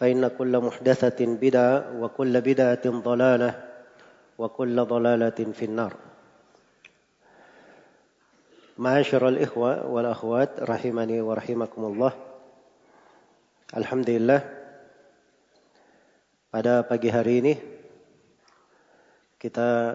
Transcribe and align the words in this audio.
فإن 0.00 0.28
كل 0.28 0.58
محدثة 0.58 1.20
بدعة 1.20 2.00
وكل 2.00 2.40
بدعة 2.40 2.84
ضلالة 2.86 3.50
وكل 4.38 4.76
ضلالة 4.84 5.38
في 5.52 5.64
النار 5.64 5.92
معاشر 8.78 9.28
الإخوة 9.28 9.86
والأخوات 9.86 10.50
رحمني 10.60 11.20
ورحمكم 11.20 11.84
الله 11.84 12.12
Alhamdulillah 13.70 14.42
pada 16.50 16.82
pagi 16.82 17.06
hari 17.06 17.38
ini 17.38 17.54
kita 19.38 19.94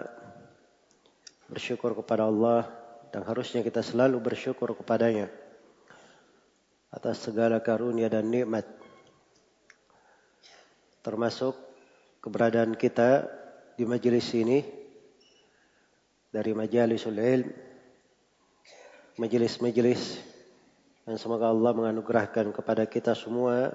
bersyukur 1.44 1.92
kepada 1.92 2.24
Allah 2.24 2.64
dan 3.12 3.20
harusnya 3.28 3.60
kita 3.60 3.84
selalu 3.84 4.16
bersyukur 4.16 4.72
kepadanya 4.72 5.28
atas 6.88 7.20
segala 7.20 7.60
karunia 7.60 8.08
dan 8.08 8.32
nikmat 8.32 8.64
termasuk 11.01 11.57
keberadaan 12.21 12.77
kita 12.77 13.25
di 13.73 13.83
majelis 13.89 14.29
ini 14.37 14.61
dari 16.29 16.53
majalisul 16.53 17.17
ilm 17.17 17.49
majelis-majelis 19.19 20.21
dan 21.03 21.17
semoga 21.17 21.49
Allah 21.49 21.73
menganugerahkan 21.73 22.53
kepada 22.53 22.87
kita 22.87 23.17
semua 23.17 23.73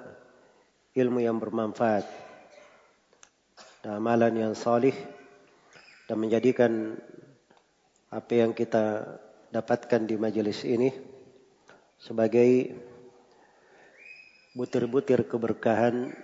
ilmu 0.96 1.20
yang 1.20 1.36
bermanfaat 1.36 2.06
dan 3.84 4.00
amalan 4.00 4.32
yang 4.32 4.54
salih 4.56 4.94
dan 6.06 6.16
menjadikan 6.16 6.96
apa 8.08 8.32
yang 8.32 8.54
kita 8.54 9.18
dapatkan 9.52 10.06
di 10.06 10.16
majelis 10.16 10.62
ini 10.64 10.88
sebagai 12.00 12.72
butir-butir 14.56 15.28
keberkahan 15.28 16.16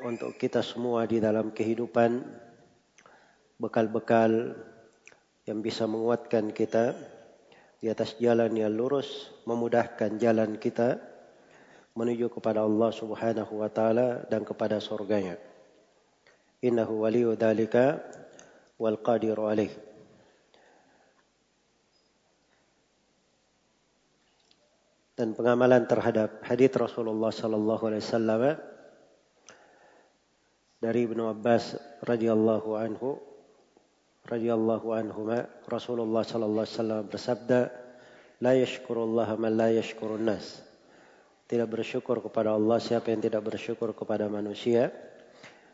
untuk 0.00 0.36
kita 0.40 0.64
semua 0.64 1.04
di 1.04 1.20
dalam 1.20 1.52
kehidupan 1.52 2.24
bekal-bekal 3.60 4.56
yang 5.44 5.60
bisa 5.60 5.84
menguatkan 5.84 6.48
kita 6.52 6.96
di 7.80 7.88
atas 7.88 8.16
jalan 8.20 8.52
yang 8.56 8.72
lurus, 8.72 9.32
memudahkan 9.44 10.16
jalan 10.20 10.56
kita 10.56 11.00
menuju 11.96 12.32
kepada 12.32 12.64
Allah 12.64 12.90
Subhanahu 12.92 13.60
wa 13.60 13.68
taala 13.72 14.24
dan 14.28 14.44
kepada 14.44 14.80
surganya. 14.80 15.36
Innahu 16.60 17.04
waliyu 17.04 17.36
dzalika 17.36 18.00
wal 18.76 19.00
qadiru 19.00 19.48
alaih. 19.48 19.72
Dan 25.16 25.36
pengamalan 25.36 25.84
terhadap 25.84 26.40
hadis 26.48 26.72
Rasulullah 26.72 27.28
sallallahu 27.28 27.92
alaihi 27.92 28.00
wasallam 28.00 28.42
dari 30.80 31.04
Ibnu 31.04 31.28
Abbas 31.28 31.76
radhiyallahu 32.00 32.70
anhu 32.80 33.20
radhiyallahu 34.24 34.96
anhuma 34.96 35.44
Rasulullah 35.68 36.24
sallallahu 36.24 36.64
alaihi 36.64 36.76
wasallam 36.80 37.02
bersabda 37.12 37.60
la 38.40 38.52
yashkurullaha 38.56 39.36
man 39.36 39.52
la 39.60 39.68
yashkurun 39.68 40.24
nas. 40.24 40.64
Tidak 41.44 41.68
bersyukur 41.68 42.24
kepada 42.24 42.56
Allah 42.56 42.80
siapa 42.80 43.12
yang 43.12 43.20
tidak 43.20 43.44
bersyukur 43.44 43.92
kepada 43.92 44.24
manusia 44.32 44.88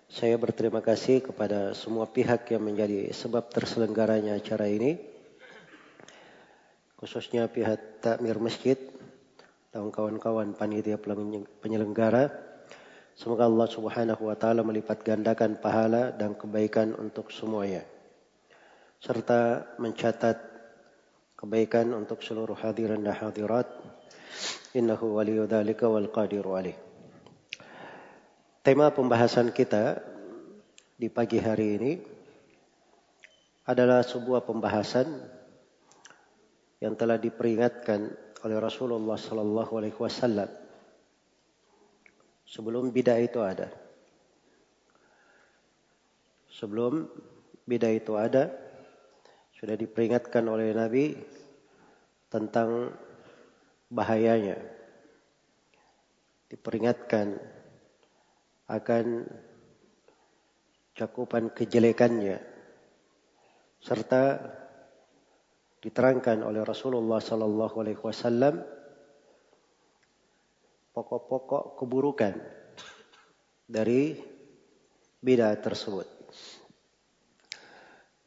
saya 0.07 0.39
berterima 0.39 0.79
kasih 0.79 1.19
kepada 1.19 1.75
semua 1.75 2.07
pihak 2.07 2.47
yang 2.55 2.63
menjadi 2.63 3.11
sebab 3.11 3.51
terselenggaranya 3.51 4.39
acara 4.39 4.71
ini 4.71 5.03
khususnya 6.97 7.51
pihak 7.51 8.01
takmir 8.01 8.39
masjid 8.39 8.79
dan 9.75 9.91
kawan-kawan 9.91 10.55
panitia 10.55 10.97
penyelenggara 11.61 12.31
Semoga 13.17 13.49
Allah 13.49 13.65
Subhanahu 13.65 14.29
wa 14.29 14.37
taala 14.37 14.61
melipat 14.61 15.01
gandakan 15.01 15.57
pahala 15.57 16.13
dan 16.13 16.37
kebaikan 16.37 16.93
untuk 17.01 17.33
semuanya. 17.33 17.81
Serta 19.01 19.65
mencatat 19.81 20.37
kebaikan 21.33 21.97
untuk 21.97 22.21
seluruh 22.21 22.53
hadirin 22.61 23.01
dan 23.01 23.17
hadirat. 23.17 23.73
Innahu 24.77 25.17
waliyu 25.17 25.49
dzalika 25.49 25.89
wal 25.89 26.13
qadiru 26.13 26.61
alaih. 26.61 26.77
Tema 28.61 28.93
pembahasan 28.93 29.49
kita 29.49 30.05
di 31.01 31.09
pagi 31.09 31.41
hari 31.41 31.67
ini 31.81 31.93
adalah 33.65 34.05
sebuah 34.05 34.45
pembahasan 34.45 35.09
yang 36.85 36.93
telah 36.93 37.17
diperingatkan 37.17 38.13
oleh 38.45 38.57
Rasulullah 38.61 39.17
sallallahu 39.17 39.73
alaihi 39.81 39.97
wasallam 39.97 40.66
Sebelum 42.47 42.95
bidah 42.95 43.19
itu 43.19 43.43
ada. 43.43 43.69
Sebelum 46.47 47.05
bidah 47.67 47.93
itu 47.93 48.15
ada, 48.15 48.55
sudah 49.59 49.75
diperingatkan 49.75 50.47
oleh 50.47 50.73
Nabi 50.73 51.19
tentang 52.31 52.95
bahayanya. 53.91 54.57
Diperingatkan 56.47 57.35
akan 58.71 59.27
cakupan 60.97 61.53
kejelekannya 61.53 62.41
serta 63.83 64.41
diterangkan 65.85 66.43
oleh 66.43 66.67
Rasulullah 66.67 67.23
sallallahu 67.23 67.77
alaihi 67.79 68.01
wasallam 68.01 68.65
pokok-pokok 70.97 71.77
keburukan 71.77 72.41
dari 73.69 74.17
bidah 75.21 75.53
tersebut. 75.61 76.09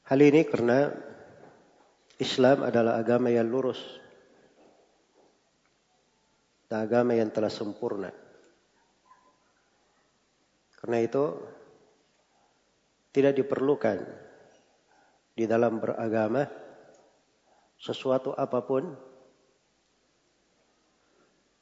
Hal 0.05 0.21
ini 0.21 0.45
karena 0.45 0.93
Islam 2.21 2.61
adalah 2.61 3.01
agama 3.01 3.33
yang 3.33 3.49
lurus 3.49 3.81
dan 6.69 6.85
agama 6.85 7.17
yang 7.17 7.33
telah 7.33 7.49
sempurna. 7.49 8.13
Karena 10.77 11.01
itu 11.01 11.25
tidak 13.09 13.33
diperlukan 13.33 13.97
di 15.33 15.49
dalam 15.49 15.81
beragama 15.81 16.45
sesuatu 17.81 18.37
apa 18.37 18.61
pun 18.61 18.93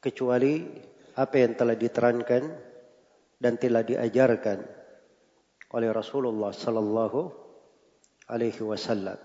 kecuali 0.01 0.65
apa 1.17 1.35
yang 1.41 1.57
telah 1.57 1.73
diterangkan 1.73 2.43
dan 3.41 3.53
telah 3.57 3.81
diajarkan 3.81 4.61
oleh 5.73 5.89
Rasulullah 5.89 6.53
sallallahu 6.53 7.33
alaihi 8.29 8.61
wasallam. 8.61 9.17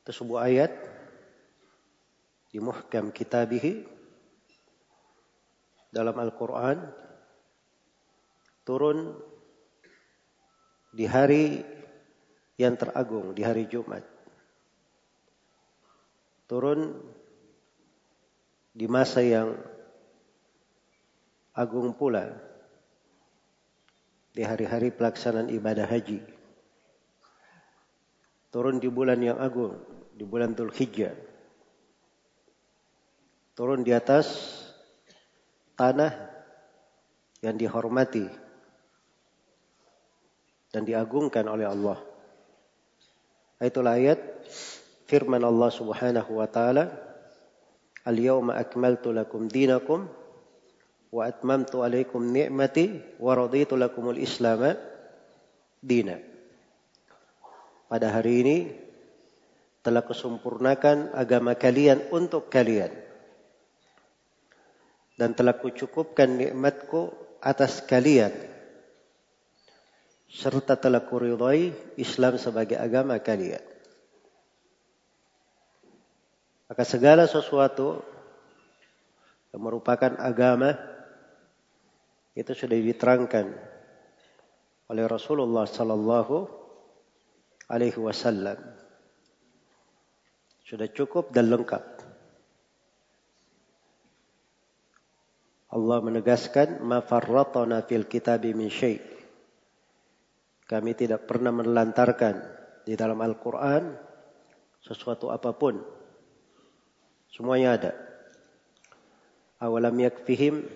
Itu 0.00 0.10
sebuah 0.14 0.46
ayat 0.46 0.72
di 2.50 2.62
muhkam 2.62 3.10
kitabihi 3.10 3.84
dalam 5.90 6.14
Al-Quran 6.14 6.78
turun 8.62 9.18
di 10.94 11.06
hari 11.06 11.62
yang 12.54 12.78
teragung, 12.78 13.34
di 13.34 13.42
hari 13.42 13.66
Jumat. 13.66 14.02
Turun 16.46 16.98
di 18.80 18.88
masa 18.88 19.20
yang 19.20 19.60
agung 21.52 21.92
pula 21.92 22.32
di 24.32 24.40
hari-hari 24.40 24.88
pelaksanaan 24.88 25.52
ibadah 25.52 25.84
haji. 25.84 26.24
Turun 28.48 28.80
di 28.80 28.88
bulan 28.88 29.20
yang 29.20 29.36
agung, 29.36 29.76
di 30.16 30.24
bulan 30.24 30.56
Dhul 30.56 30.72
Hijjah. 30.72 31.12
Turun 33.52 33.84
di 33.84 33.92
atas 33.92 34.32
tanah 35.76 36.16
yang 37.44 37.60
dihormati 37.60 38.24
dan 40.72 40.88
diagungkan 40.88 41.44
oleh 41.52 41.68
Allah. 41.68 42.00
Itulah 43.60 44.00
ayat 44.00 44.24
firman 45.04 45.44
Allah 45.44 45.68
Subhanahu 45.68 46.40
wa 46.40 46.48
taala, 46.48 47.09
"Al-yawma 48.06 48.56
akmaltu 48.56 49.12
lakum 49.12 49.46
dinakum 49.50 50.08
wa 51.10 51.22
atmamtu 51.26 51.82
alaikum 51.84 52.22
ni'mati 52.22 53.18
wa 53.20 53.32
raditu 53.36 53.76
lakumul 53.76 54.16
Islam 54.16 54.76
dina." 55.80 56.16
Pada 57.90 58.14
hari 58.14 58.34
ini 58.46 58.58
telah 59.82 60.04
kusempurnakan 60.04 61.16
agama 61.16 61.56
kalian 61.56 62.12
untuk 62.12 62.52
kalian 62.52 62.92
dan 65.16 65.36
telah 65.36 65.56
kucukupkan 65.56 66.32
nikmatku 66.32 67.12
atas 67.44 67.84
kalian 67.84 68.32
serta 70.30 70.78
telah 70.78 71.02
kuridai 71.02 71.74
Islam 71.98 72.38
sebagai 72.38 72.78
agama 72.78 73.18
kalian. 73.18 73.69
Maka 76.70 76.86
segala 76.86 77.26
sesuatu 77.26 77.98
yang 79.50 79.58
merupakan 79.66 80.14
agama 80.22 80.78
itu 82.38 82.54
sudah 82.54 82.78
diterangkan 82.78 83.58
oleh 84.86 85.04
Rasulullah 85.10 85.66
sallallahu 85.66 86.46
alaihi 87.66 87.98
wasallam. 87.98 88.54
Sudah 90.62 90.86
cukup 90.94 91.34
dan 91.34 91.50
lengkap. 91.50 91.82
Allah 95.70 95.98
menegaskan 96.02 96.82
ma 96.86 97.02
farratna 97.02 97.82
fil 97.82 98.06
kitabi 98.06 98.54
min 98.54 98.70
syai. 98.70 99.02
Kami 100.70 100.94
tidak 100.94 101.26
pernah 101.26 101.50
menelantarkan 101.50 102.34
di 102.86 102.94
dalam 102.94 103.18
Al-Qur'an 103.18 103.90
sesuatu 104.78 105.34
apa 105.34 105.50
pun. 105.50 105.99
Semuanya 107.30 107.78
ada. 107.78 107.92
Awalam 109.62 109.94
yakfihim 110.02 110.66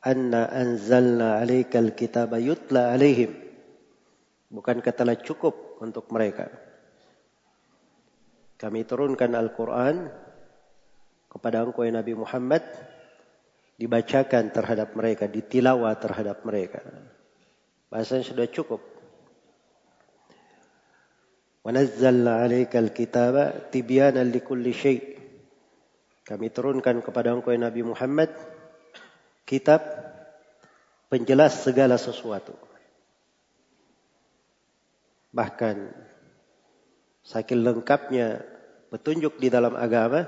anna 0.00 0.48
anzalna 0.48 1.42
alaikal 1.42 1.92
kitaba 1.92 2.40
yutla 2.40 2.96
alaihim. 2.96 3.36
Bukan 4.48 4.80
telah 4.80 5.18
cukup 5.20 5.82
untuk 5.84 6.08
mereka. 6.14 6.48
Kami 8.56 8.88
turunkan 8.88 9.36
Al-Quran 9.36 10.08
kepada 11.28 11.60
engkau 11.60 11.84
ya 11.84 11.92
Nabi 11.92 12.16
Muhammad 12.16 12.64
dibacakan 13.76 14.48
terhadap 14.48 14.96
mereka, 14.96 15.28
ditilawa 15.28 15.92
terhadap 16.00 16.40
mereka. 16.48 16.80
Bahasanya 17.92 18.24
sudah 18.24 18.48
cukup. 18.48 18.80
Wanazzalna 21.60 22.46
alaikal 22.46 22.94
kitaba 22.96 23.68
tibyana 23.68 24.24
likulli 24.24 24.72
syai' 24.72 25.15
Kami 26.26 26.50
turunkan 26.50 27.06
kepada 27.06 27.30
engkau 27.30 27.54
ya 27.54 27.70
Nabi 27.70 27.86
Muhammad 27.86 28.34
kitab 29.46 29.78
penjelas 31.06 31.62
segala 31.62 31.94
sesuatu. 31.94 32.50
Bahkan 35.30 35.76
saking 37.22 37.62
lengkapnya 37.62 38.42
petunjuk 38.90 39.38
di 39.38 39.54
dalam 39.54 39.78
agama 39.78 40.26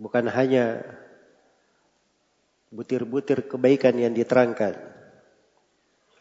bukan 0.00 0.32
hanya 0.32 0.80
butir-butir 2.72 3.44
kebaikan 3.52 4.00
yang 4.00 4.16
diterangkan. 4.16 4.80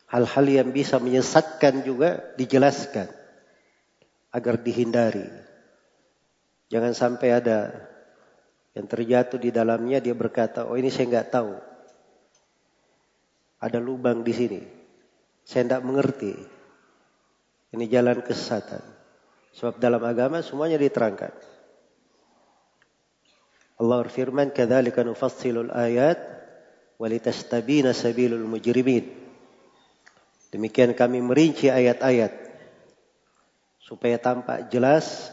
Hal-hal 0.09 0.45
yang 0.49 0.69
bisa 0.75 0.99
menyesatkan 0.99 1.85
juga 1.87 2.33
dijelaskan 2.35 3.07
agar 4.35 4.59
dihindari. 4.59 5.48
Jangan 6.69 6.93
sampai 6.93 7.29
ada 7.33 7.73
yang 8.77 8.85
terjatuh 8.85 9.41
di 9.41 9.49
dalamnya 9.49 9.97
dia 9.97 10.13
berkata, 10.13 10.69
oh 10.69 10.77
ini 10.77 10.93
saya 10.93 11.09
nggak 11.09 11.29
tahu. 11.33 11.53
Ada 13.59 13.81
lubang 13.81 14.21
di 14.21 14.33
sini. 14.33 14.61
Saya 15.41 15.65
tidak 15.65 15.83
mengerti. 15.83 16.33
Ini 17.73 17.85
jalan 17.89 18.21
kesesatan. 18.21 18.85
Sebab 19.57 19.81
dalam 19.81 19.99
agama 20.05 20.45
semuanya 20.45 20.77
diterangkan. 20.77 21.33
Allah 23.79 23.97
berfirman, 24.05 24.53
"Kadzalika 24.53 25.01
nufassilul 25.01 25.73
ayat 25.73 26.19
walitastabina 26.99 27.95
sabilul 27.95 28.43
mujrimin. 28.45 29.07
Demikian 30.51 30.91
kami 30.93 31.23
merinci 31.23 31.71
ayat-ayat 31.71 32.35
supaya 33.79 34.19
tampak 34.19 34.67
jelas 34.69 35.31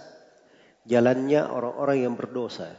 jalannya 0.86 1.42
orang-orang 1.50 2.06
yang 2.06 2.14
berdosa. 2.14 2.72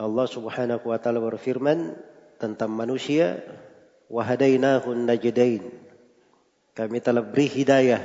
Allah 0.00 0.24
Subhanahu 0.24 0.88
wa 0.88 0.96
taala 0.96 1.20
berfirman 1.20 1.92
tentang 2.40 2.72
manusia 2.72 3.44
wahadainahu 4.08 4.96
najdain. 4.96 5.68
Kami 6.72 6.98
telah 7.04 7.20
beri 7.20 7.52
hidayah 7.52 8.00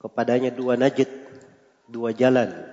kepadanya 0.00 0.48
dua 0.48 0.80
najd, 0.80 1.10
dua 1.92 2.16
jalan. 2.16 2.72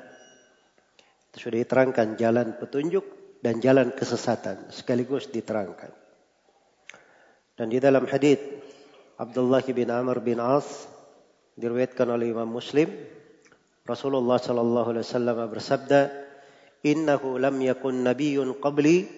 Itu 1.29 1.51
sudah 1.51 1.59
diterangkan 1.59 2.15
jalan 2.15 2.55
petunjuk 2.55 3.03
dan 3.43 3.59
jalan 3.59 3.91
kesesatan 3.91 4.71
sekaligus 4.71 5.27
diterangkan. 5.27 5.91
Dan 7.59 7.67
di 7.67 7.83
dalam 7.83 8.07
hadis 8.07 8.39
Abdullah 9.19 9.59
bin 9.67 9.91
Amr 9.91 10.23
bin 10.23 10.39
As 10.39 10.87
diriwayatkan 11.59 12.07
oleh 12.07 12.31
Imam 12.31 12.47
Muslim 12.47 12.87
Rasulullah 13.83 14.39
sallallahu 14.39 14.95
alaihi 14.95 15.05
wasallam 15.05 15.37
bersabda 15.51 16.07
innahu 16.87 17.35
lam 17.35 17.59
yakun 17.59 18.07
nabiyyun 18.07 18.55
qabli 18.63 19.11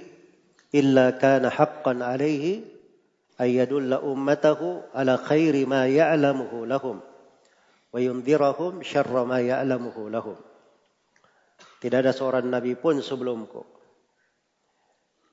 illa 0.74 1.14
kana 1.22 1.54
haqqan 1.54 2.02
alaihi 2.02 2.66
ay 3.38 3.62
yadulla 3.62 4.02
ummatahu 4.02 4.82
ala 4.96 5.22
khairi 5.22 5.70
ma 5.70 5.86
ya'lamuhu 5.86 6.66
lahum 6.66 6.98
wa 7.92 8.00
yundhirahum 8.00 8.82
syarra 8.82 9.28
ma 9.28 9.38
ya'lamuhu 9.44 10.10
lahum. 10.10 10.40
Tidak 11.82 11.98
ada 11.98 12.14
seorang 12.14 12.50
nabi 12.50 12.74
pun 12.74 13.02
sebelumku 13.02 13.62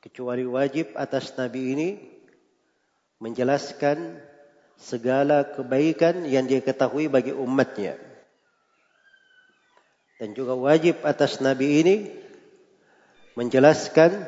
kecuali 0.03 0.45
wajib 0.45 0.95
atas 0.97 1.37
nabi 1.37 1.63
ini 1.75 1.89
menjelaskan 3.21 4.28
segala 4.79 5.43
kebaikan 5.43 6.23
yang 6.25 6.47
dia 6.47 6.63
ketahui 6.63 7.11
bagi 7.11 7.35
umatnya. 7.35 7.99
Dan 10.19 10.35
juga 10.35 10.55
wajib 10.55 11.03
atas 11.03 11.43
nabi 11.43 11.83
ini 11.83 11.97
menjelaskan 13.39 14.27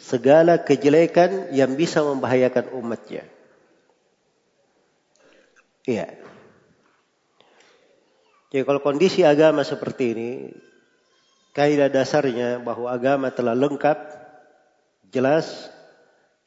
segala 0.00 0.60
kejelekan 0.60 1.52
yang 1.52 1.76
bisa 1.76 2.00
membahayakan 2.00 2.72
umatnya. 2.76 3.24
Iya. 5.84 6.08
Jadi 8.52 8.62
kalau 8.64 8.80
kondisi 8.80 9.24
agama 9.24 9.64
seperti 9.64 10.04
ini, 10.12 10.30
kaidah 11.52 11.88
dasarnya 11.92 12.60
bahwa 12.60 12.88
agama 12.88 13.28
telah 13.32 13.56
lengkap 13.56 13.98
jelas, 15.12 15.68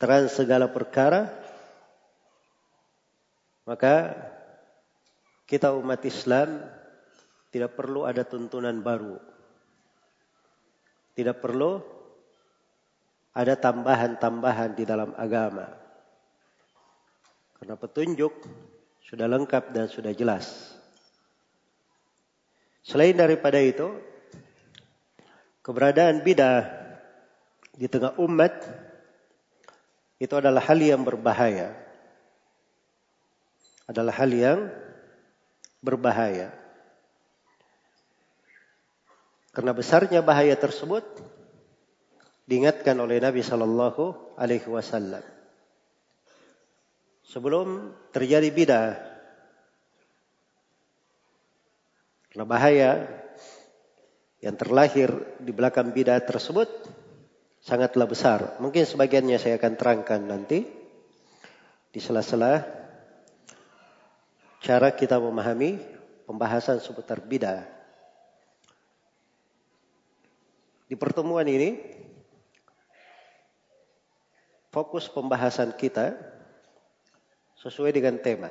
terang 0.01 0.29
segala 0.29 0.69
perkara, 0.69 1.44
maka 3.65 4.13
kita 5.45 5.73
umat 5.77 6.01
Islam 6.05 6.61
tidak 7.53 7.77
perlu 7.77 8.05
ada 8.05 8.25
tuntunan 8.25 8.81
baru. 8.81 9.21
Tidak 11.15 11.37
perlu 11.37 11.79
ada 13.35 13.53
tambahan-tambahan 13.55 14.73
di 14.73 14.83
dalam 14.83 15.13
agama. 15.15 15.69
Karena 17.55 17.75
petunjuk 17.77 18.33
sudah 19.05 19.29
lengkap 19.29 19.71
dan 19.71 19.85
sudah 19.85 20.11
jelas. 20.17 20.75
Selain 22.85 23.13
daripada 23.17 23.57
itu, 23.61 23.97
keberadaan 25.61 26.21
bidah 26.21 26.69
di 27.73 27.89
tengah 27.89 28.17
umat 28.21 28.53
itu 30.19 30.33
adalah 30.33 30.61
hal 30.63 30.79
yang 30.79 31.01
berbahaya. 31.05 31.84
Adalah 33.85 34.13
hal 34.17 34.31
yang 34.33 34.59
berbahaya. 35.85 36.49
Karena 39.55 39.71
besarnya 39.71 40.19
bahaya 40.19 40.57
tersebut 40.57 41.05
diingatkan 42.43 42.97
oleh 42.99 43.21
Nabi 43.21 43.39
Shallallahu 43.39 44.35
Alaihi 44.35 44.67
Wasallam. 44.67 45.23
Sebelum 47.25 47.93
terjadi 48.13 48.49
bidah, 48.53 48.89
karena 52.29 52.45
bahaya 52.45 52.91
yang 54.43 54.59
terlahir 54.59 55.09
di 55.41 55.49
belakang 55.49 55.89
bidah 55.89 56.21
tersebut 56.21 56.69
sangatlah 57.65 58.05
besar. 58.05 58.61
Mungkin 58.61 58.85
sebagiannya 58.85 59.41
saya 59.41 59.57
akan 59.57 59.73
terangkan 59.73 60.21
nanti 60.21 60.69
di 61.89 61.99
sela-sela 62.03 62.84
cara 64.65 64.89
kita 64.89 65.21
memahami 65.21 65.77
pembahasan 66.25 66.81
seputar 66.81 67.21
bidah. 67.21 67.69
Di 70.89 70.97
pertemuan 70.97 71.45
ini, 71.45 71.77
fokus 74.73 75.05
pembahasan 75.05 75.77
kita 75.77 76.17
sesuai 77.61 77.93
dengan 77.93 78.17
tema. 78.17 78.49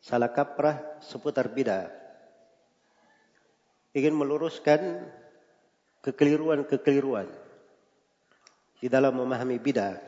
Salah 0.00 0.32
kaprah 0.32 0.80
seputar 1.04 1.52
bidah. 1.52 1.92
Ingin 3.92 4.16
meluruskan 4.16 5.04
kekeliruan-kekeliruan 6.00 7.28
di 8.80 8.88
dalam 8.88 9.12
memahami 9.12 9.60
bidah. 9.60 10.00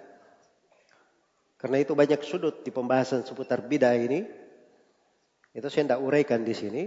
Karena 1.60 1.76
itu 1.76 1.92
banyak 1.92 2.24
sudut 2.24 2.64
di 2.64 2.72
pembahasan 2.72 3.20
seputar 3.20 3.60
bidah 3.60 3.92
ini. 4.00 4.41
Itu 5.52 5.68
saya 5.68 5.84
tidak 5.88 6.04
uraikan 6.04 6.44
di 6.44 6.54
sini. 6.56 6.84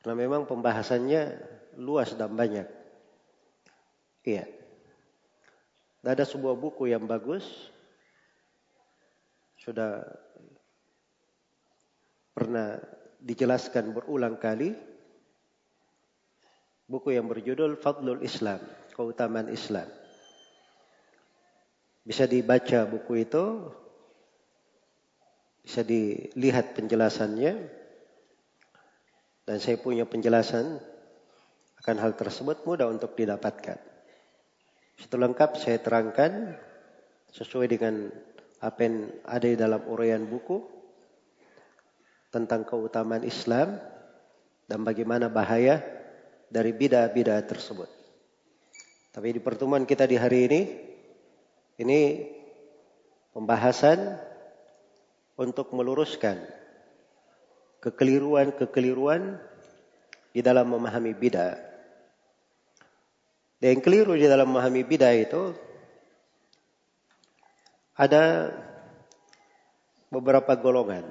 Karena 0.00 0.14
memang 0.16 0.46
pembahasannya 0.46 1.22
luas 1.76 2.14
dan 2.16 2.32
banyak. 2.32 2.64
Iya. 4.24 4.48
Ada 6.00 6.24
sebuah 6.24 6.56
buku 6.56 6.88
yang 6.88 7.04
bagus. 7.04 7.44
Sudah 9.60 10.00
pernah 12.32 12.80
dijelaskan 13.20 13.92
berulang 13.92 14.40
kali. 14.40 14.72
Buku 16.90 17.14
yang 17.14 17.30
berjudul 17.30 17.78
Fadlul 17.78 18.24
Islam, 18.26 18.58
keutamaan 18.96 19.46
Islam. 19.52 19.86
Bisa 22.02 22.26
dibaca 22.26 22.82
buku 22.88 23.22
itu, 23.22 23.70
bisa 25.64 25.84
dilihat 25.84 26.76
penjelasannya. 26.76 27.80
Dan 29.44 29.56
saya 29.58 29.76
punya 29.82 30.06
penjelasan 30.06 30.78
akan 31.80 31.96
hal 31.96 32.12
tersebut 32.14 32.62
mudah 32.68 32.86
untuk 32.86 33.16
didapatkan. 33.16 33.80
Itu 35.00 35.16
lengkap 35.16 35.56
saya 35.56 35.80
terangkan 35.80 36.54
sesuai 37.32 37.66
dengan 37.66 38.12
apa 38.60 38.78
yang 38.84 39.08
ada 39.24 39.46
di 39.48 39.56
dalam 39.56 39.80
uraian 39.88 40.22
buku 40.28 40.60
tentang 42.28 42.62
keutamaan 42.68 43.24
Islam 43.24 43.80
dan 44.68 44.84
bagaimana 44.84 45.32
bahaya 45.32 45.82
dari 46.52 46.76
bidah-bidah 46.76 47.40
tersebut. 47.48 47.88
Tapi 49.10 49.34
di 49.34 49.40
pertemuan 49.42 49.82
kita 49.88 50.06
di 50.06 50.14
hari 50.14 50.46
ini, 50.46 50.60
ini 51.82 52.00
pembahasan 53.34 54.29
untuk 55.40 55.72
meluruskan 55.72 56.36
kekeliruan-kekeliruan 57.80 59.40
di 60.36 60.44
dalam 60.44 60.68
memahami 60.68 61.16
bidah. 61.16 61.56
Dan 63.56 63.76
yang 63.76 63.80
keliru 63.80 64.12
di 64.20 64.28
dalam 64.28 64.52
memahami 64.52 64.84
bidah 64.84 65.16
itu 65.16 65.56
ada 67.96 68.52
beberapa 70.12 70.52
golongan. 70.60 71.08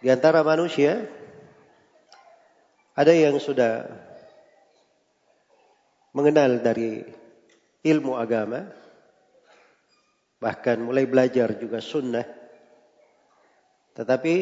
Di 0.00 0.08
antara 0.08 0.46
manusia 0.46 1.02
ada 2.94 3.10
yang 3.10 3.42
sudah 3.42 3.90
mengenal 6.14 6.62
dari 6.62 7.04
ilmu 7.86 8.18
agama, 8.18 8.70
bahkan 10.40 10.80
mulai 10.80 11.04
belajar 11.04 11.54
juga 11.60 11.84
sunnah, 11.84 12.24
tetapi 13.92 14.34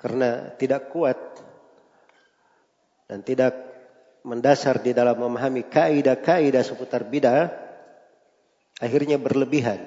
karena 0.00 0.56
tidak 0.56 0.88
kuat 0.88 1.20
dan 3.04 3.20
tidak 3.20 3.52
mendasar 4.24 4.80
di 4.80 4.96
dalam 4.96 5.20
memahami 5.20 5.68
kaidah-kaidah 5.68 6.64
seputar 6.64 7.04
bidah, 7.04 7.52
akhirnya 8.80 9.20
berlebihan 9.20 9.84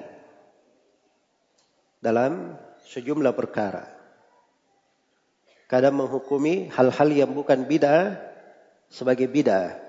dalam 1.98 2.54
sejumlah 2.86 3.34
perkara. 3.34 3.90
Kadang 5.66 5.98
menghukumi 5.98 6.70
hal-hal 6.70 7.08
yang 7.10 7.34
bukan 7.34 7.66
bidah 7.66 8.20
sebagai 8.86 9.26
bidah. 9.26 9.80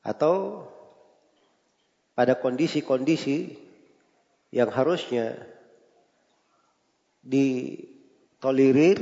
Atau 0.00 0.66
pada 2.12 2.36
kondisi-kondisi 2.36 3.56
yang 4.52 4.68
harusnya 4.68 5.36
ditolerir, 7.24 8.98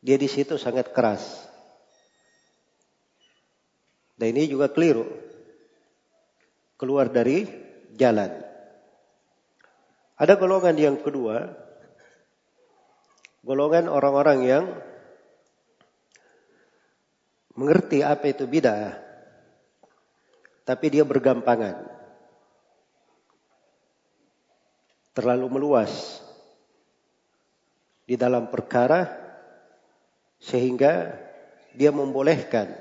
dia 0.00 0.16
di 0.16 0.28
situ 0.30 0.56
sangat 0.56 0.96
keras. 0.96 1.50
Dan 4.16 4.32
ini 4.36 4.48
juga 4.48 4.72
keliru. 4.72 5.04
Keluar 6.80 7.12
dari 7.12 7.44
jalan. 7.96 8.40
Ada 10.16 10.36
golongan 10.36 10.76
yang 10.76 10.96
kedua, 11.00 11.48
golongan 13.44 13.88
orang-orang 13.88 14.38
yang 14.44 14.64
mengerti 17.56 18.00
apa 18.00 18.32
itu 18.32 18.48
bidah, 18.48 18.96
tapi 20.64 20.86
dia 20.92 21.04
bergampangan. 21.04 21.89
Terlalu 25.10 25.46
meluas 25.50 26.22
di 28.06 28.14
dalam 28.14 28.50
perkara 28.50 29.06
sehingga 30.40 31.14
dia 31.74 31.94
membolehkan 31.94 32.72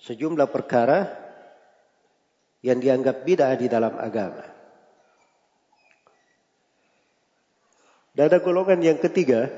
sejumlah 0.00 0.48
perkara 0.48 1.10
yang 2.60 2.78
dianggap 2.78 3.24
bid'ah 3.24 3.56
di 3.56 3.66
dalam 3.66 3.96
agama. 3.96 4.44
Dan 8.14 8.28
ada 8.28 8.38
golongan 8.42 8.84
yang 8.84 8.98
ketiga. 9.00 9.48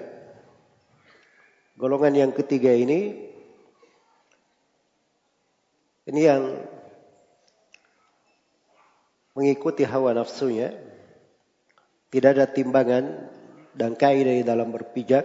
Golongan 1.75 2.14
yang 2.14 2.32
ketiga 2.37 2.70
ini 2.70 3.32
ini 6.06 6.20
yang 6.20 6.42
mengikuti 9.32 9.84
hawa 9.84 10.12
nafsunya, 10.12 10.72
tidak 12.12 12.36
ada 12.36 12.46
timbangan 12.48 13.32
dan 13.72 13.96
kaidah 13.96 14.44
dalam 14.44 14.68
berpijak 14.68 15.24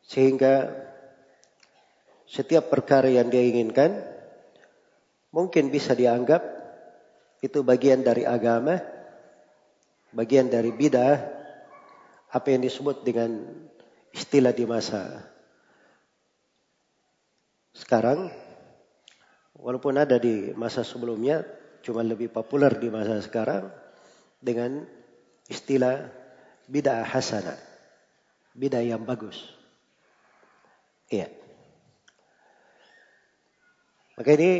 sehingga 0.00 0.72
setiap 2.24 2.72
perkara 2.72 3.12
yang 3.12 3.28
dia 3.28 3.44
inginkan 3.44 4.00
mungkin 5.30 5.68
bisa 5.68 5.92
dianggap 5.92 6.40
itu 7.44 7.60
bagian 7.64 8.00
dari 8.04 8.24
agama, 8.24 8.80
bagian 10.12 10.48
dari 10.48 10.72
bidah, 10.72 11.16
apa 12.30 12.46
yang 12.52 12.62
disebut 12.64 13.04
dengan 13.04 13.44
istilah 14.12 14.52
di 14.52 14.64
masa 14.68 15.30
sekarang, 17.70 18.28
walaupun 19.56 19.96
ada 19.96 20.20
di 20.20 20.52
masa 20.52 20.84
sebelumnya, 20.84 21.46
cuma 21.80 22.04
lebih 22.04 22.28
populer 22.28 22.72
di 22.76 22.88
masa 22.92 23.20
sekarang 23.20 23.68
dengan 24.40 24.84
istilah 25.48 26.08
bid'ah 26.68 27.04
hasanah. 27.04 27.58
Bid'ah 28.56 28.84
yang 28.84 29.02
bagus. 29.04 29.36
Iya. 31.10 31.28
Maka 34.20 34.30
ini 34.36 34.52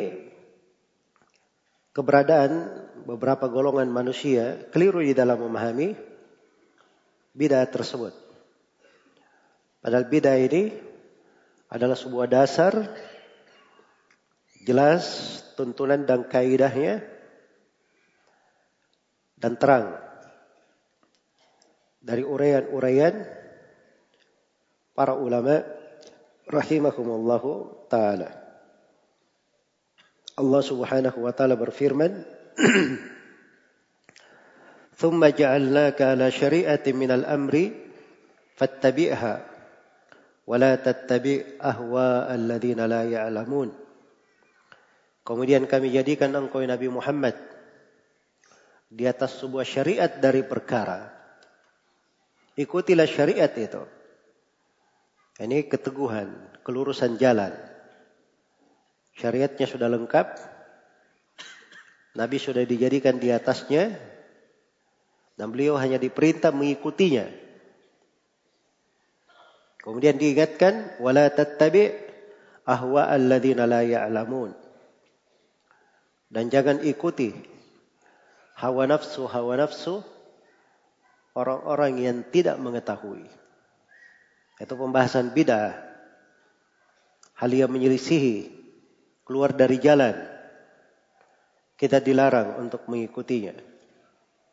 keberadaan 1.92 2.52
beberapa 3.04 3.50
golongan 3.50 3.92
manusia 3.92 4.56
keliru 4.72 5.04
di 5.04 5.12
dalam 5.12 5.36
memahami 5.36 5.92
bidah 7.36 7.68
tersebut. 7.68 8.14
Padahal 9.80 10.06
bidah 10.08 10.36
ini 10.36 10.72
adalah 11.70 11.96
sebuah 11.96 12.26
dasar 12.28 12.72
jelas 14.64 15.38
tuntunan 15.59 16.07
dan 16.07 16.27
kaidahnya 16.27 17.03
dan 19.39 19.59
terang 19.59 19.99
dari 21.99 22.21
uraian-uraian 22.21 23.25
para 24.95 25.17
ulama 25.17 25.65
rahimahumullahu 26.47 27.89
taala. 27.89 28.29
Allah 30.35 30.61
Subhanahu 30.61 31.19
wa 31.23 31.31
taala 31.33 31.55
berfirman 31.57 32.23
ثم 34.95 35.19
جعلناك 35.19 36.01
على 36.01 36.31
شريعة 36.31 36.85
من 36.95 37.11
الأمر 37.11 37.71
فاتبعها 38.55 39.35
ولا 40.47 40.75
تتبع 40.75 41.39
أهواء 41.61 42.35
الذين 42.35 42.79
لا 42.85 43.03
يعلمون 43.03 43.69
Kemudian 45.30 45.62
kami 45.70 45.94
jadikan 45.94 46.34
engkau 46.34 46.58
Nabi 46.58 46.90
Muhammad 46.90 47.38
di 48.90 49.06
atas 49.06 49.38
sebuah 49.38 49.62
syariat 49.62 50.10
dari 50.10 50.42
perkara. 50.42 51.06
Ikutilah 52.58 53.06
syariat 53.06 53.54
itu. 53.54 53.78
Ini 55.38 55.70
keteguhan, 55.70 56.34
kelurusan 56.66 57.14
jalan. 57.14 57.54
Syariatnya 59.14 59.70
sudah 59.70 59.86
lengkap. 59.86 60.34
Nabi 62.18 62.36
sudah 62.42 62.66
dijadikan 62.66 63.22
di 63.22 63.30
atasnya. 63.30 63.94
Dan 65.38 65.54
beliau 65.54 65.78
hanya 65.78 66.02
diperintah 66.02 66.50
mengikutinya. 66.50 67.30
Kemudian 69.78 70.18
diingatkan. 70.18 70.98
Wala 70.98 71.30
tattabi' 71.30 71.94
ahwa 72.66 73.06
alladhina 73.06 73.70
la 73.70 73.86
ya'lamun. 73.86 74.59
Dan 76.30 76.46
jangan 76.46 76.78
ikuti 76.86 77.34
hawa 78.54 78.86
nafsu 78.86 79.26
hawa 79.26 79.58
nafsu 79.58 80.06
orang-orang 81.34 81.98
yang 81.98 82.18
tidak 82.30 82.54
mengetahui. 82.62 83.26
Itu 84.62 84.74
pembahasan 84.78 85.34
bidah. 85.34 85.74
Hal 87.34 87.50
yang 87.50 87.72
menyelisihi 87.72 88.52
keluar 89.24 89.56
dari 89.56 89.80
jalan. 89.80 90.12
Kita 91.80 91.98
dilarang 91.98 92.60
untuk 92.60 92.84
mengikutinya. 92.86 93.56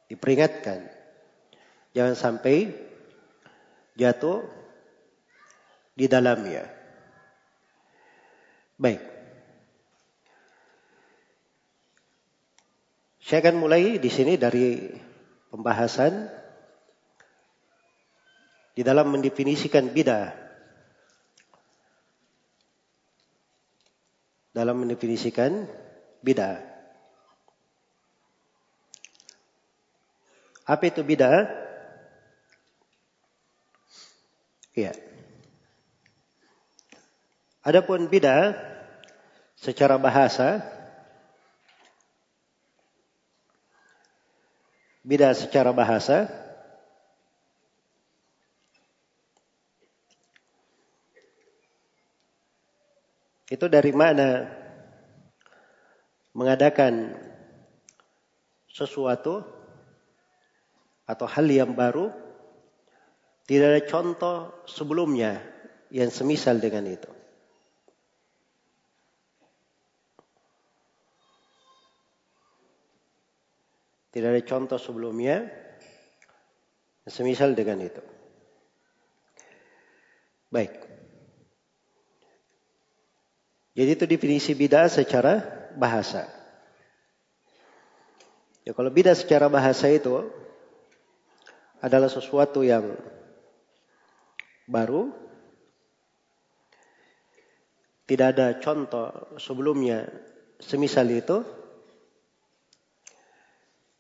Diperingatkan. 0.08 0.88
Jangan 1.92 2.16
sampai 2.16 2.72
jatuh 4.00 4.48
di 5.92 6.08
dalamnya. 6.08 6.64
Baik. 8.80 9.17
Saya 13.28 13.44
akan 13.44 13.60
mulai 13.60 14.00
di 14.00 14.08
sini 14.08 14.40
dari 14.40 14.88
pembahasan 15.52 16.32
di 18.72 18.88
dalam 18.88 19.12
mendefinisikan 19.12 19.92
bidah. 19.92 20.32
Dalam 24.56 24.80
mendefinisikan 24.80 25.68
bidah. 26.24 26.56
Apa 30.64 30.88
itu 30.88 31.04
bidah? 31.04 31.52
Iya. 34.72 34.96
Adapun 37.60 38.08
bidah 38.08 38.56
secara 39.60 40.00
bahasa 40.00 40.77
Bidah 45.08 45.32
secara 45.32 45.72
bahasa 45.72 46.28
itu 53.48 53.66
dari 53.72 53.96
mana 53.96 54.52
mengadakan 56.36 57.16
sesuatu 58.68 59.48
atau 61.08 61.26
hal 61.26 61.48
yang 61.48 61.72
baru 61.72 62.12
tidak 63.48 63.68
ada 63.72 63.82
contoh 63.88 64.36
sebelumnya 64.68 65.40
yang 65.88 66.12
semisal 66.12 66.60
dengan 66.60 66.84
itu. 66.84 67.17
Tidak 74.12 74.30
ada 74.30 74.42
contoh 74.44 74.80
sebelumnya 74.80 75.48
semisal 77.08 77.56
dengan 77.56 77.84
itu. 77.84 78.04
Baik. 80.48 80.74
Jadi 83.78 83.90
itu 83.94 84.06
definisi 84.10 84.52
bidah 84.58 84.90
secara 84.90 85.38
bahasa. 85.78 86.26
Ya 88.66 88.74
kalau 88.74 88.90
bidah 88.90 89.14
secara 89.14 89.48
bahasa 89.48 89.88
itu 89.88 90.28
adalah 91.80 92.10
sesuatu 92.10 92.66
yang 92.66 92.98
baru, 94.66 95.14
tidak 98.10 98.28
ada 98.36 98.48
contoh 98.60 99.38
sebelumnya 99.38 100.10
semisal 100.60 101.08
itu, 101.12 101.46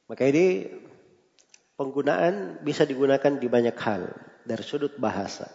maka 0.08 0.24
ini 0.24 0.72
penggunaan 1.76 2.63
bisa 2.63 2.88
digunakan 2.88 3.36
di 3.36 3.48
banyak 3.52 3.76
hal 3.76 4.08
dari 4.48 4.63
sudut 4.63 4.96
bahasa. 4.96 5.52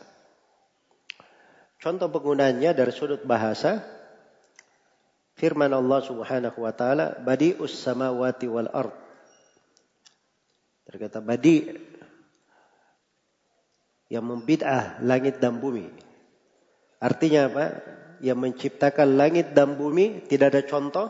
Contoh 1.80 2.06
penggunaannya 2.12 2.70
dari 2.76 2.92
sudut 2.94 3.24
bahasa 3.26 3.82
firman 5.34 5.72
Allah 5.72 6.04
Subhanahu 6.04 6.62
wa 6.62 6.72
taala 6.76 7.16
badi'us 7.18 7.74
samawati 7.74 8.46
wal 8.46 8.70
ard. 8.70 8.94
Terkata 10.86 11.24
badi 11.24 11.72
yang 14.12 14.28
membid'ah 14.28 15.00
langit 15.00 15.40
dan 15.40 15.56
bumi. 15.56 15.88
Artinya 17.00 17.48
apa? 17.48 17.66
Yang 18.20 18.38
menciptakan 18.38 19.16
langit 19.16 19.56
dan 19.56 19.74
bumi 19.74 20.28
tidak 20.28 20.54
ada 20.54 20.62
contoh 20.68 21.08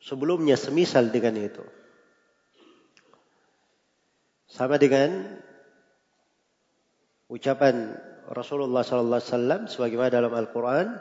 sebelumnya 0.00 0.56
semisal 0.56 1.12
dengan 1.12 1.36
itu. 1.38 1.62
Sama 4.52 4.76
dengan 4.76 5.40
ucapan 7.32 7.96
Rasulullah 8.28 8.84
sallallahu 8.84 9.16
alaihi 9.16 9.32
wasallam 9.32 9.60
sebagaimana 9.64 10.12
dalam 10.12 10.32
Al-Qur'an, 10.36 10.92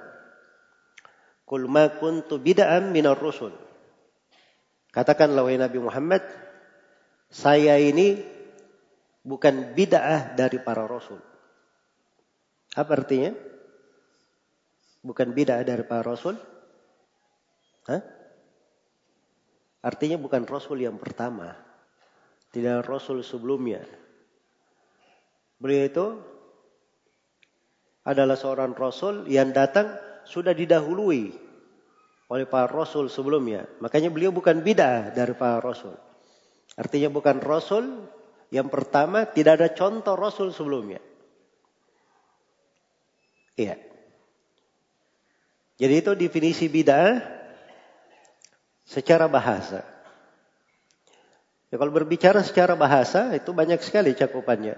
"Qul 1.43 1.67
ma 1.67 1.91
kuntu 1.91 2.39
bid'an 2.39 2.95
minar 2.95 3.19
rusul." 3.19 3.51
Katakanlah 4.95 5.43
wahai 5.43 5.59
Nabi 5.59 5.83
Muhammad, 5.83 6.23
saya 7.27 7.75
ini 7.75 8.23
bukan 9.23 9.75
bid'ah 9.75 10.35
dari 10.35 10.59
para 10.63 10.87
rasul. 10.87 11.19
Apa 12.71 13.03
artinya? 13.03 13.35
Bukan 15.03 15.35
bid'ah 15.35 15.59
dari 15.67 15.83
para 15.83 16.07
rasul? 16.07 16.39
Hah? 17.87 17.99
Artinya 19.83 20.15
bukan 20.15 20.47
rasul 20.47 20.79
yang 20.83 20.95
pertama. 20.95 21.70
Tidak 22.51 22.83
Rasul 22.83 23.23
sebelumnya. 23.23 23.79
Beliau 25.61 25.83
itu 25.87 26.07
adalah 28.03 28.35
seorang 28.35 28.73
Rasul 28.73 29.29
yang 29.29 29.53
datang 29.53 29.93
sudah 30.25 30.51
didahului 30.51 31.31
oleh 32.31 32.45
para 32.47 32.71
Rasul 32.71 33.11
sebelumnya. 33.11 33.67
Makanya 33.83 34.07
beliau 34.07 34.31
bukan 34.31 34.63
bid'ah 34.63 35.11
dari 35.11 35.35
para 35.35 35.59
Rasul. 35.59 35.95
Artinya 36.79 37.11
bukan 37.11 37.43
Rasul 37.43 38.07
yang 38.51 38.71
pertama 38.71 39.27
tidak 39.27 39.59
ada 39.59 39.69
contoh 39.75 40.15
Rasul 40.15 40.55
sebelumnya. 40.55 41.03
Iya. 43.59 43.75
Jadi 45.75 45.93
itu 45.93 46.11
definisi 46.15 46.71
bid'ah 46.71 47.19
secara 48.87 49.27
bahasa. 49.27 49.90
Ya, 51.71 51.79
kalau 51.79 51.95
berbicara 51.95 52.43
secara 52.43 52.75
bahasa 52.75 53.31
itu 53.31 53.55
banyak 53.55 53.79
sekali 53.79 54.11
cakupannya. 54.11 54.75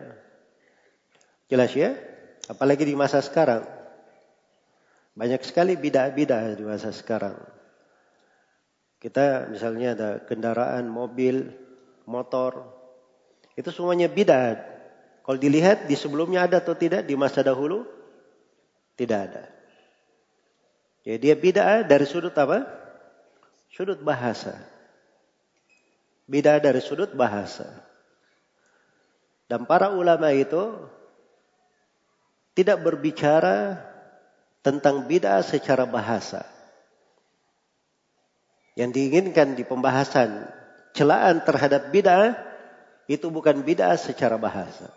Jelas 1.50 1.74
ya? 1.74 1.98
Apalagi 2.46 2.86
di 2.86 2.94
masa 2.94 3.18
sekarang. 3.18 3.66
Banyak 5.18 5.42
sekali 5.42 5.74
bidah-bidah 5.74 6.54
di 6.54 6.64
masa 6.66 6.94
sekarang. 6.94 7.34
Kita 9.02 9.50
misalnya 9.50 9.98
ada 9.98 10.10
kendaraan, 10.22 10.86
mobil, 10.86 11.50
motor. 12.06 12.72
Itu 13.58 13.74
semuanya 13.74 14.06
bidah. 14.08 14.62
Kalau 15.26 15.38
dilihat 15.42 15.90
di 15.90 15.98
sebelumnya 15.98 16.46
ada 16.46 16.62
atau 16.62 16.78
tidak 16.78 17.10
di 17.10 17.18
masa 17.18 17.42
dahulu? 17.42 17.90
Tidak 18.94 19.20
ada. 19.20 19.50
Jadi 21.04 21.18
dia 21.20 21.36
bid'ah 21.36 21.84
dari 21.84 22.06
sudut 22.08 22.32
apa? 22.38 22.64
Sudut 23.74 24.00
bahasa. 24.00 24.73
Bid'ah 26.30 26.64
dari 26.64 26.80
sudut 26.80 27.12
bahasa. 27.14 27.68
Dan 29.52 29.68
para 29.68 29.92
ulama 29.92 30.32
itu 30.32 30.88
tidak 32.54 32.82
berbicara 32.86 33.82
tentang 34.64 35.06
bid'ah 35.06 35.44
secara 35.44 35.84
bahasa. 35.84 36.48
Yang 38.74 38.90
diinginkan 38.98 39.54
di 39.54 39.68
pembahasan 39.68 40.50
celaan 40.96 41.44
terhadap 41.44 41.92
bid'ah 41.94 42.34
itu 43.12 43.28
bukan 43.30 43.62
bid'ah 43.62 44.00
secara 44.00 44.40
bahasa. 44.40 44.90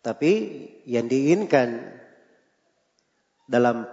Tapi 0.00 0.32
yang 0.88 1.08
diinginkan 1.08 1.80
dalam 3.50 3.88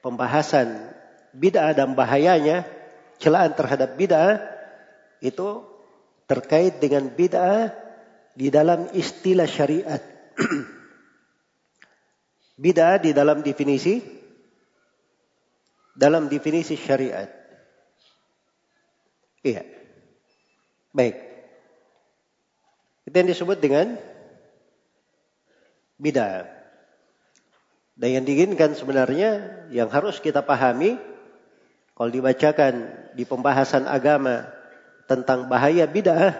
pembahasan 0.00 0.94
bid'ah 1.34 1.74
dan 1.74 1.98
bahayanya, 1.98 2.77
celaan 3.18 3.54
terhadap 3.54 3.98
bid'ah 3.98 4.38
itu 5.18 5.66
terkait 6.30 6.78
dengan 6.78 7.10
bid'ah 7.10 7.74
di 8.38 8.48
dalam 8.48 8.90
istilah 8.94 9.50
syariat. 9.50 10.02
bid'ah 12.62 13.02
di 13.02 13.10
dalam 13.14 13.42
definisi 13.42 13.98
dalam 15.98 16.30
definisi 16.30 16.78
syariat. 16.78 17.26
Iya. 19.42 19.66
Baik. 20.94 21.16
Itu 23.06 23.14
yang 23.18 23.30
disebut 23.30 23.58
dengan 23.58 23.98
bid'ah. 25.98 26.46
Dan 27.98 28.08
yang 28.14 28.24
diinginkan 28.26 28.78
sebenarnya 28.78 29.30
yang 29.74 29.90
harus 29.90 30.22
kita 30.22 30.46
pahami 30.46 30.94
kalau 31.98 32.14
dibacakan 32.14 32.94
di 33.18 33.26
pembahasan 33.26 33.90
agama 33.90 34.46
tentang 35.10 35.50
bahaya 35.50 35.90
bid'ah, 35.90 36.38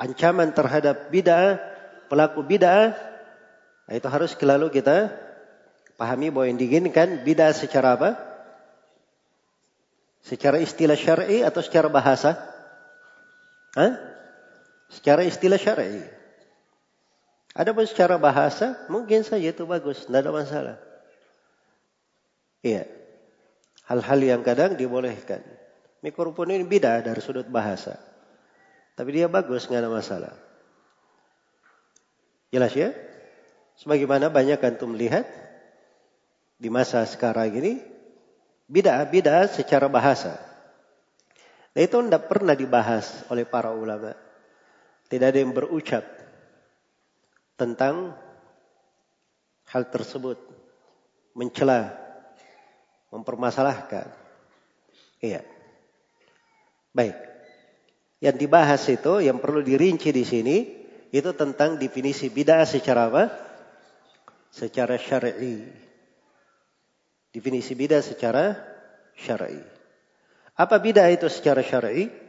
ancaman 0.00 0.56
terhadap 0.56 1.12
bid'ah, 1.12 1.60
pelaku 2.08 2.40
bid'ah, 2.40 2.96
nah 3.84 3.92
itu 3.92 4.08
harus 4.08 4.32
selalu 4.32 4.72
kita 4.72 5.12
pahami 6.00 6.32
bahwa 6.32 6.48
yang 6.48 6.56
diinginkan 6.56 7.20
bid'ah 7.28 7.52
secara 7.52 8.00
apa? 8.00 8.10
Secara 10.24 10.64
istilah 10.64 10.96
syar'i 10.96 11.44
atau 11.44 11.60
secara 11.60 11.92
bahasa? 11.92 12.40
Hah? 13.76 13.92
Secara 14.88 15.28
istilah 15.28 15.60
syar'i. 15.60 16.00
Adapun 17.52 17.84
secara 17.84 18.16
bahasa 18.16 18.80
mungkin 18.88 19.28
saja 19.28 19.52
itu 19.52 19.68
bagus, 19.68 20.08
tidak 20.08 20.24
ada 20.24 20.32
masalah. 20.32 20.76
Iya. 22.64 22.88
Hal-hal 23.84 24.20
yang 24.24 24.40
kadang 24.40 24.72
dibolehkan. 24.80 25.44
Mikrofon 26.02 26.50
ini 26.50 26.66
beda 26.66 26.98
dari 26.98 27.22
sudut 27.22 27.46
bahasa. 27.46 27.94
Tapi 28.98 29.08
dia 29.14 29.30
bagus, 29.30 29.70
nggak 29.70 29.82
ada 29.86 29.90
masalah. 29.90 30.34
Jelas 32.50 32.74
ya? 32.74 32.90
Sebagaimana 33.78 34.28
banyak 34.28 34.58
antum 34.60 34.92
melihat 34.92 35.24
di 36.58 36.68
masa 36.68 37.06
sekarang 37.06 37.54
ini 37.54 37.80
beda-beda 38.66 39.46
secara 39.48 39.86
bahasa. 39.86 40.36
Nah 41.72 41.80
itu 41.80 41.96
tidak 41.96 42.28
pernah 42.28 42.52
dibahas 42.52 43.24
oleh 43.32 43.48
para 43.48 43.72
ulama. 43.72 44.12
Tidak 45.08 45.26
ada 45.28 45.38
yang 45.40 45.54
berucap 45.56 46.04
tentang 47.56 48.12
hal 49.70 49.88
tersebut, 49.88 50.36
mencela, 51.32 51.96
mempermasalahkan. 53.08 54.12
Iya. 55.22 55.51
Baik. 56.92 57.16
Yang 58.22 58.36
dibahas 58.38 58.82
itu, 58.86 59.24
yang 59.24 59.42
perlu 59.42 59.64
dirinci 59.64 60.12
di 60.14 60.24
sini, 60.24 60.56
itu 61.12 61.30
tentang 61.34 61.80
definisi 61.80 62.30
bid'ah 62.30 62.62
secara 62.68 63.10
apa? 63.10 63.24
Secara 64.52 65.00
syar'i. 65.00 65.66
Definisi 67.32 67.72
bid'ah 67.74 68.04
secara 68.04 68.54
syar'i. 69.16 69.60
Apa 70.54 70.76
bid'ah 70.78 71.08
itu 71.10 71.26
secara 71.32 71.64
syar'i? 71.64 72.22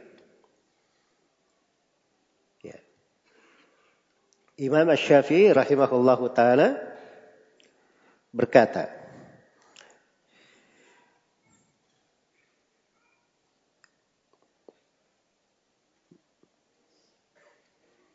Imam 4.54 4.86
Syafi'i 4.94 5.50
rahimahullahu 5.50 6.30
taala 6.30 6.78
berkata, 8.30 8.86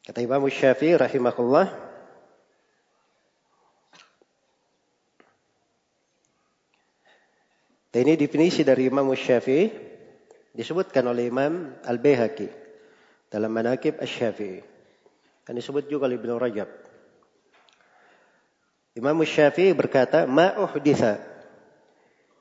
Kata 0.09 0.25
Imam 0.25 0.41
Syafi'i 0.49 0.97
rahimahullah 0.97 1.69
Dan 7.93 8.09
ini 8.09 8.17
definisi 8.17 8.65
dari 8.65 8.89
Imam 8.89 9.05
Syafi'i 9.13 9.69
disebutkan 10.57 11.05
oleh 11.05 11.29
Imam 11.29 11.77
Al-Baihaqi 11.85 12.49
dalam 13.29 13.53
Manaqib 13.53 14.01
Asy-Syafi'i. 14.01 14.65
Dan 15.45 15.53
disebut 15.61 15.85
juga 15.85 16.09
oleh 16.09 16.17
Ibnu 16.17 16.41
Rajab. 16.41 16.69
Imam 18.97 19.17
Syafi'i 19.21 19.77
berkata, 19.77 20.25
"Ma 20.25 20.57
uhditha 20.57 21.21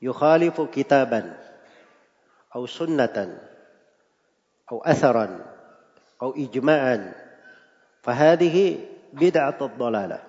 yukhalifu 0.01 0.73
kitaban 0.73 1.37
atau 2.49 2.65
sunnatan 2.65 3.37
atau 4.65 4.81
atharan 4.81 5.37
atau 6.17 6.33
ijma'an 6.33 7.28
fahadihi 8.05 8.79
bid'atul 9.15 9.75
dalalah." 9.75 10.23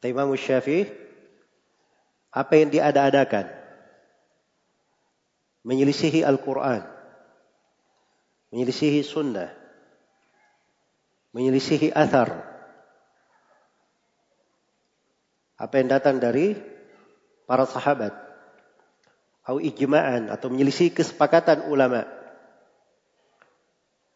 Imam 0.00 0.32
Syafi'i 0.32 0.88
apa 2.32 2.52
yang 2.56 2.72
diada-adakan 2.72 3.52
menyelisihi 5.60 6.24
Al-Quran 6.24 7.00
menyelisihi 8.50 9.00
sunnah, 9.06 9.50
menyelisihi 11.34 11.94
athar. 11.94 12.46
Apa 15.60 15.74
yang 15.78 15.88
datang 15.92 16.18
dari 16.18 16.58
para 17.46 17.64
sahabat. 17.68 18.12
Atau 19.40 19.58
ijma'an 19.58 20.30
atau 20.30 20.46
menyelisihi 20.46 20.94
kesepakatan 20.94 21.66
ulama. 21.66 22.06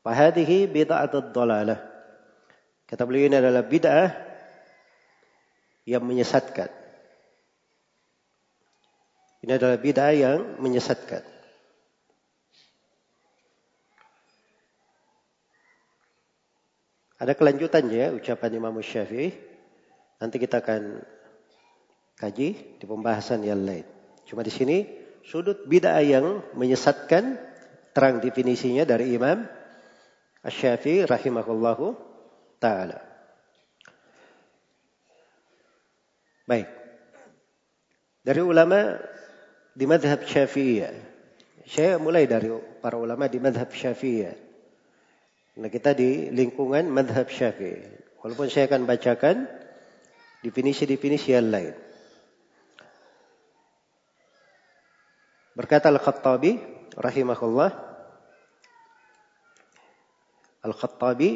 Fahadihi 0.04 0.68
bid'atul 0.68 1.32
dalalah. 1.32 1.80
Kata 2.84 3.08
beliau 3.08 3.32
ini 3.32 3.40
adalah 3.40 3.64
bid'ah 3.64 4.12
yang 5.88 6.04
menyesatkan. 6.04 6.68
Ini 9.40 9.56
adalah 9.56 9.80
bid'ah 9.80 10.12
yang 10.12 10.60
menyesatkan. 10.60 11.24
Ada 17.16 17.32
kelanjutannya 17.32 18.12
ucapan 18.20 18.60
Imam 18.60 18.76
Syafi'i. 18.84 19.32
Nanti 20.20 20.36
kita 20.36 20.60
akan 20.60 21.00
kaji 22.20 22.76
di 22.76 22.84
pembahasan 22.84 23.40
yang 23.40 23.64
lain. 23.64 23.88
Cuma 24.28 24.44
di 24.44 24.52
sini 24.52 24.84
sudut 25.24 25.64
bid'ah 25.64 26.04
yang 26.04 26.44
menyesatkan 26.52 27.40
terang 27.96 28.20
definisinya 28.20 28.84
dari 28.84 29.16
Imam 29.16 29.63
Asy-Syafi'i 30.44 31.08
rahimahullahu 31.08 31.96
taala. 32.60 33.00
Baik. 36.44 36.68
Dari 38.20 38.40
ulama 38.44 39.00
di 39.72 39.84
madhab 39.88 40.20
Syafi'iyah. 40.28 40.92
Saya 41.64 41.96
mulai 41.96 42.28
dari 42.28 42.52
para 42.84 43.00
ulama 43.00 43.24
di 43.24 43.40
madhab 43.40 43.72
Syafi'iyah. 43.72 44.44
Nah 45.54 45.70
kita 45.70 45.94
di 45.94 46.34
lingkungan 46.34 46.90
madhab 46.90 47.30
syafi'i. 47.30 47.86
Walaupun 48.18 48.50
saya 48.50 48.66
akan 48.66 48.90
bacakan 48.90 49.46
definisi-definisi 50.42 51.30
yang 51.30 51.52
lain. 51.52 51.74
Berkata 55.54 55.94
Al-Khattabi 55.94 56.58
rahimahullah. 56.98 57.93
Al-Khattabi 60.64 61.30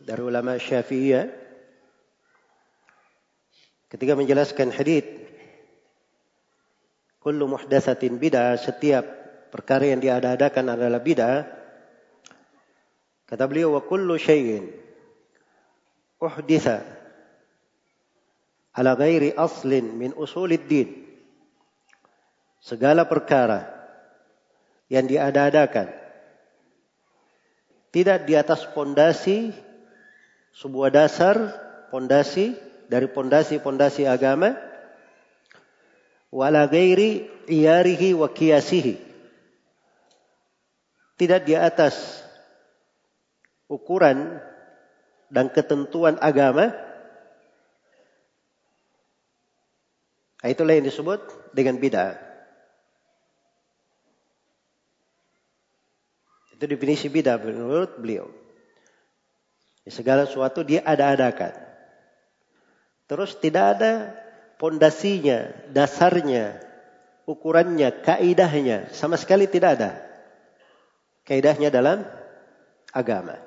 dari 0.00 0.22
ulama 0.24 0.56
syafi'iyah. 0.56 1.40
ketika 3.90 4.14
menjelaskan 4.14 4.70
hadith 4.70 5.06
kullu 7.20 7.50
muhdatsatin 7.50 8.16
bid'ah 8.16 8.54
setiap 8.56 9.02
perkara 9.50 9.90
yang 9.90 10.00
diada-adakan 10.00 10.78
adalah 10.78 11.02
bid'ah 11.02 11.42
kata 13.26 13.44
beliau 13.50 13.74
wa 13.74 13.82
kullu 13.82 14.14
syai'in 14.14 14.70
uhditha 16.22 16.86
ala 18.78 18.94
ghairi 18.94 19.34
aslin 19.34 19.90
min 19.98 20.14
usulid 20.14 20.64
din 20.70 20.88
segala 22.62 23.10
perkara 23.10 23.66
yang 24.86 25.10
diada-adakan 25.10 25.90
tidak 27.90 28.26
di 28.26 28.38
atas 28.38 28.66
pondasi 28.70 29.50
sebuah 30.54 30.90
dasar 30.94 31.36
pondasi 31.90 32.54
dari 32.86 33.10
pondasi-pondasi 33.10 34.06
agama 34.06 34.54
wala 36.30 36.70
ghairi 36.70 37.26
iyarihi 37.50 38.14
wa 38.14 38.30
qiyasihi. 38.30 39.10
Tidak 41.18 41.42
di 41.44 41.52
atas 41.52 42.24
ukuran 43.68 44.40
dan 45.28 45.52
ketentuan 45.52 46.16
agama. 46.22 46.72
Itulah 50.40 50.72
yang 50.72 50.88
disebut 50.88 51.20
dengan 51.52 51.76
bid'ah 51.76 52.29
itu 56.60 56.68
definisi 56.68 57.08
bid'ah 57.08 57.40
menurut 57.40 57.96
beliau 57.96 58.28
Segala 59.88 60.28
sesuatu 60.28 60.60
dia 60.60 60.84
ada-adakan. 60.84 61.56
Terus 63.08 63.34
tidak 63.40 63.80
ada 63.80 64.14
pondasinya, 64.60 65.50
dasarnya, 65.72 66.62
ukurannya, 67.26 68.04
kaidahnya. 68.04 68.92
Sama 68.92 69.16
sekali 69.18 69.48
tidak 69.48 69.80
ada. 69.80 69.98
Kaidahnya 71.26 71.72
dalam 71.72 72.06
agama. 72.92 73.40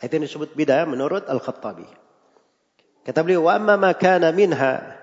Itu 0.00 0.16
disebut 0.16 0.54
bid'ah 0.54 0.88
menurut 0.88 1.28
Al-Khattabi. 1.28 1.88
Kata 3.04 3.20
beliau, 3.20 3.50
"Wa 3.50 3.60
amma 3.60 3.76
ma 3.76 3.92
kana 3.92 4.32
minha 4.32 4.96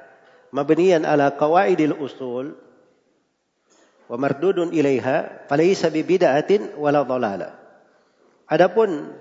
mabniyan 0.49 1.06
ala 1.06 1.38
qawaidil 1.38 1.93
usul 2.02 2.58
wa 4.09 4.17
mardudun 4.19 4.75
ilaiha 4.75 5.47
falaysa 5.47 5.87
bi 5.93 6.03
bid'atin 6.03 6.75
wala 6.75 7.03
dhalala." 7.07 7.55
Adapun 8.47 9.13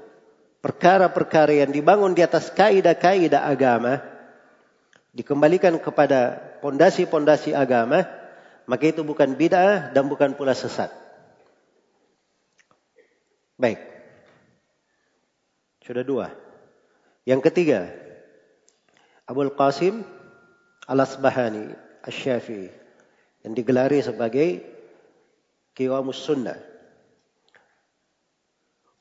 perkara-perkara 0.62 1.62
yang 1.64 1.70
dibangun 1.70 2.14
di 2.14 2.22
atas 2.22 2.50
kaidah-kaidah 2.54 3.46
agama 3.46 4.02
dikembalikan 5.12 5.76
kepada 5.76 6.40
pondasi-pondasi 6.64 7.52
agama, 7.52 8.08
maka 8.64 8.84
itu 8.88 9.04
bukan 9.04 9.36
bid'ah 9.36 9.92
dan 9.92 10.08
bukan 10.08 10.32
pula 10.32 10.56
sesat. 10.56 10.88
Baik. 13.60 13.78
Sudah 15.84 16.02
dua. 16.02 16.26
Yang 17.28 17.52
ketiga, 17.52 17.90
Abul 19.28 19.54
Qasim 19.54 20.02
Al-Asbahani 20.90 21.70
Asy-Syafi'i 22.02 22.81
yang 23.42 23.52
digelari 23.54 23.98
sebagai 24.02 24.62
Qiwamus 25.74 26.22
Sunnah. 26.22 26.58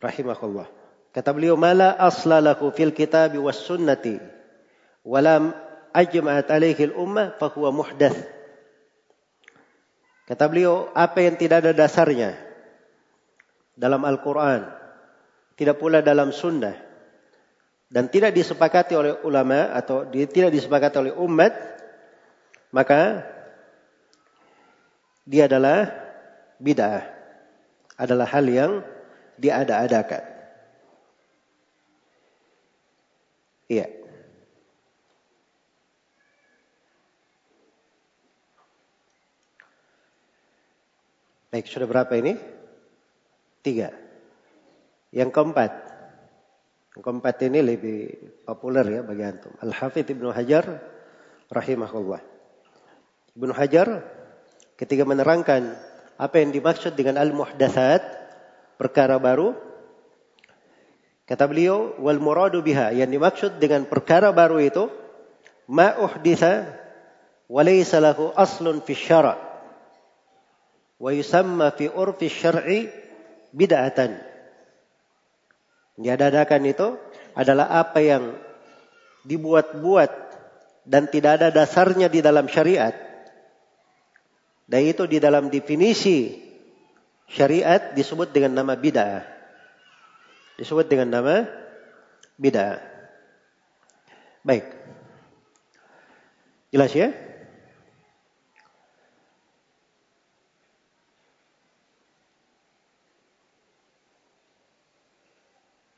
Rahimahullah. 0.02 0.68
Kata 1.12 1.30
beliau, 1.36 1.60
"Mala 1.60 1.94
asla 2.00 2.42
lahu 2.42 2.72
fil 2.74 2.96
kitab 2.96 3.36
was 3.38 3.60
sunnati 3.62 4.18
walam 5.06 5.54
ajma'at 5.94 6.48
alaihi 6.50 6.90
al-ummah 6.90 7.38
fa 7.38 7.52
huwa 7.52 7.70
muhdath." 7.70 8.18
Kata 10.26 10.48
beliau, 10.48 10.90
apa 10.96 11.20
yang 11.22 11.36
tidak 11.36 11.68
ada 11.68 11.72
dasarnya 11.76 12.40
dalam 13.76 14.02
Al-Quran, 14.08 14.64
tidak 15.60 15.76
pula 15.76 16.00
dalam 16.00 16.32
sunnah, 16.32 16.74
dan 17.92 18.08
tidak 18.08 18.32
disepakati 18.32 18.96
oleh 18.96 19.20
ulama 19.28 19.76
atau 19.76 20.08
tidak 20.08 20.56
disepakati 20.56 20.96
oleh 21.04 21.14
umat, 21.20 21.52
maka 22.72 23.28
dia 25.26 25.46
adalah 25.46 25.90
bid'ah. 26.58 27.06
Adalah 27.98 28.28
hal 28.34 28.46
yang 28.50 28.72
diada-adakan. 29.38 30.24
Iya. 33.70 33.88
Baik, 41.52 41.68
sudah 41.68 41.88
berapa 41.88 42.14
ini? 42.16 42.40
Tiga. 43.62 43.94
Yang 45.12 45.30
keempat. 45.36 45.72
Yang 46.96 47.04
keempat 47.04 47.36
ini 47.48 47.60
lebih 47.60 48.00
populer 48.48 49.00
ya 49.00 49.02
bagi 49.04 49.24
antum. 49.24 49.54
Al-Hafidh 49.60 50.10
Ibnu 50.16 50.32
Hajar 50.32 50.80
rahimahullah. 51.52 52.24
Ibnu 53.36 53.52
Hajar 53.52 53.88
ketika 54.82 55.06
menerangkan 55.06 55.78
apa 56.18 56.42
yang 56.42 56.50
dimaksud 56.50 56.98
dengan 56.98 57.22
al-muhdatsat, 57.22 58.02
perkara 58.82 59.22
baru, 59.22 59.54
Kata 61.32 61.48
beliau, 61.48 61.96
wal 61.96 62.20
muradu 62.20 62.60
biha 62.60 62.92
yang 62.92 63.08
dimaksud 63.08 63.56
dengan 63.56 63.88
perkara 63.88 64.36
baru 64.36 64.60
itu 64.60 64.92
ma 65.72 65.96
uhditha 65.96 66.68
wa 67.48 67.62
laysa 67.64 68.04
lahu 68.04 68.36
aslun 68.36 68.84
fi 68.84 68.92
syara' 68.92 69.40
wa 71.00 71.10
yusamma 71.16 71.72
fi 71.72 71.88
urfi 71.88 72.28
syar'i 72.28 72.92
bid'atan. 73.56 74.20
Diadakan 75.96 76.62
itu 76.68 77.00
adalah 77.32 77.80
apa 77.80 78.04
yang 78.04 78.36
dibuat-buat 79.24 80.12
dan 80.84 81.08
tidak 81.08 81.40
ada 81.40 81.48
dasarnya 81.48 82.12
di 82.12 82.20
dalam 82.20 82.52
syariat. 82.52 82.92
Dan 84.72 84.88
itu 84.88 85.04
di 85.04 85.20
dalam 85.20 85.52
definisi 85.52 86.40
syariat 87.28 87.92
disebut 87.92 88.32
dengan 88.32 88.64
nama 88.64 88.80
bid'ah 88.80 89.42
disebut 90.62 90.86
dengan 90.86 91.10
nama 91.10 91.36
bid'ah. 92.38 92.78
Baik. 94.46 94.70
Jelas 96.70 96.94
ya? 96.94 97.10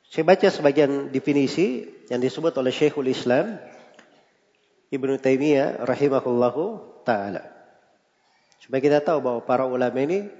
Saya 0.08 0.24
baca 0.24 0.48
sebagian 0.48 1.12
definisi 1.12 1.90
yang 2.08 2.24
disebut 2.24 2.56
oleh 2.56 2.72
Syekhul 2.72 3.12
Islam 3.12 3.60
Ibnu 4.94 5.18
Taimiyah 5.20 5.84
rahimahullahu 5.84 6.64
taala. 7.04 7.53
Supaya 8.63 8.80
kita 8.80 9.04
tahu 9.04 9.19
bahwa 9.19 9.43
para 9.43 9.67
ulama 9.67 9.99
ini 9.99 10.32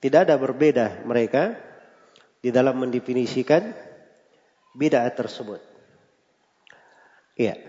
tidak 0.00 0.24
ada 0.24 0.40
berbeda 0.40 1.04
mereka 1.04 1.52
di 2.40 2.48
dalam 2.48 2.80
mendefinisikan 2.80 3.76
bid'ah 4.72 5.04
tersebut. 5.12 5.60
Iya. 7.36 7.60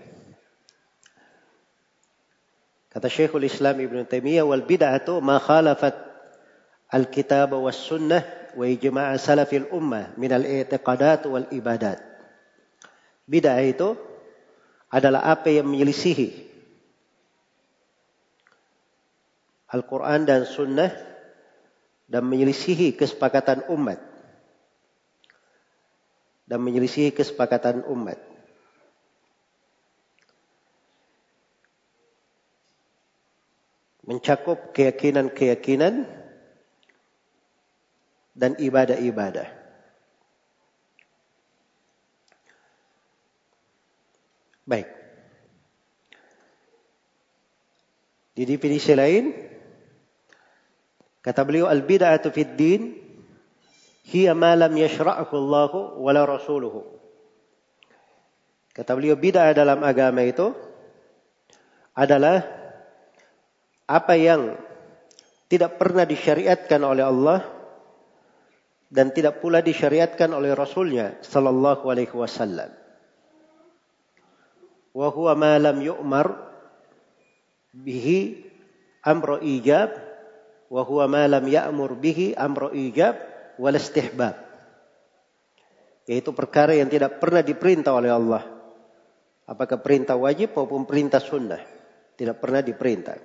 Kata 2.88 3.12
Syekhul 3.12 3.44
Islam 3.44 3.84
Ibn 3.84 4.08
Taimiyah 4.08 4.48
wal 4.48 4.64
bid'atu 4.64 5.20
ma 5.20 5.36
khalafat 5.36 6.00
al-kitab 6.88 7.52
was 7.52 7.76
sunnah 7.76 8.24
wa 8.56 8.64
ijma' 8.64 9.20
salafil 9.20 9.68
ummah 9.68 10.16
min 10.16 10.32
al-i'tiqadat 10.32 11.28
wal 11.28 11.44
ibadat. 11.52 12.00
Bid'ah 13.28 13.60
itu 13.60 13.92
adalah 14.88 15.28
apa 15.28 15.52
yang 15.52 15.68
menyelisihi 15.68 16.47
Al-Quran 19.68 20.24
dan 20.24 20.48
Sunnah 20.48 20.92
dan 22.08 22.24
menyelisihi 22.24 22.96
kesepakatan 22.96 23.68
umat 23.68 24.08
dan 26.48 26.64
menyelisihi 26.64 27.12
kesepakatan 27.12 27.84
umat. 27.92 28.16
Mencakup 34.08 34.72
keyakinan-keyakinan 34.72 36.08
dan 38.32 38.56
ibadah-ibadah. 38.56 39.52
Baik. 44.64 44.88
Di 48.32 48.48
definisi 48.48 48.96
lain, 48.96 49.47
kata 51.28 51.44
beliau 51.44 51.68
al-bid'atu 51.68 52.32
fid 52.32 52.56
din 52.56 52.96
hiya 54.08 54.32
ma 54.32 54.56
lam 54.56 54.72
yashra'ahu 54.72 55.32
Allah 55.36 55.72
wala 56.00 56.24
rasuluhu. 56.24 56.88
Kata 58.72 58.96
beliau 58.96 59.12
bid'ah 59.12 59.52
dalam 59.52 59.84
agama 59.84 60.24
itu 60.24 60.56
adalah 61.92 62.40
apa 63.84 64.14
yang 64.16 64.56
tidak 65.52 65.76
pernah 65.76 66.08
disyariatkan 66.08 66.80
oleh 66.80 67.04
Allah 67.04 67.44
dan 68.88 69.12
tidak 69.12 69.44
pula 69.44 69.60
disyariatkan 69.60 70.32
oleh 70.32 70.56
Rasulnya 70.56 71.20
sallallahu 71.20 71.84
alaihi 71.92 72.14
wasallam. 72.16 72.72
Wa 74.96 75.12
huwa 75.12 75.36
ma 75.36 75.52
lam 75.60 75.84
yu'mar 75.84 76.32
bihi 77.76 78.48
amru 79.04 79.44
ijab 79.44 80.07
wa 80.68 80.82
huwa 80.84 81.04
ma 81.08 81.24
lam 81.24 81.44
ya'mur 81.48 81.96
bihi 81.96 82.36
amru 82.36 82.72
ijab 82.72 83.16
wal 83.56 83.76
istihbab. 83.76 84.36
Yaitu 86.08 86.32
perkara 86.32 86.72
yang 86.72 86.88
tidak 86.88 87.20
pernah 87.20 87.44
diperintah 87.44 87.92
oleh 87.92 88.08
Allah. 88.08 88.44
Apakah 89.44 89.80
perintah 89.80 90.16
wajib 90.16 90.56
maupun 90.56 90.88
perintah 90.88 91.20
sunnah. 91.20 91.60
Tidak 92.16 92.36
pernah 92.36 92.64
diperintah. 92.64 93.16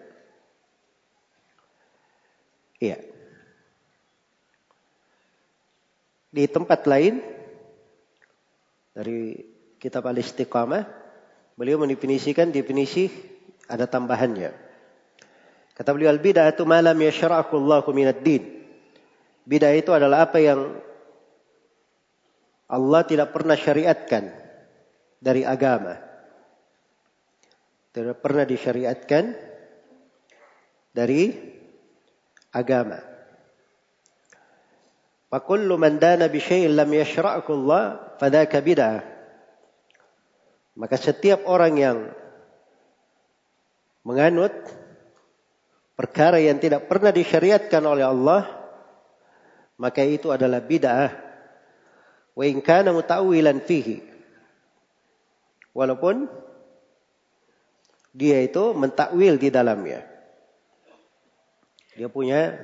Iya. 2.83 2.99
Di 6.33 6.43
tempat 6.51 6.83
lain 6.89 7.23
dari 8.91 9.37
kitab 9.79 10.03
Al-Istiqamah 10.03 10.83
beliau 11.55 11.79
mendefinisikan 11.79 12.51
definisi 12.51 13.07
ada 13.71 13.87
tambahannya. 13.87 14.72
Kata 15.73 15.89
beliau 15.89 16.13
al-bid'atu 16.13 16.69
ma 16.69 16.77
lam 16.85 16.97
yashra'ahu 16.97 17.53
Allahu 17.57 17.89
minad 17.97 18.21
din. 18.21 18.61
Bid'ah 19.43 19.73
itu 19.73 19.89
adalah 19.89 20.29
apa 20.29 20.37
yang 20.37 20.77
Allah 22.69 23.01
tidak 23.05 23.33
pernah 23.33 23.57
syariatkan 23.57 24.29
dari 25.17 25.41
agama. 25.41 25.97
Tidak 27.93 28.17
pernah 28.21 28.45
disyariatkan 28.45 29.23
dari 30.93 31.33
agama. 32.53 33.01
Fakullu 35.33 35.73
man 35.81 35.97
dana 35.97 36.29
bi 36.29 36.37
syai'in 36.37 36.77
lam 36.77 36.89
yashra'ku 36.93 37.49
Allah 37.65 38.13
fadaka 38.21 38.61
bid'ah. 38.61 39.01
Maka 40.77 40.97
setiap 40.97 41.45
orang 41.49 41.73
yang 41.77 41.97
menganut 44.05 44.53
perkara 46.03 46.43
yang 46.43 46.59
tidak 46.59 46.91
pernah 46.91 47.15
disyariatkan 47.15 47.79
oleh 47.79 48.03
Allah 48.03 48.43
maka 49.79 50.03
itu 50.03 50.35
adalah 50.35 50.59
bid'ah 50.59 51.15
wa 52.35 52.43
in 52.43 52.59
kana 52.59 52.91
muta'wilan 52.91 53.63
fihi 53.63 54.03
walaupun 55.71 56.27
dia 58.11 58.43
itu 58.43 58.75
mentakwil 58.75 59.39
di 59.39 59.47
dalamnya 59.47 60.03
dia 61.93 62.09
punya 62.09 62.57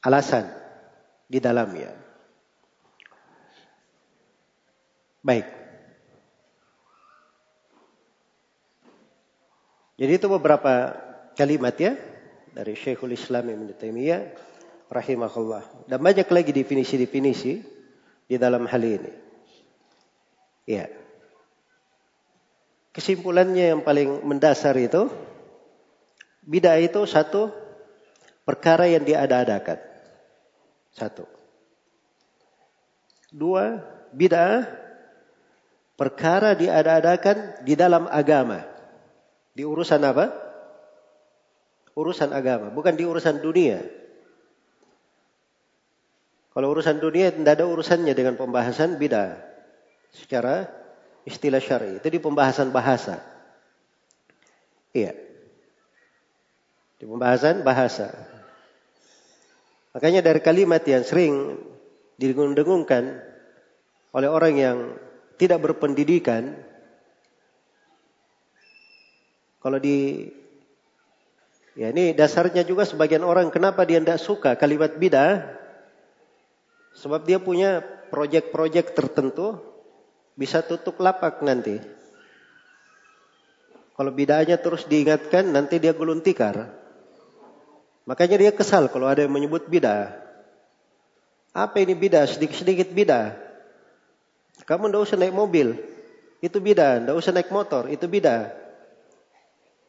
alasan 0.00 0.46
di 1.26 1.38
dalamnya. 1.38 1.90
Baik. 5.20 5.46
Jadi 10.00 10.12
itu 10.16 10.26
beberapa 10.32 10.96
kalimat 11.36 11.76
ya 11.76 11.92
dari 12.54 12.74
Syekhul 12.74 13.14
Islam 13.14 13.50
Ibn 13.50 13.66
Taimiyah 13.78 14.22
rahimahullah. 14.90 15.86
Dan 15.86 16.02
banyak 16.02 16.26
lagi 16.26 16.50
definisi-definisi 16.50 17.52
di 18.26 18.36
dalam 18.38 18.66
hal 18.66 18.82
ini. 18.82 19.12
Ya. 20.66 20.90
Kesimpulannya 22.90 23.74
yang 23.74 23.82
paling 23.86 24.26
mendasar 24.26 24.74
itu 24.78 25.06
bidah 26.42 26.78
itu 26.82 27.06
satu 27.06 27.54
perkara 28.42 28.90
yang 28.90 29.06
diada-adakan. 29.06 29.78
Satu. 30.90 31.22
Dua, 33.30 33.78
bid'ah 34.10 34.66
perkara 35.94 36.58
diada-adakan 36.58 37.62
di 37.62 37.78
dalam 37.78 38.10
agama. 38.10 38.66
Di 39.54 39.62
urusan 39.62 40.02
apa? 40.02 40.49
Urusan 41.98 42.30
agama, 42.30 42.70
bukan 42.70 42.94
di 42.94 43.04
urusan 43.04 43.42
dunia. 43.42 43.82
Kalau 46.50 46.66
urusan 46.74 46.98
dunia 46.98 47.30
tidak 47.30 47.62
ada 47.62 47.66
urusannya 47.66 48.10
dengan 48.14 48.34
pembahasan 48.34 48.98
bid'ah 48.98 49.38
secara 50.10 50.66
istilah 51.22 51.62
syar'i. 51.62 52.02
Itu 52.02 52.10
di 52.10 52.18
pembahasan 52.18 52.74
bahasa. 52.74 53.22
Iya. 54.90 55.14
Di 56.98 57.04
pembahasan 57.06 57.62
bahasa. 57.62 58.10
Makanya 59.94 60.22
dari 60.22 60.42
kalimat 60.42 60.82
yang 60.86 61.06
sering 61.06 61.58
didengung-dengungkan 62.18 63.18
oleh 64.10 64.28
orang 64.28 64.54
yang 64.58 64.78
tidak 65.38 65.62
berpendidikan, 65.62 66.52
kalau 69.62 69.78
di 69.78 70.28
ya 71.80 71.88
ini 71.88 72.12
dasarnya 72.12 72.60
juga 72.68 72.84
sebagian 72.84 73.24
orang 73.24 73.48
kenapa 73.48 73.88
dia 73.88 73.96
tidak 73.96 74.20
suka 74.20 74.52
kalimat 74.60 74.92
bidah, 75.00 75.48
sebab 76.92 77.24
dia 77.24 77.40
punya 77.40 77.80
proyek-proyek 78.12 78.92
tertentu 78.92 79.56
bisa 80.36 80.60
tutup 80.60 81.00
lapak 81.00 81.40
nanti. 81.40 81.80
Kalau 83.96 84.12
bidahnya 84.12 84.56
terus 84.56 84.88
diingatkan 84.88 85.52
nanti 85.52 85.76
dia 85.76 85.96
gulung 85.96 86.24
tikar. 86.24 86.72
Makanya 88.08 88.40
dia 88.40 88.52
kesal 88.52 88.88
kalau 88.88 89.04
ada 89.04 89.24
yang 89.24 89.32
menyebut 89.32 89.68
bidah. 89.68 90.16
Apa 91.52 91.84
ini 91.84 91.92
bidah? 91.92 92.24
Sedikit-sedikit 92.24 92.88
bidah. 92.96 93.36
Kamu 94.64 94.88
tidak 94.88 95.04
usah 95.04 95.18
naik 95.20 95.36
mobil. 95.36 95.76
Itu 96.40 96.64
bidah. 96.64 97.04
Tidak 97.04 97.12
usah 97.12 97.36
naik 97.36 97.52
motor. 97.52 97.92
Itu 97.92 98.08
bidah. 98.08 98.48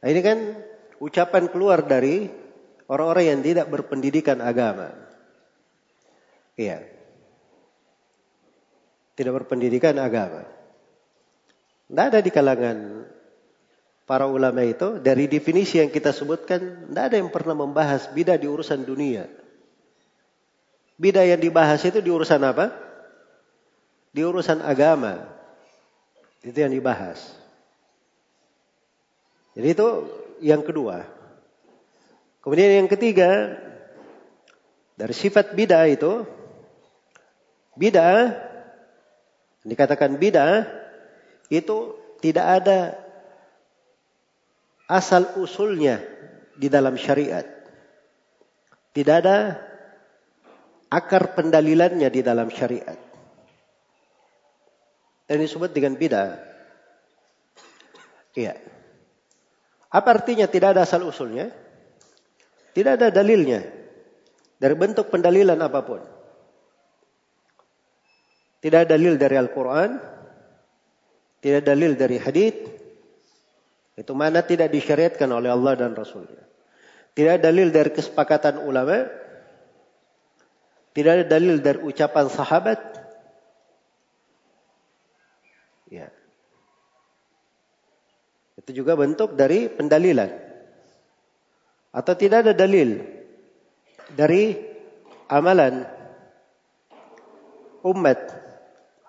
Nah, 0.04 0.08
ini 0.12 0.20
kan 0.20 0.38
ucapan 1.02 1.50
keluar 1.50 1.82
dari 1.82 2.30
orang-orang 2.86 3.26
yang 3.34 3.42
tidak 3.42 3.68
berpendidikan 3.74 4.38
agama. 4.38 4.94
Iya. 6.54 6.86
Tidak 9.18 9.34
berpendidikan 9.34 9.98
agama. 9.98 10.46
Tidak 11.90 12.06
ada 12.06 12.20
di 12.22 12.30
kalangan 12.30 12.78
para 14.06 14.30
ulama 14.30 14.62
itu 14.62 15.02
dari 15.02 15.26
definisi 15.26 15.82
yang 15.82 15.90
kita 15.90 16.14
sebutkan 16.14 16.88
tidak 16.88 17.04
ada 17.12 17.16
yang 17.18 17.34
pernah 17.34 17.58
membahas 17.58 18.14
bidah 18.14 18.38
di 18.38 18.46
urusan 18.46 18.86
dunia. 18.86 19.26
Bidah 21.02 21.26
yang 21.26 21.42
dibahas 21.42 21.82
itu 21.82 21.98
di 21.98 22.14
urusan 22.14 22.46
apa? 22.46 22.70
Di 24.14 24.22
urusan 24.22 24.62
agama. 24.62 25.26
Itu 26.46 26.58
yang 26.62 26.70
dibahas. 26.70 27.18
Jadi 29.58 29.68
itu 29.74 29.88
yang 30.42 30.66
kedua. 30.66 31.06
Kemudian 32.42 32.84
yang 32.84 32.90
ketiga 32.90 33.56
dari 34.98 35.14
sifat 35.14 35.54
bidah 35.54 35.86
itu 35.86 36.26
bidah 37.78 38.34
dikatakan 39.62 40.18
bidah 40.18 40.66
itu 41.54 41.94
tidak 42.22 42.46
ada 42.62 42.80
asal 44.90 45.38
usulnya 45.38 46.02
di 46.58 46.68
dalam 46.68 46.98
syariat. 46.98 47.46
Tidak 48.92 49.16
ada 49.24 49.56
akar 50.92 51.32
pendalilannya 51.38 52.10
di 52.12 52.22
dalam 52.22 52.52
syariat. 52.52 53.00
Dan 55.32 55.40
disebut 55.40 55.72
dengan 55.72 55.96
bidah. 55.96 56.36
Iya. 58.36 58.71
Apa 59.92 60.08
artinya 60.16 60.48
tidak 60.48 60.74
ada 60.74 60.88
asal 60.88 61.04
usulnya? 61.04 61.52
Tidak 62.72 62.92
ada 62.96 63.12
dalilnya. 63.12 63.68
Dari 64.56 64.76
bentuk 64.80 65.12
pendalilan 65.12 65.60
apa 65.60 65.80
pun. 65.84 66.02
Tidak 68.64 68.88
ada 68.88 68.96
dalil 68.96 69.20
dari 69.20 69.36
Al-Quran. 69.36 70.00
Tidak 71.44 71.58
ada 71.60 71.68
dalil 71.76 72.00
dari 72.00 72.18
hadith 72.22 72.82
itu 74.02 74.18
mana 74.18 74.42
tidak 74.42 74.72
disyariatkan 74.72 75.28
oleh 75.28 75.52
Allah 75.52 75.76
dan 75.76 75.92
Rasulnya. 75.92 76.42
Tidak 77.12 77.38
ada 77.38 77.44
dalil 77.52 77.70
dari 77.70 77.92
kesepakatan 77.92 78.64
ulama. 78.64 79.04
Tidak 80.96 81.12
ada 81.12 81.26
dalil 81.28 81.60
dari 81.60 81.80
ucapan 81.84 82.26
sahabat. 82.32 82.80
Ya. 85.92 86.08
Itu 88.62 88.78
juga 88.78 88.94
bentuk 88.94 89.34
dari 89.34 89.66
pendalilan. 89.66 90.30
Atau 91.90 92.14
tidak 92.14 92.46
ada 92.46 92.54
dalil 92.54 93.02
dari 94.14 94.54
amalan 95.26 95.82
umat, 97.82 98.22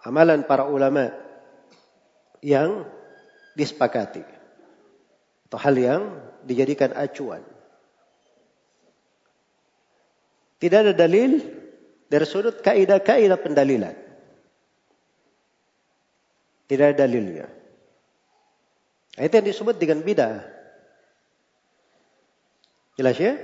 amalan 0.09 0.41
para 0.49 0.65
ulama 0.65 1.13
yang 2.41 2.89
disepakati. 3.53 4.25
Atau 5.53 5.61
hal 5.61 5.77
yang 5.77 6.03
dijadikan 6.49 6.97
acuan. 6.97 7.45
Tidak 10.57 10.79
ada 10.81 10.97
dalil 10.97 11.45
dari 12.09 12.25
sudut 12.25 12.57
kaidah-kaidah 12.65 13.37
pendalilan. 13.37 13.95
Tidak 16.73 16.85
ada 16.89 17.05
dalilnya. 17.05 17.62
Itu 19.17 19.35
yang 19.37 19.45
disebut 19.45 19.77
dengan 19.77 20.01
bidah. 20.01 20.41
Jelas 22.97 23.17
ya? 23.21 23.37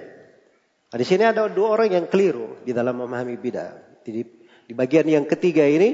Nah, 0.89 0.97
di 0.97 1.05
sini 1.05 1.25
ada 1.29 1.49
dua 1.53 1.77
orang 1.77 1.93
yang 1.93 2.07
keliru 2.09 2.57
di 2.65 2.73
dalam 2.73 2.97
memahami 2.97 3.37
bidah. 3.37 4.01
Di, 4.01 4.25
di 4.65 4.73
bagian 4.73 5.05
yang 5.05 5.25
ketiga 5.29 5.69
ini 5.69 5.93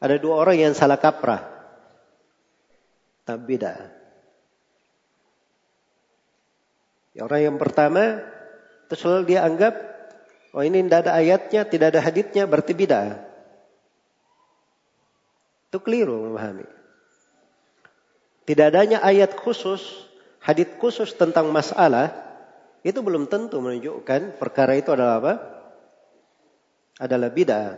ada 0.00 0.16
dua 0.16 0.40
orang 0.40 0.56
yang 0.56 0.72
salah 0.72 0.96
kaprah. 0.96 1.44
Tak 3.28 3.44
bidah. 3.44 3.78
Ya, 7.12 7.28
orang 7.28 7.52
yang 7.52 7.56
pertama 7.60 8.24
itu 8.88 8.94
selalu 8.96 9.36
dia 9.36 9.44
anggap 9.44 9.74
oh 10.56 10.64
ini 10.64 10.80
tidak 10.86 11.04
ada 11.04 11.12
ayatnya, 11.18 11.60
tidak 11.68 11.86
ada 11.92 12.00
haditnya 12.00 12.48
berarti 12.48 12.72
bidah. 12.72 13.20
Itu 15.68 15.84
keliru 15.84 16.24
memahami. 16.24 16.77
Tidak 18.48 18.64
adanya 18.64 19.04
ayat 19.04 19.36
khusus, 19.36 20.08
hadit 20.40 20.80
khusus 20.80 21.12
tentang 21.12 21.52
masalah, 21.52 22.16
itu 22.80 22.96
belum 23.04 23.28
tentu 23.28 23.60
menunjukkan 23.60 24.40
perkara 24.40 24.72
itu 24.72 24.88
adalah 24.88 25.20
apa? 25.20 25.34
Adalah 26.96 27.28
bid'ah. 27.28 27.76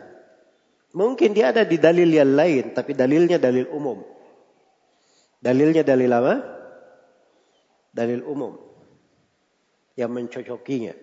Mungkin 0.95 1.35
dia 1.35 1.51
ada 1.51 1.67
di 1.67 1.75
dalil 1.75 2.07
yang 2.07 2.39
lain, 2.39 2.71
tapi 2.71 2.95
dalilnya 2.95 3.43
dalil 3.43 3.67
umum. 3.75 3.99
Dalilnya 5.43 5.83
dalil 5.83 6.11
apa? 6.15 6.35
Dalil 7.91 8.23
umum. 8.23 8.55
Yang 9.99 10.11
mencocokinya. 10.15 10.95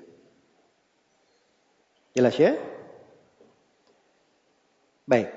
Jelas 2.16 2.40
ya? 2.40 2.56
Baik. 5.04 5.28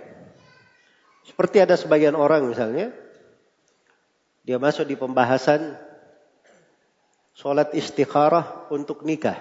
Seperti 1.26 1.66
ada 1.66 1.74
sebagian 1.74 2.14
orang 2.14 2.46
misalnya, 2.46 2.94
dia 4.44 4.56
masuk 4.56 4.88
di 4.88 4.96
pembahasan 4.96 5.76
sholat 7.36 7.72
istikharah 7.76 8.68
untuk 8.72 9.04
nikah. 9.04 9.36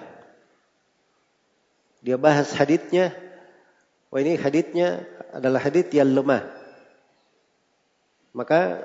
Dia 2.00 2.16
bahas 2.16 2.52
haditnya, 2.56 3.12
wah 4.08 4.20
ini 4.24 4.36
haditnya 4.40 5.04
adalah 5.36 5.60
hadit 5.60 5.92
yang 5.92 6.08
lemah. 6.08 6.48
Maka 8.32 8.80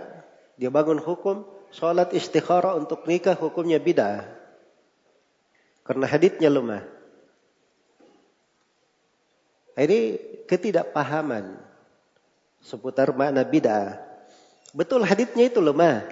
dia 0.59 0.67
bangun 0.71 0.99
hukum 0.99 1.47
sholat 1.71 2.11
istikharah 2.11 2.75
untuk 2.75 3.07
nikah 3.07 3.35
hukumnya 3.35 3.79
bid'ah. 3.79 4.27
Karena 5.85 6.05
haditnya 6.09 6.49
lemah. 6.49 6.83
Ini 9.75 9.99
ketidakpahaman 10.47 11.59
seputar 12.63 13.11
makna 13.11 13.43
bid'ah. 13.43 14.04
Betul 14.75 15.07
haditnya 15.07 15.47
itu 15.47 15.63
lemah. 15.63 16.03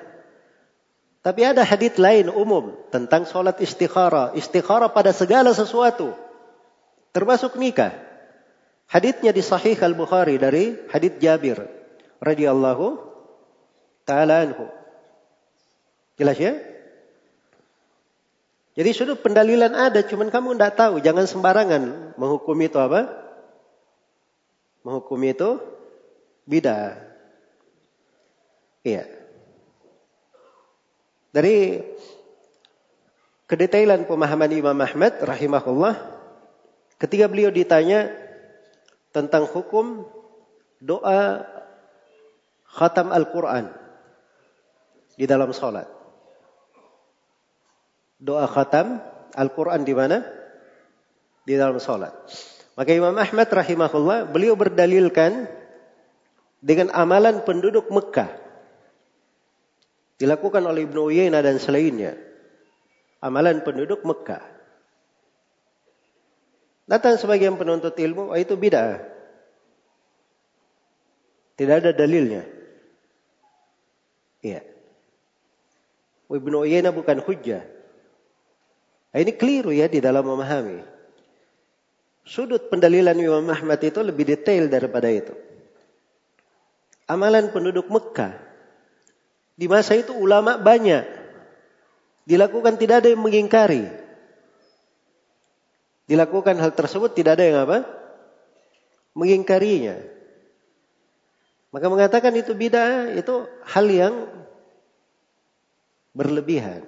Tapi 1.20 1.42
ada 1.44 1.68
hadit 1.68 2.00
lain 2.00 2.32
umum 2.32 2.80
tentang 2.92 3.28
sholat 3.28 3.60
istikharah. 3.60 4.36
Istikharah 4.40 4.92
pada 4.92 5.12
segala 5.12 5.52
sesuatu. 5.52 6.16
Termasuk 7.12 7.60
nikah. 7.60 7.92
Haditnya 8.88 9.36
di 9.36 9.44
Sahih 9.44 9.76
Al-Bukhari 9.76 10.40
dari 10.40 10.80
hadit 10.92 11.20
Jabir 11.20 11.60
radhiyallahu 12.24 13.00
taala 14.08 14.48
anhu. 14.48 14.68
Jelas 16.16 16.40
ya? 16.40 16.56
Jadi 18.74 18.90
sudut 18.96 19.22
pendalilan 19.22 19.76
ada, 19.76 20.02
cuman 20.02 20.34
kamu 20.34 20.58
tidak 20.58 20.74
tahu. 20.80 20.98
Jangan 21.04 21.30
sembarangan 21.30 21.84
menghukum 22.18 22.58
itu 22.64 22.78
apa? 22.82 23.12
Menghukum 24.82 25.20
itu 25.24 25.62
Bida. 26.44 27.13
Iya. 28.84 29.08
Dari 31.34 31.82
kedetailan 33.48 34.06
pemahaman 34.06 34.52
Imam 34.52 34.78
Ahmad 34.78 35.18
rahimahullah 35.24 35.96
ketika 37.00 37.26
beliau 37.32 37.50
ditanya 37.50 38.12
tentang 39.16 39.48
hukum 39.48 40.04
doa 40.84 41.48
khatam 42.68 43.10
Al-Quran 43.16 43.72
di 45.16 45.24
dalam 45.24 45.56
sholat. 45.56 45.88
Doa 48.20 48.46
khatam 48.52 49.00
Al-Quran 49.32 49.82
di 49.88 49.94
mana? 49.96 50.28
Di 51.48 51.56
dalam 51.56 51.80
sholat. 51.80 52.12
Maka 52.74 52.92
Imam 52.92 53.16
Ahmad 53.16 53.48
rahimahullah 53.48 54.28
beliau 54.28 54.58
berdalilkan 54.60 55.46
dengan 56.60 56.90
amalan 56.92 57.46
penduduk 57.46 57.88
Mekah. 57.94 58.43
Dilakukan 60.24 60.64
oleh 60.64 60.88
Ibnu 60.88 61.12
Uyainah 61.12 61.44
dan 61.44 61.60
selainnya. 61.60 62.16
Amalan 63.20 63.60
penduduk 63.60 64.08
Mekah. 64.08 64.40
Datang 66.88 67.20
sebagian 67.20 67.60
penuntut 67.60 67.92
ilmu, 68.00 68.32
oh 68.32 68.40
itu 68.40 68.56
bid'ah. 68.56 69.04
Tidak 71.60 71.76
ada 71.76 71.92
dalilnya. 71.92 72.48
Iya. 74.40 74.64
Ibnu 76.32 76.64
Uyainah 76.64 76.96
bukan 76.96 77.20
hujjah. 77.20 77.68
Nah, 79.12 79.20
ini 79.20 79.36
keliru 79.36 79.76
ya 79.76 79.92
di 79.92 80.00
dalam 80.00 80.24
memahami. 80.24 80.80
Sudut 82.24 82.72
pendalilan 82.72 83.20
Imam 83.20 83.44
Ahmad 83.52 83.84
itu 83.84 84.00
lebih 84.00 84.24
detail 84.24 84.72
daripada 84.72 85.12
itu 85.12 85.36
amalan 87.08 87.52
penduduk 87.52 87.88
Mekah. 87.92 88.53
Di 89.54 89.70
masa 89.70 89.94
itu 89.94 90.14
ulama 90.14 90.58
banyak. 90.58 91.06
Dilakukan 92.26 92.80
tidak 92.80 93.04
ada 93.04 93.14
yang 93.14 93.22
mengingkari. 93.22 93.86
Dilakukan 96.10 96.58
hal 96.60 96.72
tersebut 96.74 97.14
tidak 97.16 97.40
ada 97.40 97.46
yang 97.46 97.58
apa? 97.64 97.86
Mengingkarinya. 99.14 100.00
Maka 101.74 101.86
mengatakan 101.90 102.34
itu 102.38 102.54
bid'ah 102.54 103.14
itu 103.18 103.50
hal 103.66 103.86
yang 103.90 104.14
berlebihan. 106.14 106.86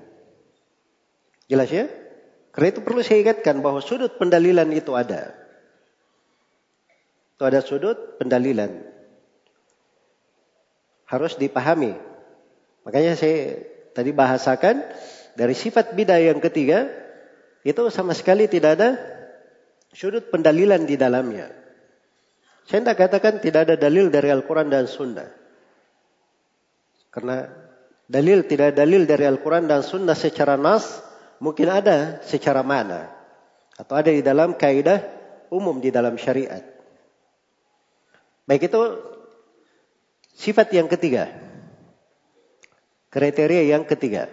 Jelas 1.50 1.70
ya? 1.70 1.86
Karena 2.54 2.72
itu 2.72 2.82
perlu 2.86 3.02
saya 3.02 3.22
ingatkan 3.22 3.60
bahwa 3.60 3.82
sudut 3.82 4.16
pendalilan 4.18 4.70
itu 4.72 4.94
ada. 4.94 5.34
Itu 7.36 7.44
ada 7.44 7.60
sudut 7.60 8.16
pendalilan 8.22 8.96
harus 11.06 11.38
dipahami. 11.38 11.94
Makanya 12.86 13.18
saya 13.18 13.66
tadi 13.92 14.14
bahasakan 14.14 14.86
dari 15.34 15.58
sifat 15.58 15.98
bidah 15.98 16.22
yang 16.22 16.40
ketiga 16.40 16.88
itu 17.66 17.82
sama 17.90 18.14
sekali 18.14 18.46
tidak 18.46 18.78
ada 18.78 18.90
sudut 19.92 20.30
pendalilan 20.30 20.86
di 20.86 20.96
dalamnya. 20.96 21.50
Saya 22.70 22.86
tidak 22.86 22.98
katakan 22.98 23.34
tidak 23.42 23.70
ada 23.70 23.76
dalil 23.78 24.14
dari 24.14 24.30
Al-Quran 24.30 24.70
dan 24.70 24.86
Sunnah. 24.86 25.30
Karena 27.10 27.46
dalil 28.06 28.46
tidak 28.46 28.74
ada 28.74 28.86
dalil 28.86 29.10
dari 29.10 29.26
Al-Quran 29.26 29.66
dan 29.66 29.82
Sunnah 29.82 30.18
secara 30.18 30.58
nas 30.58 31.02
mungkin 31.42 31.74
ada 31.74 32.22
secara 32.22 32.62
mana. 32.62 33.10
Atau 33.76 33.98
ada 33.98 34.14
di 34.14 34.22
dalam 34.22 34.56
kaidah 34.56 35.02
umum 35.50 35.82
di 35.82 35.90
dalam 35.90 36.16
syariat. 36.22 36.62
Baik 38.46 38.70
itu 38.70 38.82
Sifat 40.36 40.68
yang 40.76 40.92
ketiga. 40.92 41.32
Kriteria 43.16 43.64
yang 43.72 43.88
ketiga. 43.88 44.28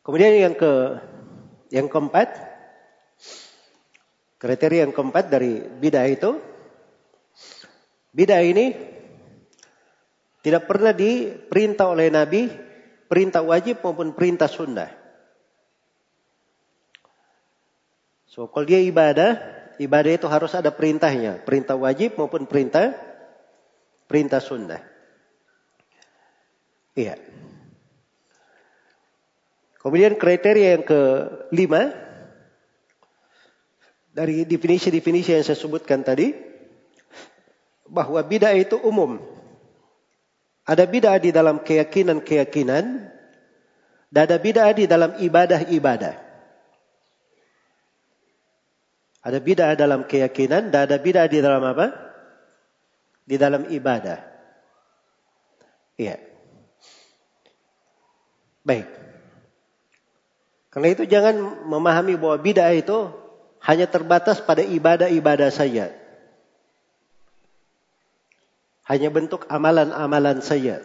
Kemudian 0.00 0.32
yang 0.32 0.56
ke 0.56 0.72
yang 1.68 1.92
keempat, 1.92 2.32
kriteria 4.40 4.88
yang 4.88 4.96
keempat 4.96 5.28
dari 5.28 5.60
bidah 5.60 6.08
itu, 6.08 6.40
bidah 8.16 8.40
ini 8.40 8.72
tidak 10.40 10.64
pernah 10.64 10.96
diperintah 10.96 11.86
oleh 11.92 12.08
Nabi, 12.08 12.48
perintah 13.06 13.44
wajib 13.44 13.84
maupun 13.84 14.16
perintah 14.16 14.48
sunnah. 14.48 14.88
So, 18.24 18.48
kalau 18.48 18.64
dia 18.64 18.80
ibadah, 18.80 19.36
ibadah 19.76 20.16
itu 20.16 20.26
harus 20.32 20.56
ada 20.56 20.72
perintahnya, 20.72 21.44
perintah 21.44 21.76
wajib 21.76 22.16
maupun 22.16 22.48
perintah 22.48 22.96
perintah 24.08 24.40
sunnah. 24.40 24.91
Iya. 26.92 27.16
Kemudian 29.82 30.14
kriteria 30.14 30.78
yang 30.78 30.84
kelima 30.86 31.90
dari 34.12 34.44
definisi-definisi 34.44 35.34
yang 35.34 35.42
saya 35.42 35.58
sebutkan 35.58 36.04
tadi 36.04 36.36
bahwa 37.88 38.20
bidah 38.22 38.54
itu 38.54 38.78
umum. 38.78 39.18
Ada 40.62 40.86
bid'ah 40.86 41.18
di 41.18 41.34
dalam 41.34 41.58
keyakinan-keyakinan 41.66 42.84
dan 44.14 44.20
ada 44.22 44.38
bid'ah 44.38 44.70
di 44.70 44.86
dalam 44.86 45.18
ibadah-ibadah. 45.18 46.14
Ada 49.26 49.38
bid'ah 49.42 49.74
dalam 49.74 50.06
keyakinan 50.06 50.70
dan 50.70 50.86
ada 50.86 50.96
bid'ah 51.02 51.26
di 51.26 51.42
dalam 51.42 51.62
apa? 51.66 51.90
Di 53.26 53.34
dalam 53.34 53.66
ibadah. 53.66 54.22
Iya. 55.98 56.31
Baik. 58.62 58.86
Karena 60.72 60.88
itu 60.88 61.04
jangan 61.04 61.66
memahami 61.68 62.16
bahwa 62.16 62.38
bid'ah 62.40 62.72
itu 62.72 63.12
hanya 63.60 63.86
terbatas 63.90 64.40
pada 64.40 64.64
ibadah-ibadah 64.64 65.50
saja. 65.52 65.92
Hanya 68.88 69.12
bentuk 69.12 69.44
amalan-amalan 69.52 70.40
saja. 70.40 70.80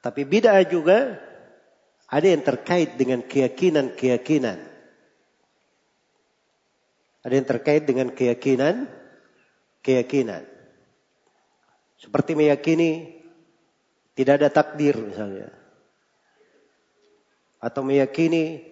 Tapi 0.00 0.24
bid'ah 0.24 0.64
juga 0.66 1.20
ada 2.10 2.26
yang 2.26 2.42
terkait 2.42 2.98
dengan 2.98 3.22
keyakinan-keyakinan. 3.22 4.58
Ada 7.20 7.34
yang 7.36 7.46
terkait 7.46 7.82
dengan 7.84 8.08
keyakinan, 8.10 8.88
keyakinan. 9.84 10.42
Seperti 12.00 12.32
meyakini 12.32 13.19
tidak 14.20 14.36
ada 14.36 14.52
takdir 14.52 15.00
misalnya. 15.00 15.48
Atau 17.56 17.80
meyakini 17.80 18.68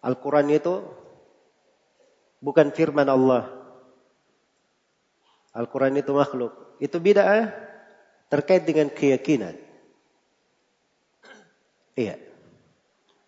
Al-Quran 0.00 0.48
itu 0.48 0.80
bukan 2.40 2.72
firman 2.72 3.04
Allah. 3.04 3.52
Al-Quran 5.52 6.00
itu 6.00 6.08
makhluk. 6.16 6.80
Itu 6.80 7.04
bid'ah 7.04 7.52
terkait 8.32 8.64
dengan 8.64 8.88
keyakinan. 8.88 9.60
Iya. 11.92 12.16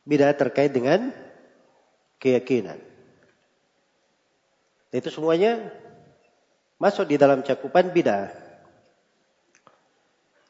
Bid'ah 0.08 0.32
terkait 0.32 0.72
dengan 0.72 1.12
keyakinan. 2.16 2.80
Itu 4.96 5.12
semuanya 5.12 5.60
masuk 6.80 7.04
di 7.04 7.20
dalam 7.20 7.44
cakupan 7.44 7.92
bid'ah. 7.92 8.49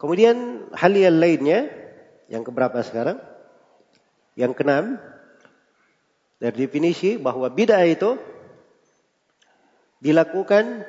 Kemudian 0.01 0.65
hal 0.73 0.97
yang 0.97 1.21
lainnya, 1.21 1.69
yang 2.33 2.41
keberapa 2.41 2.81
sekarang? 2.81 3.21
Yang 4.33 4.57
keenam, 4.57 4.97
dari 6.41 6.57
definisi 6.65 7.21
bahwa 7.21 7.53
bid'ah 7.53 7.85
itu 7.85 8.17
dilakukan 10.01 10.89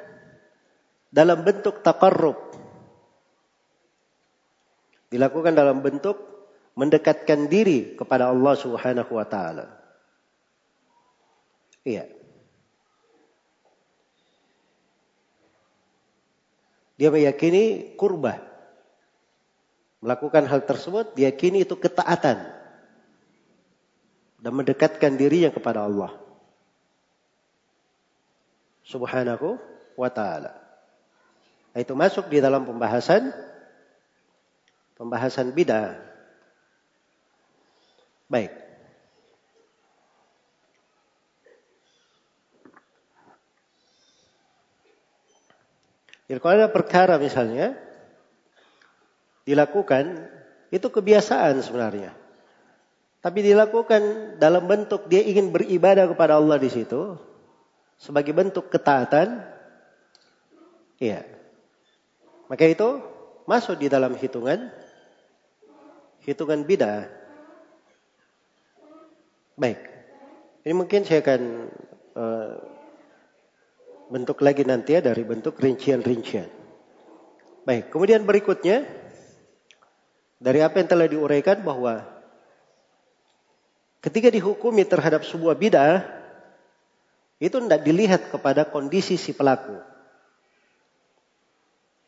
dalam 1.11 1.43
bentuk 1.43 1.83
takarrub. 1.83 2.39
Dilakukan 5.11 5.59
dalam 5.59 5.83
bentuk 5.83 6.15
mendekatkan 6.79 7.51
diri 7.51 7.99
kepada 7.99 8.31
Allah 8.31 8.55
Subhanahu 8.55 9.11
wa 9.11 9.27
taala. 9.27 9.75
Iya. 11.83 12.07
Dia 16.95 17.11
meyakini 17.11 17.97
kurbah. 17.99 18.50
Melakukan 20.01 20.49
hal 20.49 20.65
tersebut, 20.65 21.13
diyakini 21.13 21.61
itu 21.61 21.77
ketaatan 21.77 22.41
dan 24.41 24.51
mendekatkan 24.57 25.13
dirinya 25.13 25.53
kepada 25.53 25.85
Allah 25.85 26.17
subhanahu 28.81 29.61
wa 29.93 30.09
ta'ala. 30.09 30.57
Itu 31.77 31.93
masuk 31.93 32.27
di 32.27 32.41
dalam 32.41 32.65
pembahasan 32.65 33.31
pembahasan 34.97 35.53
bidah. 35.53 35.97
Baik. 38.25 38.51
Jadi 46.31 46.39
kalau 46.39 46.55
ada 46.55 46.71
perkara 46.71 47.19
misalnya 47.19 47.75
dilakukan 49.45 50.29
itu 50.71 50.87
kebiasaan 50.87 51.59
sebenarnya. 51.59 52.15
Tapi 53.21 53.39
dilakukan 53.45 54.35
dalam 54.41 54.65
bentuk 54.65 55.05
dia 55.05 55.21
ingin 55.21 55.53
beribadah 55.53 56.09
kepada 56.09 56.41
Allah 56.41 56.57
di 56.57 56.69
situ 56.73 57.19
sebagai 58.01 58.33
bentuk 58.33 58.73
ketaatan. 58.73 59.45
Iya. 60.97 61.21
Maka 62.49 62.65
itu 62.65 62.97
masuk 63.45 63.77
di 63.77 63.87
dalam 63.93 64.17
hitungan 64.17 64.73
hitungan 66.25 66.65
bidah. 66.65 67.05
Baik. 69.53 69.79
Ini 70.65 70.73
mungkin 70.73 71.05
saya 71.05 71.21
akan 71.21 71.41
uh, 72.17 72.53
bentuk 74.09 74.41
lagi 74.41 74.65
nanti 74.65 74.97
ya 74.97 75.01
dari 75.01 75.21
bentuk 75.25 75.57
rincian-rincian. 75.57 76.49
Baik, 77.65 77.93
kemudian 77.93 78.25
berikutnya 78.25 79.00
dari 80.41 80.65
apa 80.65 80.81
yang 80.81 80.89
telah 80.89 81.05
diuraikan 81.05 81.61
bahwa 81.61 82.01
Ketika 84.01 84.33
dihukumi 84.33 84.81
terhadap 84.81 85.21
sebuah 85.21 85.53
bid'ah, 85.53 86.01
itu 87.37 87.53
tidak 87.53 87.81
dilihat 87.85 88.21
kepada 88.33 88.65
kondisi 88.65 89.13
si 89.13 89.29
pelaku. 89.29 89.77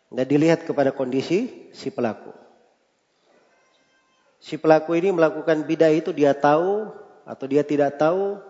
Tidak 0.10 0.26
dilihat 0.26 0.66
kepada 0.66 0.90
kondisi 0.90 1.70
si 1.70 1.94
pelaku. 1.94 2.34
Si 4.42 4.58
pelaku 4.58 4.98
ini 4.98 5.14
melakukan 5.14 5.70
bid'ah 5.70 5.94
itu 5.94 6.10
dia 6.10 6.34
tahu 6.34 6.90
atau 7.30 7.46
dia 7.46 7.62
tidak 7.62 8.02
tahu. 8.02 8.42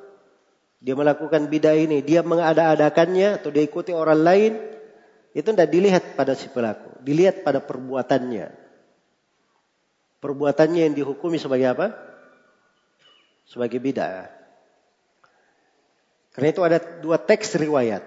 Dia 0.79 0.95
melakukan 0.95 1.47
bid'ah 1.51 1.75
ini, 1.75 1.99
dia 1.99 2.23
mengada-adakannya 2.23 3.43
atau 3.43 3.51
dia 3.51 3.63
ikuti 3.67 3.91
orang 3.91 4.23
lain. 4.23 4.51
Itu 5.35 5.51
tidak 5.51 5.67
dilihat 5.67 6.03
pada 6.15 6.31
si 6.31 6.47
pelaku. 6.47 6.95
Dilihat 7.03 7.43
pada 7.43 7.59
perbuatannya. 7.59 8.62
Perbuatannya 10.23 10.87
yang 10.87 10.95
dihukumi 10.95 11.35
sebagai 11.35 11.75
apa? 11.75 11.91
sebagai 13.47 13.79
bid'ah. 13.79 14.31
Karena 16.33 16.47
itu 16.49 16.61
ada 16.65 16.77
dua 17.03 17.21
teks 17.21 17.53
riwayat 17.59 18.01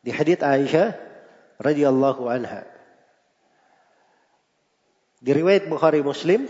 di 0.00 0.08
hadits 0.08 0.40
Aisyah 0.40 0.96
radhiyallahu 1.60 2.24
anha. 2.32 2.64
Di 5.22 5.30
riwayat 5.36 5.68
Bukhari 5.68 6.00
Muslim 6.00 6.48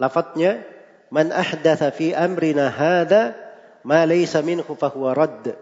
lafadznya 0.00 0.64
man 1.12 1.30
ahdatha 1.30 1.92
fi 1.92 2.16
amrina 2.16 2.72
hadza 2.72 3.36
ma 3.84 4.02
laysa 4.08 4.40
minhu 4.40 4.72
fahuwa 4.72 5.12
radd. 5.12 5.54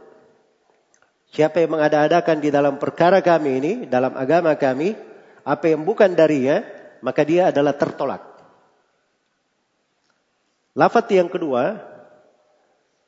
Siapa 1.33 1.65
yang 1.65 1.75
mengada-adakan 1.75 2.45
di 2.45 2.53
dalam 2.53 2.77
perkara 2.77 3.25
kami 3.25 3.51
ini, 3.57 3.73
dalam 3.89 4.13
agama 4.15 4.53
kami, 4.53 4.93
apa 5.49 5.65
yang 5.65 5.81
bukan 5.83 6.13
darinya, 6.13 6.61
maka 7.03 7.27
dia 7.27 7.51
adalah 7.51 7.75
tertolak. 7.75 8.23
Lafat 10.73 11.13
yang 11.13 11.29
kedua 11.29 11.77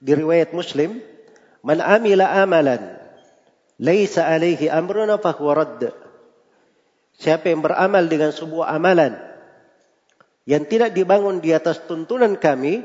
di 0.03 0.13
riwayat 0.13 0.53
Muslim, 0.53 1.01
"Man 1.65 1.81
amila 1.81 2.29
amalan 2.37 3.01
laisa 3.81 4.29
alaihi 4.29 4.69
amruna 4.69 5.17
fahuwa 5.17 5.53
radd." 5.57 5.83
Siapa 7.15 7.49
yang 7.49 7.63
beramal 7.63 8.11
dengan 8.11 8.35
sebuah 8.35 8.75
amalan 8.75 9.17
yang 10.45 10.67
tidak 10.69 10.93
dibangun 10.93 11.41
di 11.41 11.55
atas 11.57 11.87
tuntunan 11.89 12.37
kami, 12.37 12.85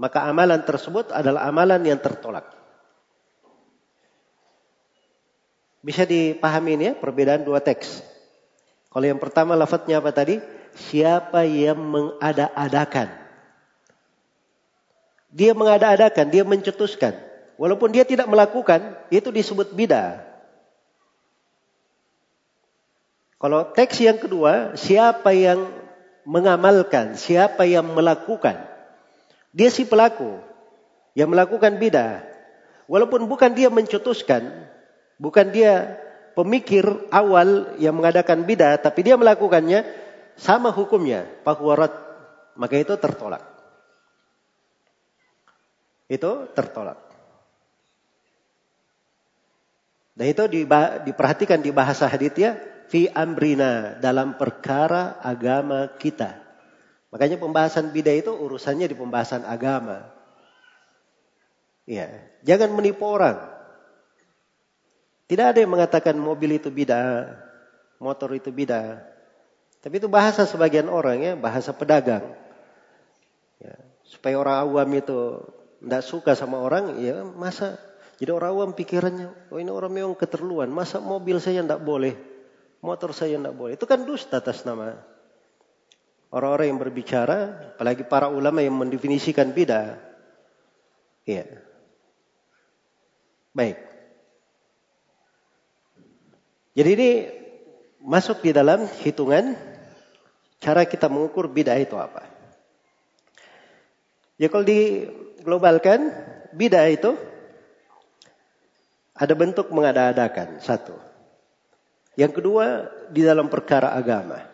maka 0.00 0.26
amalan 0.26 0.64
tersebut 0.66 1.14
adalah 1.14 1.46
amalan 1.46 1.84
yang 1.86 2.00
tertolak. 2.00 2.58
Bisa 5.78 6.02
dipahami 6.02 6.74
ini 6.74 6.84
ya 6.90 6.92
perbedaan 6.98 7.46
dua 7.46 7.62
teks. 7.62 8.02
Kalau 8.98 9.06
yang 9.06 9.22
pertama 9.22 9.54
lafadznya 9.54 10.02
apa 10.02 10.10
tadi? 10.10 10.42
Siapa 10.74 11.46
yang 11.46 11.78
mengada-adakan 11.78 13.28
dia 15.28 15.52
mengada-adakan, 15.52 16.26
dia 16.32 16.44
mencetuskan. 16.44 17.12
Walaupun 17.60 17.92
dia 17.92 18.06
tidak 18.08 18.30
melakukan, 18.30 18.96
itu 19.12 19.28
disebut 19.28 19.76
bidah. 19.76 20.24
Kalau 23.38 23.70
teks 23.70 24.02
yang 24.02 24.18
kedua, 24.18 24.74
siapa 24.74 25.30
yang 25.36 25.68
mengamalkan, 26.26 27.14
siapa 27.14 27.68
yang 27.68 27.86
melakukan. 27.86 28.66
Dia 29.54 29.70
si 29.70 29.86
pelaku 29.86 30.42
yang 31.14 31.30
melakukan 31.30 31.78
bidah. 31.78 32.24
Walaupun 32.88 33.28
bukan 33.28 33.52
dia 33.52 33.68
mencetuskan, 33.68 34.48
bukan 35.20 35.52
dia 35.52 36.00
pemikir 36.38 36.86
awal 37.10 37.74
yang 37.82 37.98
mengadakan 37.98 38.46
bidah, 38.46 38.78
tapi 38.78 39.02
dia 39.02 39.18
melakukannya 39.18 39.82
sama 40.38 40.70
hukumnya, 40.70 41.26
pakwarat, 41.42 41.90
maka 42.54 42.78
itu 42.78 42.94
tertolak 42.94 43.58
itu 46.08 46.48
tertolak. 46.56 46.96
Dan 50.18 50.34
itu 50.34 50.42
diperhatikan 51.06 51.62
di 51.62 51.70
bahasa 51.70 52.10
hadithnya 52.10 52.58
fi 52.90 53.06
amrina 53.06 54.00
dalam 54.02 54.34
perkara 54.34 55.20
agama 55.22 55.94
kita. 56.00 56.42
Makanya 57.14 57.38
pembahasan 57.38 57.94
bidah 57.94 58.16
itu 58.18 58.34
urusannya 58.34 58.90
di 58.90 58.96
pembahasan 58.98 59.46
agama. 59.46 60.10
Ya, 61.86 62.10
jangan 62.42 62.74
menipu 62.74 63.06
orang. 63.06 63.38
Tidak 65.28 65.44
ada 65.44 65.58
yang 65.60 65.68
mengatakan 65.68 66.16
mobil 66.16 66.56
itu 66.56 66.72
bidah, 66.72 67.36
motor 68.00 68.32
itu 68.32 68.48
bidah. 68.48 69.04
Tapi 69.84 70.00
itu 70.00 70.08
bahasa 70.08 70.48
sebagian 70.48 70.88
orang 70.88 71.20
ya, 71.20 71.32
bahasa 71.36 71.76
pedagang. 71.76 72.32
Ya, 73.60 73.76
supaya 74.08 74.40
orang 74.40 74.56
awam 74.64 74.88
itu 74.96 75.44
tidak 75.84 76.02
suka 76.02 76.32
sama 76.32 76.58
orang, 76.64 76.96
ya 76.98 77.22
masa 77.22 77.76
jadi 78.18 78.34
orang 78.34 78.50
awam 78.50 78.70
pikirannya, 78.74 79.30
oh 79.54 79.62
ini 79.62 79.70
orang 79.70 79.94
memang 79.94 80.18
keterluan, 80.18 80.66
masa 80.66 80.98
mobil 80.98 81.38
saya 81.38 81.62
tidak 81.62 81.78
boleh, 81.78 82.18
motor 82.82 83.14
saya 83.14 83.38
tidak 83.38 83.54
boleh. 83.54 83.78
Itu 83.78 83.86
kan 83.86 84.02
dusta 84.02 84.42
atas 84.42 84.66
nama 84.66 84.98
orang-orang 86.34 86.66
yang 86.74 86.80
berbicara, 86.82 87.38
apalagi 87.78 88.02
para 88.02 88.26
ulama 88.26 88.58
yang 88.58 88.74
mendefinisikan 88.74 89.54
beda. 89.54 90.02
Iya. 91.22 91.62
Baik. 93.54 93.87
Jadi 96.78 96.90
ini 96.94 97.10
masuk 98.06 98.38
di 98.46 98.54
dalam 98.54 98.86
hitungan 99.02 99.58
cara 100.62 100.86
kita 100.86 101.10
mengukur 101.10 101.50
bid'ah 101.50 101.74
itu 101.74 101.98
apa. 101.98 102.22
Ya 104.38 104.46
kalau 104.46 104.62
diglobalkan, 104.62 106.14
bid'ah 106.54 106.86
itu 106.86 107.18
ada 109.10 109.34
bentuk 109.34 109.74
mengada-adakan, 109.74 110.62
satu. 110.62 110.94
Yang 112.14 112.38
kedua, 112.38 112.86
di 113.10 113.26
dalam 113.26 113.50
perkara 113.50 113.98
agama. 113.98 114.46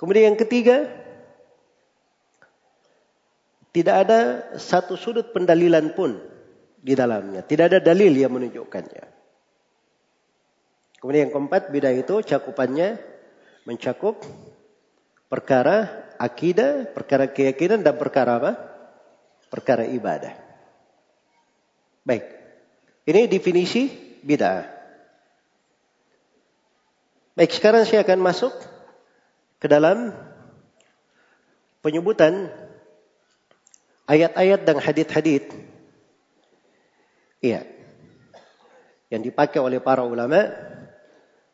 Kemudian 0.00 0.32
yang 0.32 0.40
ketiga, 0.40 0.88
tidak 3.76 4.08
ada 4.08 4.20
satu 4.56 4.96
sudut 4.96 5.36
pendalilan 5.36 5.92
pun 5.92 6.16
di 6.80 6.96
dalamnya. 6.96 7.44
Tidak 7.44 7.68
ada 7.68 7.78
dalil 7.84 8.16
yang 8.16 8.32
menunjukkannya. 8.32 9.17
Kemudian 10.98 11.30
yang 11.30 11.34
keempat, 11.34 11.70
bid'ah 11.70 11.94
itu 11.94 12.26
cakupannya 12.26 12.98
mencakup 13.62 14.18
perkara 15.30 16.08
akidah, 16.18 16.90
perkara 16.90 17.30
keyakinan 17.30 17.86
dan 17.86 17.94
perkara 17.94 18.42
apa? 18.42 18.52
Perkara 19.46 19.86
ibadah. 19.86 20.34
Baik. 22.02 22.26
Ini 23.06 23.30
definisi 23.30 23.88
bid'ah. 24.26 24.66
Baik, 27.38 27.54
sekarang 27.54 27.86
saya 27.86 28.02
akan 28.02 28.18
masuk 28.18 28.50
ke 29.62 29.70
dalam 29.70 30.10
penyebutan 31.78 32.50
ayat-ayat 34.10 34.66
dan 34.66 34.82
hadith-hadith. 34.82 35.46
Iya. 37.38 37.62
Yang 39.08 39.30
dipakai 39.30 39.62
oleh 39.62 39.78
para 39.78 40.02
ulama 40.02 40.50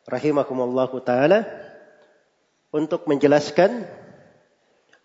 rahimakumullah 0.05 0.89
taala 1.01 1.45
untuk 2.69 3.05
menjelaskan 3.09 3.85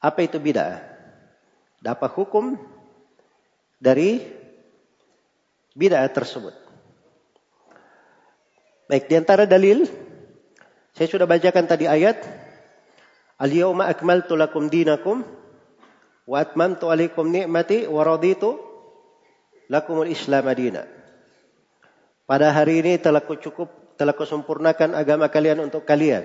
apa 0.00 0.20
itu 0.24 0.40
bid'ah. 0.40 0.80
Dapat 1.80 2.10
hukum 2.16 2.56
dari 3.80 4.20
bid'ah 5.76 6.08
tersebut. 6.12 6.52
Baik, 8.90 9.06
di 9.08 9.14
antara 9.16 9.44
dalil 9.48 9.88
saya 10.92 11.06
sudah 11.06 11.24
bacakan 11.24 11.64
tadi 11.64 11.86
ayat 11.86 12.20
Al-yawma 13.40 13.88
akmaltu 13.88 14.36
lakum 14.36 14.68
dinakum 14.68 15.24
wa 16.28 16.36
atmamtu 16.36 16.92
alaikum 16.92 17.24
ni'mati 17.24 17.88
wa 17.88 18.04
raditu 18.04 18.60
lakumul 19.72 20.12
islam 20.12 20.44
adina. 20.44 20.84
Pada 22.28 22.52
hari 22.52 22.84
ini 22.84 23.00
telah 23.00 23.24
kucukup 23.24 23.79
telah 24.00 24.16
kusempurnakan 24.16 24.96
agama 24.96 25.28
kalian 25.28 25.60
untuk 25.60 25.84
kalian 25.84 26.24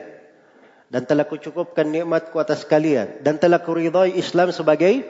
dan 0.87 1.03
telah 1.03 1.27
kucukupkan 1.27 1.83
nikmatku 1.83 2.39
atas 2.39 2.63
kalian 2.63 3.19
dan 3.19 3.35
telah 3.35 3.59
kuridhai 3.59 4.15
Islam 4.15 4.55
sebagai 4.55 5.03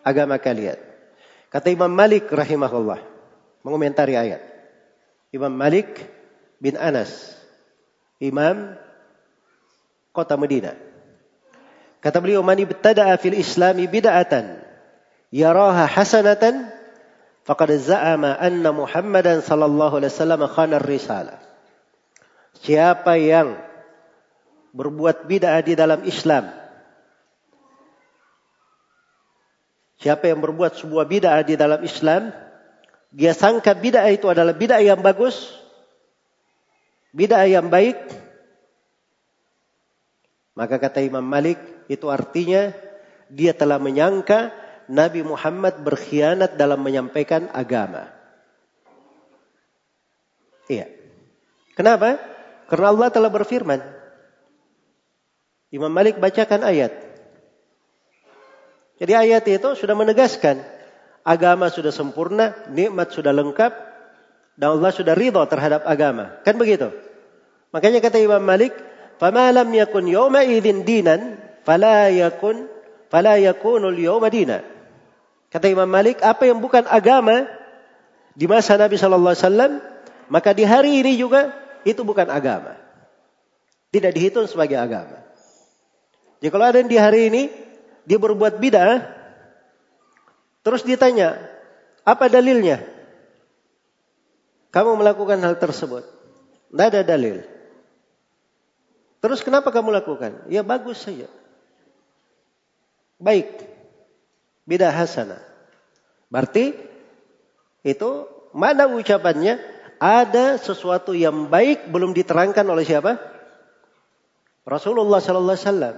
agama 0.00 0.40
kalian. 0.40 0.80
Kata 1.52 1.68
Imam 1.68 1.92
Malik 1.92 2.32
rahimahullah 2.32 3.04
mengomentari 3.60 4.16
ayat. 4.16 4.40
Imam 5.36 5.52
Malik 5.52 6.00
bin 6.56 6.80
Anas, 6.80 7.12
imam 8.22 8.72
kota 10.16 10.40
Madinah. 10.40 10.74
Kata 12.00 12.16
beliau, 12.24 12.40
"Man 12.40 12.56
ibtada'a 12.56 13.20
fil 13.20 13.36
Islami 13.36 13.84
bid'atan 13.84 14.64
yaraha 15.28 15.84
hasanatan 15.84 16.72
faqad 17.44 17.76
za'ama 17.76 18.40
anna 18.40 18.72
Muhammadan 18.72 19.44
sallallahu 19.44 20.00
alaihi 20.00 20.12
wasallam 20.14 20.40
khana 20.48 20.80
risalah." 20.80 21.49
Siapa 22.58 23.14
yang 23.14 23.54
berbuat 24.74 25.30
bid'ah 25.30 25.62
di 25.62 25.78
dalam 25.78 26.02
Islam 26.02 26.60
Siapa 30.00 30.32
yang 30.32 30.40
berbuat 30.40 30.80
sebuah 30.80 31.04
bid'ah 31.04 31.44
di 31.44 31.60
dalam 31.60 31.84
Islam, 31.84 32.32
dia 33.12 33.36
sangka 33.36 33.76
bid'ah 33.76 34.08
itu 34.08 34.32
adalah 34.32 34.56
bid'ah 34.56 34.80
yang 34.80 35.04
bagus, 35.04 35.36
bid'ah 37.12 37.44
yang 37.44 37.68
baik, 37.68 38.00
maka 40.56 40.80
kata 40.80 41.04
Imam 41.04 41.20
Malik 41.20 41.60
itu 41.92 42.08
artinya 42.08 42.72
dia 43.28 43.52
telah 43.52 43.76
menyangka 43.76 44.56
Nabi 44.88 45.20
Muhammad 45.20 45.84
berkhianat 45.84 46.56
dalam 46.56 46.80
menyampaikan 46.80 47.52
agama. 47.52 48.08
Iya. 50.64 50.88
Kenapa? 51.76 52.16
Karena 52.70 52.94
Allah 52.94 53.10
telah 53.10 53.28
berfirman. 53.34 53.82
Imam 55.74 55.90
Malik 55.90 56.22
bacakan 56.22 56.62
ayat. 56.62 56.94
Jadi 59.02 59.12
ayat 59.16 59.42
itu 59.50 59.68
sudah 59.74 59.98
menegaskan 59.98 60.62
agama 61.26 61.68
sudah 61.68 61.90
sempurna, 61.90 62.54
nikmat 62.70 63.10
sudah 63.10 63.34
lengkap, 63.34 63.72
dan 64.54 64.76
Allah 64.76 64.90
sudah 64.92 65.14
ridho 65.16 65.42
terhadap 65.50 65.82
agama. 65.88 66.38
Kan 66.46 66.60
begitu? 66.60 66.92
Makanya 67.70 68.02
kata 68.02 68.18
Imam 68.20 68.42
Malik, 68.42 68.74
"Fama 69.16 69.50
lam 69.50 69.70
yakun 69.70 70.10
yawma 70.10 70.44
idzin 70.44 70.82
dinan, 70.84 71.38
fala 71.62 72.10
yakun 72.10 72.66
fala 73.08 73.38
yakunul 73.38 73.96
yawma 73.96 74.28
dina." 74.28 74.62
Kata 75.50 75.66
Imam 75.66 75.88
Malik, 75.90 76.22
apa 76.22 76.46
yang 76.46 76.62
bukan 76.62 76.86
agama 76.86 77.46
di 78.38 78.46
masa 78.46 78.78
Nabi 78.78 78.94
sallallahu 78.94 79.34
alaihi 79.34 79.46
wasallam, 79.46 79.72
maka 80.30 80.54
di 80.54 80.62
hari 80.62 81.02
ini 81.02 81.18
juga 81.18 81.50
itu 81.86 82.00
bukan 82.04 82.28
agama. 82.28 82.76
Tidak 83.90 84.12
dihitung 84.14 84.46
sebagai 84.46 84.78
agama. 84.78 85.18
Jadi 86.38 86.50
kalau 86.52 86.64
ada 86.64 86.78
yang 86.78 86.90
di 86.90 86.98
hari 86.98 87.20
ini 87.28 87.42
dia 88.06 88.16
berbuat 88.16 88.62
bid'ah, 88.62 89.20
Terus 90.60 90.84
ditanya, 90.84 91.40
apa 92.04 92.28
dalilnya? 92.28 92.84
Kamu 94.70 95.00
melakukan 95.00 95.40
hal 95.40 95.56
tersebut. 95.56 96.04
Tidak 96.70 96.86
ada 96.94 97.02
dalil. 97.02 97.42
Terus 99.20 99.40
kenapa 99.42 99.72
kamu 99.72 99.90
lakukan? 99.90 100.46
Ya 100.52 100.62
bagus 100.62 101.02
saja. 101.02 101.26
Baik. 103.18 103.50
Bida 104.68 104.92
hasanah. 104.92 105.42
Berarti 106.30 106.76
itu 107.82 108.10
mana 108.54 108.86
ucapannya? 108.86 109.58
Ada 110.00 110.56
sesuatu 110.56 111.12
yang 111.12 111.52
baik 111.52 111.92
belum 111.92 112.16
diterangkan 112.16 112.64
oleh 112.64 112.88
siapa? 112.88 113.20
Rasulullah 114.64 115.20
sallallahu 115.20 115.52
alaihi 115.52 115.68
wasallam. 115.68 115.96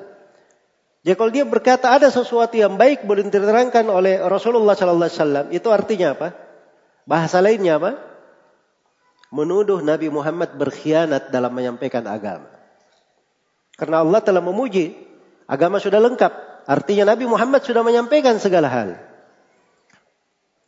Jadi 1.03 1.15
kalau 1.19 1.31
dia 1.35 1.43
berkata 1.43 1.91
ada 1.91 2.07
sesuatu 2.15 2.55
yang 2.55 2.79
baik 2.79 3.03
boleh 3.03 3.27
diterangkan 3.27 3.91
oleh 3.91 4.23
Rasulullah 4.23 4.79
Sallallahu 4.79 5.03
Alaihi 5.03 5.19
Wasallam, 5.19 5.47
itu 5.51 5.69
artinya 5.75 6.15
apa? 6.15 6.29
Bahasa 7.11 7.43
lainnya 7.43 7.83
apa? 7.83 7.99
Menuduh 9.35 9.83
Nabi 9.83 10.15
Muhammad 10.15 10.55
berkhianat 10.55 11.35
dalam 11.35 11.51
menyampaikan 11.59 12.07
agama. 12.07 12.47
Karena 13.75 14.07
Allah 14.07 14.23
telah 14.23 14.39
memuji, 14.39 14.95
agama 15.51 15.83
sudah 15.83 15.99
lengkap. 15.99 16.31
Artinya 16.71 17.11
Nabi 17.19 17.27
Muhammad 17.27 17.67
sudah 17.67 17.83
menyampaikan 17.83 18.39
segala 18.39 18.71
hal. 18.71 18.95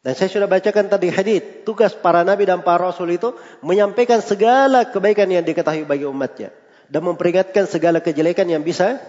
Dan 0.05 0.13
saya 0.13 0.29
sudah 0.29 0.45
bacakan 0.45 0.93
tadi 0.93 1.09
hadis, 1.09 1.65
tugas 1.65 1.97
para 1.97 2.21
nabi 2.29 2.45
dan 2.45 2.61
para 2.61 2.93
rasul 2.93 3.09
itu 3.09 3.33
menyampaikan 3.65 4.21
segala 4.21 4.85
kebaikan 4.93 5.33
yang 5.33 5.41
diketahui 5.41 5.89
bagi 5.89 6.05
umatnya 6.05 6.53
dan 6.93 7.01
memperingatkan 7.09 7.65
segala 7.65 8.05
kejelekan 8.05 8.45
yang 8.45 8.61
bisa 8.61 9.01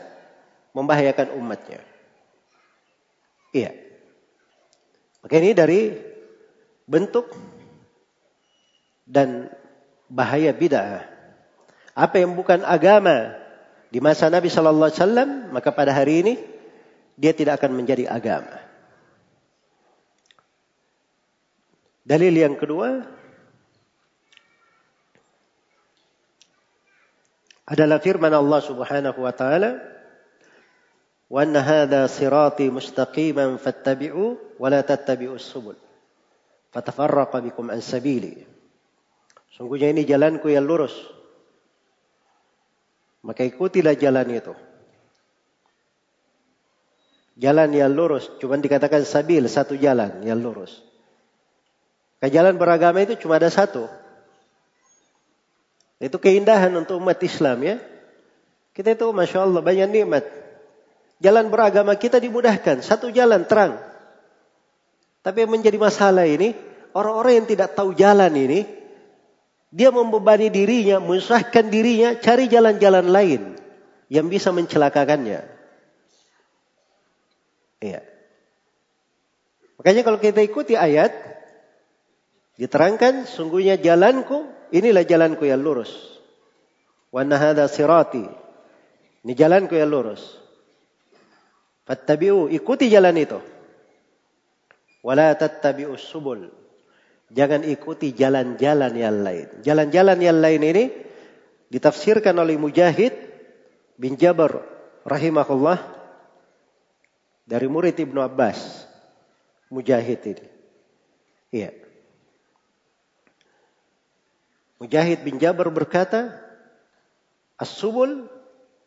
membahayakan 0.72 1.36
umatnya. 1.36 1.84
Iya. 3.52 3.76
Maka 5.20 5.36
ini 5.36 5.52
dari 5.52 5.82
bentuk 6.88 7.28
dan 9.04 9.52
bahaya 10.08 10.56
bid'ah. 10.56 11.06
Apa 11.92 12.24
yang 12.24 12.40
bukan 12.40 12.64
agama 12.64 13.36
di 13.92 14.00
masa 14.00 14.32
Nabi 14.32 14.48
Shallallahu 14.48 14.88
Alaihi 14.92 15.00
Wasallam, 15.00 15.30
maka 15.52 15.76
pada 15.76 15.92
hari 15.96 16.24
ini 16.24 16.34
dia 17.16 17.32
tidak 17.32 17.60
akan 17.64 17.84
menjadi 17.84 18.08
agama. 18.12 18.65
Dalil 22.06 22.38
yang 22.38 22.54
kedua 22.54 23.02
adalah 27.66 27.98
firman 27.98 28.30
Allah 28.30 28.62
Subhanahu 28.62 29.26
wa 29.26 29.34
taala 29.34 29.82
hadha 31.34 32.06
sirati 32.06 32.70
mustaqiman 32.70 33.58
fattabi'u 33.58 34.38
wa 34.62 34.68
la 34.70 34.86
tattabi'us 34.86 35.50
subul. 35.50 35.74
Fatafarraqa 36.70 37.42
bikum 37.42 37.74
an 37.74 37.82
sabili. 37.82 38.46
Sungguhnya 39.58 39.90
ini 39.90 40.06
jalanku 40.06 40.54
yang 40.54 40.70
lurus. 40.70 40.94
Maka 43.26 43.50
ikutilah 43.50 43.98
jalan 43.98 44.30
itu. 44.30 44.54
Jalan 47.42 47.74
yang 47.74 47.98
lurus. 47.98 48.30
Cuma 48.38 48.62
dikatakan 48.62 49.02
sabil 49.02 49.42
satu 49.50 49.74
jalan 49.74 50.22
yang 50.22 50.38
lurus 50.38 50.86
jalan 52.24 52.56
beragama 52.56 53.04
itu 53.04 53.20
cuma 53.20 53.38
ada 53.38 53.52
satu 53.52 53.86
itu 56.06 56.18
keindahan 56.20 56.76
untuk 56.76 57.00
umat 57.00 57.20
Islam 57.24 57.64
ya. 57.64 57.76
Kita 58.76 58.92
itu 58.92 59.08
Masya 59.16 59.48
Allah 59.48 59.64
banyak 59.64 59.88
nikmat. 59.88 60.28
Jalan 61.24 61.48
beragama 61.48 61.96
kita 61.96 62.20
dimudahkan. 62.20 62.84
Satu 62.84 63.08
jalan 63.08 63.48
terang. 63.48 63.80
Tapi 65.24 65.48
yang 65.48 65.52
menjadi 65.56 65.80
masalah 65.80 66.28
ini, 66.28 66.52
orang-orang 66.92 67.42
yang 67.42 67.48
tidak 67.48 67.74
tahu 67.74 67.96
jalan 67.96 68.30
ini, 68.36 68.68
dia 69.72 69.90
membebani 69.90 70.52
dirinya, 70.52 71.00
menusahkan 71.00 71.72
dirinya, 71.72 72.20
cari 72.20 72.52
jalan-jalan 72.52 73.08
lain 73.08 73.42
yang 74.12 74.28
bisa 74.28 74.52
mencelakakannya. 74.52 75.42
Iya. 77.80 78.04
Makanya 79.80 80.02
kalau 80.04 80.20
kita 80.20 80.44
ikuti 80.44 80.76
ayat, 80.76 81.16
diterangkan 82.56 83.28
sungguhnya 83.28 83.76
jalanku 83.80 84.56
Inilah 84.74 85.06
jalanku 85.06 85.46
yang 85.46 85.62
lurus. 85.62 85.92
Wa 87.14 87.24
hadha 87.24 87.70
sirati. 87.70 88.26
Ini 89.24 89.34
jalanku 89.34 89.78
yang 89.78 89.88
lurus. 89.88 90.22
Fattabi'u, 91.86 92.50
ikuti 92.50 92.90
jalan 92.90 93.16
itu. 93.16 93.40
Wala 95.06 95.38
subul. 95.96 96.50
Jangan 97.30 97.62
ikuti 97.64 98.14
jalan-jalan 98.14 98.94
yang 98.98 99.22
lain. 99.22 99.48
Jalan-jalan 99.62 100.18
yang 100.18 100.38
lain 100.42 100.62
ini 100.66 100.84
ditafsirkan 101.70 102.34
oleh 102.38 102.58
Mujahid 102.58 103.14
bin 103.98 104.18
Jabir 104.18 104.62
rahimahullah 105.06 105.78
dari 107.46 107.68
murid 107.70 107.98
Ibnu 107.98 108.18
Abbas. 108.22 108.90
Mujahid 109.70 110.22
ini. 110.26 110.46
Iya. 111.54 111.85
Mujahid 114.80 115.24
bin 115.24 115.40
Jabir 115.40 115.72
berkata, 115.72 116.36
As-subul 117.56 118.28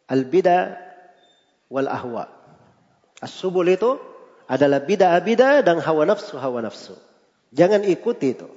al-bida 0.05 0.76
wal 1.72 1.89
ahwa. 1.89 2.28
As-subul 3.24 3.72
itu 3.72 3.97
adalah 4.49 4.84
bid'ah-bid'ah 4.84 5.64
dan 5.64 5.80
hawa 5.80 6.09
nafsu 6.09 6.36
hawa 6.36 6.64
nafsu. 6.64 6.97
Jangan 7.53 7.84
ikuti 7.84 8.36
itu. 8.36 8.49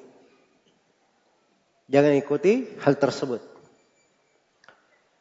Jangan 1.91 2.15
ikuti 2.15 2.67
hal 2.79 2.95
tersebut. 2.95 3.43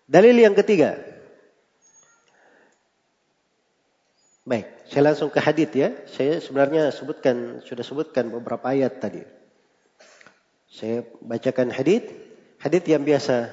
Dalil 0.07 0.39
yang 0.39 0.55
ketiga. 0.55 0.99
Baik, 4.47 4.67
saya 4.91 5.03
langsung 5.11 5.31
ke 5.31 5.39
hadith 5.39 5.71
ya. 5.75 5.95
Saya 6.11 6.43
sebenarnya 6.43 6.91
sebutkan 6.91 7.63
sudah 7.63 7.87
sebutkan 7.87 8.31
beberapa 8.31 8.71
ayat 8.71 8.99
tadi. 8.99 9.23
Saya 10.71 11.03
bacakan 11.19 11.75
hadis, 11.75 12.07
hadis 12.63 12.83
yang 12.87 13.03
biasa 13.03 13.51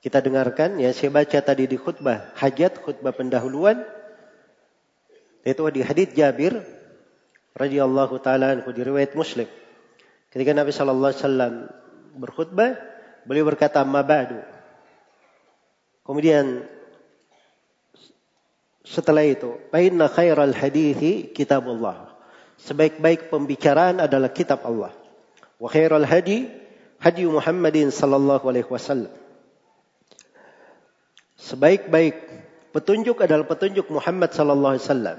kita 0.00 0.18
dengarkan 0.24 0.80
ya 0.80 0.90
saya 0.90 1.12
baca 1.12 1.38
tadi 1.44 1.68
di 1.68 1.76
khutbah 1.76 2.32
hajat, 2.40 2.80
khutbah 2.80 3.12
pendahuluan 3.12 3.84
itu 5.44 5.62
di 5.70 5.84
hadis 5.84 6.10
Jabir 6.16 6.56
radhiyallahu 7.52 8.16
taala 8.24 8.56
anhu 8.56 8.72
di 8.72 8.80
riwayat 8.80 9.12
Muslim. 9.12 9.46
Ketika 10.32 10.56
Nabi 10.56 10.72
wasallam 10.72 11.68
berkhutbah, 12.16 12.80
beliau 13.28 13.44
berkata 13.44 13.84
amma 13.84 14.00
ba'du. 14.00 14.40
Kemudian 16.02 16.64
setelah 18.82 19.22
itu, 19.28 19.60
fa 19.68 19.78
inna 19.84 20.08
khairal 20.08 20.56
hadithi 20.56 21.30
kitabullah. 21.36 22.16
Sebaik-baik 22.56 23.28
pembicaraan 23.28 24.00
adalah 24.00 24.32
kitab 24.32 24.64
Allah. 24.64 25.01
وخير 25.61 25.97
الهدي 25.97 26.49
هدي 27.01 27.25
محمد 27.25 27.77
صلى 27.89 28.15
الله 28.15 28.41
عليه 28.47 28.67
وسلم 28.69 29.11
sebaik-baik 31.37 32.17
petunjuk 32.75 33.23
adalah 33.23 33.47
petunjuk 33.47 33.87
Muhammad 33.87 34.35
sallallahu 34.35 34.73
alaihi 34.75 34.85
wasallam. 34.85 35.17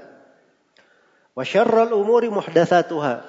Wa 1.33 1.43
syarrul 1.43 1.95
umuri 1.97 2.29
muhdatsatuha. 2.29 3.25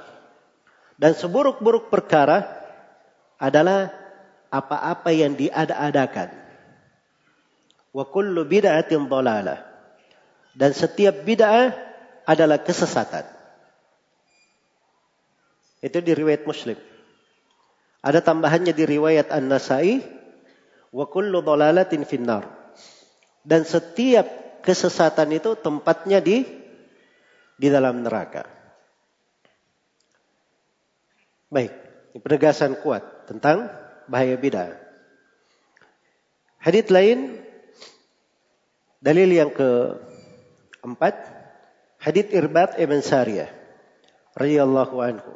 Dan 1.01 1.17
seburuk-buruk 1.17 1.89
perkara 1.89 2.45
adalah 3.41 3.89
apa-apa 4.53 5.17
yang 5.17 5.33
diada-adakan. 5.33 6.29
Wa 7.97 8.05
kullu 8.05 8.45
bid'atin 8.45 9.09
dhalalah. 9.09 9.65
Dan 10.53 10.77
setiap 10.77 11.25
bid'ah 11.25 11.73
adalah 12.29 12.61
kesesatan. 12.61 13.25
Itu 15.81 16.05
di 16.05 16.13
riwayat 16.13 16.45
Muslim. 16.45 16.77
Ada 18.06 18.22
tambahannya 18.22 18.70
di 18.78 18.86
riwayat 18.86 19.34
An-Nasai 19.34 19.98
wa 20.94 21.10
kullu 21.10 21.42
dhalalatin 21.42 22.06
finnar. 22.06 22.46
Dan 23.42 23.66
setiap 23.66 24.62
kesesatan 24.62 25.34
itu 25.34 25.58
tempatnya 25.58 26.22
di 26.22 26.46
di 27.58 27.68
dalam 27.74 28.06
neraka. 28.06 28.46
Baik, 31.50 31.74
penegasan 32.22 32.78
kuat 32.78 33.26
tentang 33.26 33.74
bahaya 34.06 34.38
bidah. 34.38 34.78
Hadits 36.62 36.90
lain 36.94 37.42
dalil 39.02 39.30
yang 39.30 39.54
keempat 39.54 41.16
hadits 42.02 42.34
Irbat 42.34 42.82
ibn 42.82 43.02
Sariyah 43.02 43.50
radhiyallahu 44.34 44.96
anhu. 44.98 45.32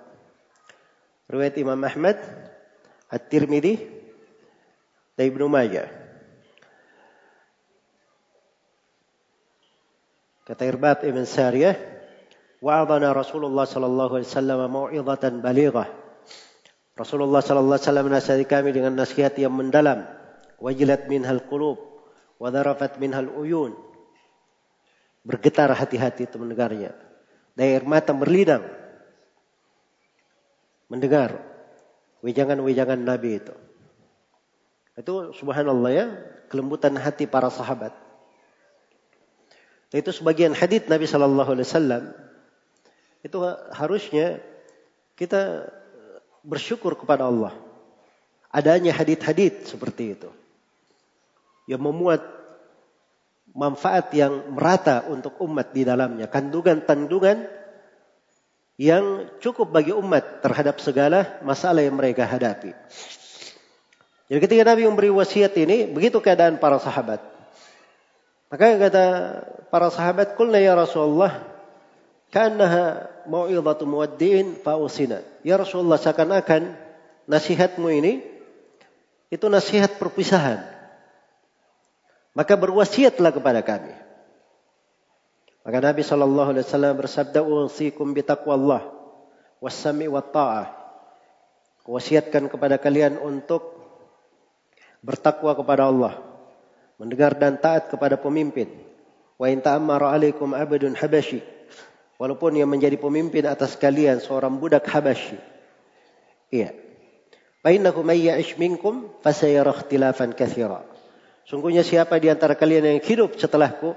Riwayat 1.30 1.62
Imam 1.62 1.78
Ahmad 1.86 2.18
At-Tirmidzi 3.10 3.76
dan 5.18 5.24
Ibnu 5.26 5.50
Majah. 5.50 5.90
Kata 10.46 10.66
Irbat 10.66 11.06
Ibn 11.06 11.26
Sariyah, 11.26 11.78
wa'adana 12.62 13.14
Rasulullah 13.14 13.70
sallallahu 13.70 14.18
alaihi 14.18 14.30
wasallam 14.30 14.60
mau'izatan 14.70 15.46
balighah. 15.46 15.90
Rasulullah 16.98 17.42
sallallahu 17.42 17.78
alaihi 17.78 17.86
wasallam 17.86 18.08
menasihati 18.10 18.46
kami 18.46 18.70
dengan 18.74 18.94
nasihat 18.98 19.34
yang 19.38 19.54
mendalam. 19.54 20.06
Wajilat 20.60 21.08
minhal 21.10 21.46
qulub 21.48 21.80
wa 22.38 22.50
dharafat 22.50 22.98
minhal 22.98 23.30
uyun. 23.30 23.74
Bergetar 25.26 25.72
hati-hati 25.74 26.30
itu 26.30 26.38
mendengarnya. 26.38 26.94
Dan 27.58 27.64
air 27.76 27.84
mata 27.86 28.12
berlinang 28.14 28.66
mendengar 30.90 31.49
Wejangan-wejangan 32.20 33.00
Nabi 33.00 33.40
itu. 33.40 33.56
Itu 35.00 35.32
subhanallah 35.32 35.92
ya, 35.96 36.06
kelembutan 36.52 37.00
hati 37.00 37.24
para 37.24 37.48
sahabat. 37.48 37.96
Itu 39.90 40.12
sebagian 40.14 40.54
hadis 40.54 40.86
Nabi 40.86 41.10
Shallallahu 41.10 41.56
Alaihi 41.56 41.66
Wasallam 41.66 42.04
itu 43.26 43.38
harusnya 43.74 44.38
kita 45.18 45.72
bersyukur 46.46 46.94
kepada 47.00 47.26
Allah. 47.26 47.56
Adanya 48.50 48.94
hadis-hadis 48.94 49.70
seperti 49.70 50.18
itu 50.18 50.30
yang 51.70 51.86
memuat 51.86 52.26
manfaat 53.54 54.10
yang 54.18 54.54
merata 54.54 55.06
untuk 55.06 55.38
umat 55.46 55.70
di 55.70 55.86
dalamnya, 55.86 56.26
kandungan-kandungan 56.30 57.46
yang 58.80 59.28
cukup 59.44 59.76
bagi 59.76 59.92
umat 59.92 60.40
terhadap 60.40 60.80
segala 60.80 61.44
masalah 61.44 61.84
yang 61.84 62.00
mereka 62.00 62.24
hadapi. 62.24 62.72
Jadi 64.32 64.40
ketika 64.40 64.64
Nabi 64.64 64.88
memberi 64.88 65.12
wasiat 65.12 65.52
ini, 65.60 65.84
begitu 65.92 66.24
keadaan 66.24 66.64
para 66.64 66.80
sahabat. 66.80 67.20
Maka 68.48 68.80
kata 68.80 69.06
para 69.68 69.92
sahabat, 69.92 70.40
"Qulna 70.40 70.64
ya 70.64 70.80
Rasulullah, 70.80 71.44
kanaha 72.32 73.12
mau'izatu 73.28 73.84
muwaddi'in 73.84 74.64
fa'usina." 74.64 75.28
Ya 75.44 75.60
Rasulullah, 75.60 76.00
seakan-akan 76.00 76.72
nasihatmu 77.28 77.92
ini 77.92 78.24
itu 79.28 79.46
nasihat 79.52 80.00
perpisahan. 80.00 80.64
Maka 82.32 82.56
berwasiatlah 82.56 83.36
kepada 83.36 83.60
kami. 83.60 84.09
Maka 85.70 85.86
Nabi 85.86 86.02
sallallahu 86.02 86.50
alaihi 86.50 86.66
wasallam 86.66 86.98
bersabda, 86.98 87.46
"Usikum 87.46 88.10
bi 88.18 88.26
taqwallah 88.26 88.90
was-sami 89.62 90.10
wa 90.10 90.18
ta'ah." 90.18 90.66
Wasiatkan 91.86 92.50
kepada 92.50 92.82
kalian 92.82 93.22
untuk 93.22 93.78
bertakwa 95.06 95.54
kepada 95.54 95.86
Allah, 95.86 96.18
mendengar 96.98 97.38
dan 97.38 97.62
taat 97.62 97.86
kepada 97.86 98.18
pemimpin. 98.18 98.66
Wa 99.38 99.46
in 99.54 99.62
ta'ammara 99.62 100.10
'alaikum 100.10 100.58
'abdun 100.58 100.98
habashi. 100.98 101.46
Walaupun 102.18 102.58
yang 102.58 102.74
menjadi 102.74 102.98
pemimpin 102.98 103.46
atas 103.46 103.78
kalian 103.78 104.26
seorang 104.26 104.58
budak 104.58 104.90
Habasyi. 104.90 105.38
Iya. 106.50 106.74
Fa 107.62 107.70
innahu 107.70 108.02
may 108.02 108.26
ya'ish 108.26 108.58
minkum 108.58 109.14
fasayara 109.22 109.70
ikhtilafan 109.78 110.34
katsira. 110.34 110.82
Sungguhnya 111.46 111.86
siapa 111.86 112.18
di 112.18 112.26
antara 112.26 112.58
kalian 112.58 112.90
yang 112.90 113.02
hidup 113.06 113.38
setelahku, 113.38 113.94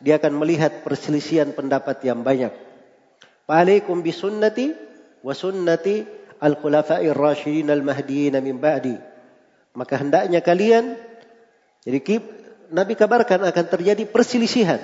dia 0.00 0.20
akan 0.20 0.36
melihat 0.36 0.84
perselisihan 0.84 1.52
pendapat 1.56 2.02
yang 2.04 2.20
banyak. 2.20 2.52
Fa'alaikum 3.46 4.02
bisunnati 4.02 4.74
wa 5.22 5.32
sunnati 5.32 6.04
al-khulafa'ir 6.42 7.16
rasyidin 7.16 7.72
al-mahdiyyin 7.72 8.36
min 8.44 8.60
ba'di. 8.60 8.96
Maka 9.76 10.00
hendaknya 10.00 10.40
kalian 10.40 10.96
jadi 11.86 12.02
Nabi 12.74 12.98
kabarkan 12.98 13.46
akan 13.46 13.66
terjadi 13.70 14.02
perselisihan. 14.10 14.82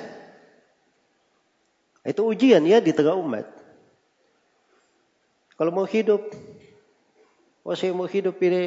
Itu 2.07 2.27
ujian 2.31 2.63
ya 2.63 2.79
di 2.79 2.95
tengah 2.95 3.19
umat. 3.19 3.47
Kalau 5.59 5.71
mau 5.71 5.87
hidup, 5.87 6.23
oh 7.63 7.75
saya 7.79 7.95
mau 7.95 8.07
hidup 8.07 8.39
ini, 8.43 8.63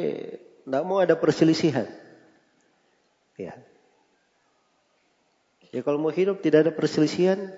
tidak 0.64 0.82
mau 0.84 1.00
ada 1.00 1.16
perselisihan. 1.16 1.84
Ya. 3.36 3.56
Ya 5.76 5.84
kalau 5.84 6.00
mau 6.00 6.08
hidup 6.08 6.40
tidak 6.40 6.64
ada 6.64 6.72
perselisihan, 6.72 7.52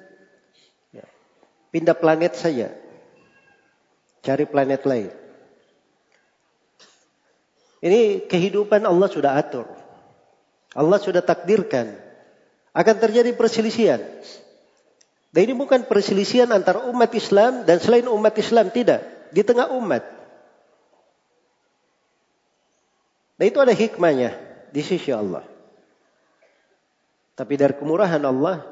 ya. 0.90 1.06
pindah 1.70 1.94
planet 1.94 2.34
saja. 2.34 2.74
Cari 4.26 4.42
planet 4.42 4.82
lain. 4.82 5.14
Ini 7.78 8.26
kehidupan 8.26 8.82
Allah 8.82 9.06
sudah 9.06 9.38
atur. 9.38 9.70
Allah 10.74 10.98
sudah 10.98 11.22
takdirkan. 11.22 11.94
Akan 12.74 12.98
terjadi 12.98 13.30
perselisihan. 13.38 14.02
Dan 15.30 15.40
ini 15.46 15.54
bukan 15.54 15.86
perselisihan 15.86 16.50
antara 16.50 16.90
umat 16.90 17.14
Islam 17.14 17.62
dan 17.70 17.78
selain 17.78 18.10
umat 18.10 18.34
Islam. 18.34 18.74
Tidak. 18.74 19.30
Di 19.30 19.46
tengah 19.46 19.70
umat. 19.78 20.02
Dan 23.38 23.46
itu 23.46 23.62
ada 23.62 23.70
hikmahnya 23.70 24.34
di 24.74 24.82
sisi 24.82 25.14
Allah. 25.14 25.46
Tapi 27.39 27.55
dari 27.55 27.78
kemurahan 27.78 28.18
Allah 28.26 28.66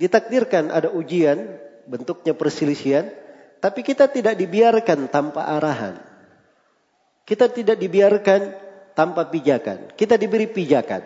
ditakdirkan 0.00 0.72
ada 0.72 0.88
ujian 0.88 1.60
bentuknya 1.84 2.32
perselisihan, 2.32 3.12
tapi 3.60 3.84
kita 3.84 4.08
tidak 4.08 4.32
dibiarkan 4.40 5.12
tanpa 5.12 5.44
arahan. 5.44 6.00
Kita 7.28 7.52
tidak 7.52 7.76
dibiarkan 7.76 8.56
tanpa 8.96 9.28
pijakan. 9.28 9.92
Kita 9.92 10.16
diberi 10.16 10.48
pijakan. 10.48 11.04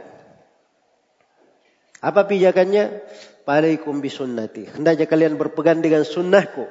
Apa 1.99 2.23
pijakannya? 2.31 3.03
Alaikum 3.43 3.99
bisunnati. 3.99 4.71
Hendaknya 4.71 5.11
kalian 5.11 5.35
berpegang 5.35 5.83
dengan 5.83 6.07
sunnahku. 6.07 6.65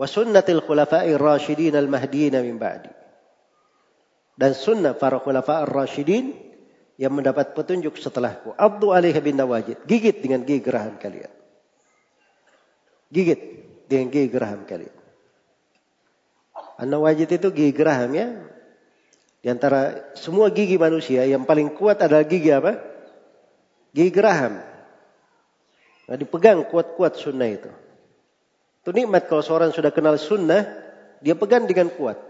Wa 0.00 0.08
sunnatil 0.08 0.64
khulafa'ir 0.64 1.20
rasyidin 1.20 1.76
al-mahdiin 1.76 2.32
min 2.40 2.56
ba'di. 2.56 2.88
Dan 4.40 4.56
sunnah 4.56 4.96
para 4.96 5.20
khulafa'ir 5.20 5.68
rasyidin 5.68 6.49
yang 7.00 7.16
mendapat 7.16 7.56
petunjuk 7.56 7.96
setelahku. 7.96 8.52
Abdu 8.60 8.92
alaiha 8.92 9.16
bin 9.24 9.40
nawajid. 9.40 9.88
Gigit 9.88 10.20
dengan 10.20 10.44
gigi 10.44 10.60
geraham 10.60 11.00
kalian. 11.00 11.32
Gigit 13.08 13.40
dengan 13.88 14.12
gigi 14.12 14.28
geraham 14.28 14.68
kalian. 14.68 14.92
An-nawajid 16.76 17.40
itu 17.40 17.48
gigi 17.56 17.72
geraham 17.72 18.12
ya. 18.12 18.28
Di 19.40 19.48
antara 19.48 20.12
semua 20.12 20.52
gigi 20.52 20.76
manusia 20.76 21.24
yang 21.24 21.48
paling 21.48 21.72
kuat 21.72 22.04
adalah 22.04 22.20
gigi 22.28 22.52
apa? 22.52 22.76
Gigi 23.96 24.12
geraham. 24.12 24.60
Nah, 26.04 26.16
dipegang 26.20 26.68
kuat-kuat 26.68 27.16
sunnah 27.16 27.48
itu. 27.48 27.72
Itu 28.84 28.92
nikmat 28.92 29.24
kalau 29.24 29.40
seorang 29.40 29.72
sudah 29.72 29.88
kenal 29.88 30.20
sunnah, 30.20 30.68
dia 31.24 31.32
pegang 31.32 31.64
dengan 31.64 31.88
kuat. 31.88 32.20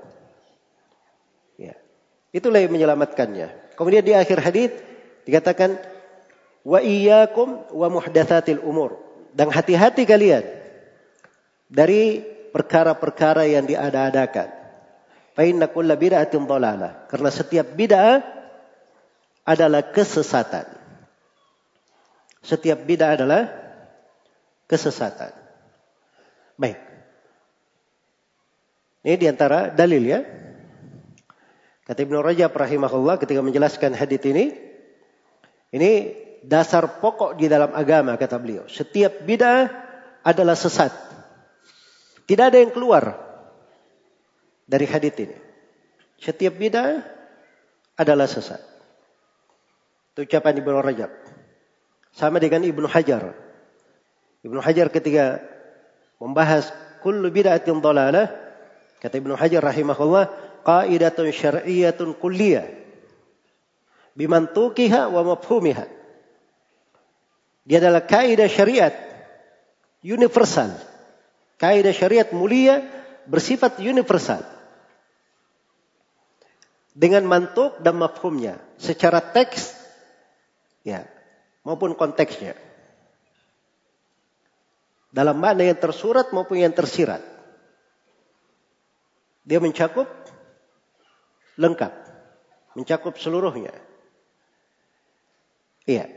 Ya. 1.59 1.75
Itulah 2.31 2.63
yang 2.63 2.71
menyelamatkannya. 2.71 3.70
Kemudian 3.81 4.05
di 4.05 4.13
akhir 4.13 4.45
hadis 4.45 4.77
dikatakan 5.25 5.81
wa 6.69 6.85
iyyakum 6.85 7.65
wa 7.73 7.89
muhdatsatil 7.89 8.61
umur 8.61 9.01
dan 9.33 9.49
hati-hati 9.49 10.05
kalian 10.05 10.45
dari 11.65 12.21
perkara-perkara 12.53 13.49
yang 13.49 13.65
diada-adakan. 13.65 14.53
Fa 15.33 15.43
inna 15.49 15.73
kulla 15.73 15.97
bid'atin 15.97 16.45
dhalalah. 16.45 17.09
Karena 17.09 17.33
setiap 17.33 17.73
bid'ah 17.73 18.21
adalah 19.49 19.89
kesesatan. 19.89 20.69
Setiap 22.45 22.85
bid'ah 22.85 23.17
adalah 23.17 23.49
kesesatan. 24.69 25.33
Baik. 26.61 26.77
Ini 29.09 29.17
di 29.17 29.27
antara 29.31 29.73
dalil 29.73 30.05
ya. 30.05 30.21
Kata 31.91 32.07
Ibnu 32.07 32.23
Rajab 32.23 32.55
rahimahullah 32.55 33.19
ketika 33.19 33.43
menjelaskan 33.43 33.99
hadis 33.99 34.23
ini, 34.23 34.55
ini 35.75 36.15
dasar 36.47 37.03
pokok 37.03 37.35
di 37.35 37.51
dalam 37.51 37.75
agama 37.75 38.15
kata 38.15 38.39
beliau. 38.39 38.71
Setiap 38.71 39.27
bid'ah 39.27 39.67
adalah 40.23 40.55
sesat. 40.55 40.95
Tidak 42.31 42.47
ada 42.47 42.63
yang 42.63 42.71
keluar 42.71 43.19
dari 44.71 44.87
hadis 44.87 45.19
ini. 45.19 45.35
Setiap 46.15 46.55
bid'ah 46.63 47.03
adalah 47.99 48.31
sesat. 48.31 48.63
Itu 50.15 50.31
ucapan 50.31 50.63
Ibnu 50.63 50.79
Rajab. 50.79 51.11
Sama 52.15 52.39
dengan 52.39 52.71
Ibnu 52.71 52.87
Hajar. 52.87 53.35
Ibnu 54.47 54.63
Hajar 54.63 54.95
ketika 54.95 55.43
membahas 56.23 56.71
kullu 57.03 57.35
bid'atin 57.35 57.83
dhalalah, 57.83 58.31
kata 59.03 59.19
Ibnu 59.19 59.35
Hajar 59.35 59.59
rahimahullah, 59.59 60.50
qaidatun 60.63 61.31
syar'iyyatun 61.31 62.17
kulliyah 62.17 62.81
bimantukiha 64.21 65.09
wa 65.09 65.35
mafhumiha. 65.35 65.87
Dia 67.65 67.79
adalah 67.81 68.05
kaidah 68.05 68.49
syariat 68.51 68.95
universal. 70.05 70.75
Kaidah 71.61 71.93
syariat 71.93 72.29
mulia 72.33 72.85
bersifat 73.29 73.81
universal. 73.81 74.45
Dengan 76.93 77.25
mantuk 77.25 77.79
dan 77.81 77.97
mafhumnya. 77.97 78.59
Secara 78.81 79.23
teks 79.23 79.77
ya 80.85 81.07
maupun 81.65 81.95
konteksnya. 81.95 82.57
Dalam 85.11 85.43
makna 85.43 85.67
yang 85.67 85.79
tersurat 85.79 86.31
maupun 86.31 86.61
yang 86.61 86.75
tersirat. 86.75 87.23
Dia 89.43 89.59
mencakup 89.59 90.07
lengkap. 91.61 91.93
Mencakup 92.73 93.21
seluruhnya. 93.21 93.77
Iya. 95.85 96.09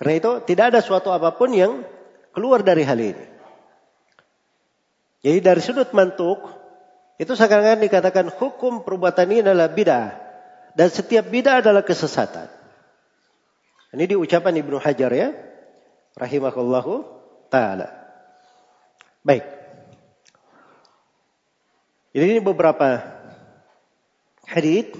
Karena 0.00 0.14
itu 0.16 0.30
tidak 0.48 0.64
ada 0.72 0.80
suatu 0.80 1.12
apa 1.12 1.36
pun 1.36 1.52
yang 1.52 1.84
keluar 2.32 2.64
dari 2.64 2.86
hal 2.86 2.96
ini. 2.96 3.26
Jadi 5.18 5.38
dari 5.42 5.58
sudut 5.58 5.90
mantuk, 5.90 6.38
itu 7.18 7.34
sekarang 7.34 7.82
dikatakan 7.82 8.30
hukum 8.30 8.86
perbuatan 8.86 9.26
ini 9.34 9.42
adalah 9.42 9.66
bid'ah. 9.66 10.14
Dan 10.78 10.88
setiap 10.94 11.26
bid'ah 11.26 11.58
adalah 11.58 11.82
kesesatan. 11.82 12.46
Ini 13.90 14.14
diucapan 14.14 14.62
Ibnu 14.62 14.78
Hajar 14.78 15.10
ya. 15.10 15.34
Rahimahullahu 16.14 16.92
ta'ala. 17.50 17.90
Baik. 19.26 19.42
Jadi 22.14 22.24
ini 22.38 22.40
beberapa 22.40 23.17
hadith. 24.48 24.96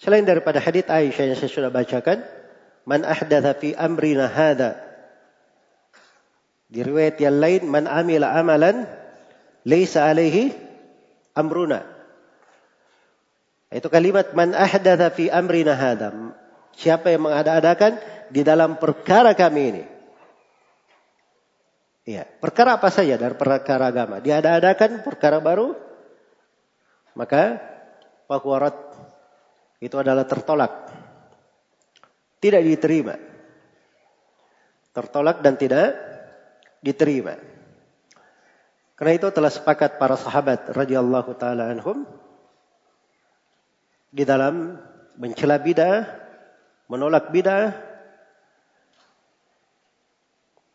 Selain 0.00 0.24
daripada 0.24 0.62
hadith 0.62 0.88
Aisyah 0.88 1.34
yang 1.34 1.36
saya 1.36 1.50
sudah 1.50 1.68
bacakan 1.68 2.24
man 2.88 3.04
ahdatha 3.04 3.52
fi 3.58 3.76
amrina 3.76 4.30
hadha. 4.30 4.80
Di 6.70 6.86
riwayat 6.86 7.18
yang 7.18 7.36
lain 7.42 7.66
man 7.66 7.84
amila 7.90 8.32
amalan 8.32 8.86
laisa 9.66 10.08
alaihi 10.08 10.54
amruna. 11.36 11.84
Itu 13.68 13.90
kalimat 13.92 14.32
man 14.32 14.56
ahdatha 14.56 15.12
fi 15.12 15.28
amrina 15.28 15.76
hadha. 15.76 16.32
Siapa 16.78 17.12
yang 17.12 17.28
mengada-adakan 17.28 18.00
di 18.32 18.40
dalam 18.46 18.80
perkara 18.80 19.36
kami 19.36 19.62
ini? 19.74 19.84
Iya, 22.08 22.24
perkara 22.24 22.80
apa 22.80 22.88
saja 22.88 23.20
dari 23.20 23.36
perkara 23.36 23.92
agama. 23.92 24.18
Diada-adakan 24.18 25.04
perkara 25.04 25.38
baru, 25.38 25.76
maka 27.12 27.60
Fahuwarat 28.30 28.78
itu 29.82 29.96
adalah 29.98 30.22
tertolak. 30.22 30.86
tidak 32.38 32.62
diterima. 32.62 33.18
Tertolak 34.94 35.42
dan 35.42 35.58
tidak 35.58 35.98
diterima. 36.78 37.34
Karena 38.94 39.12
itu 39.18 39.28
telah 39.34 39.50
sepakat 39.50 39.98
para 39.98 40.14
sahabat 40.14 40.70
radhiyallahu 40.70 41.34
taala 41.36 41.74
anhum 41.74 42.06
di 44.14 44.22
dalam 44.22 44.78
mencela 45.18 45.58
bid'ah, 45.58 46.06
menolak 46.86 47.34
bid'ah 47.34 47.76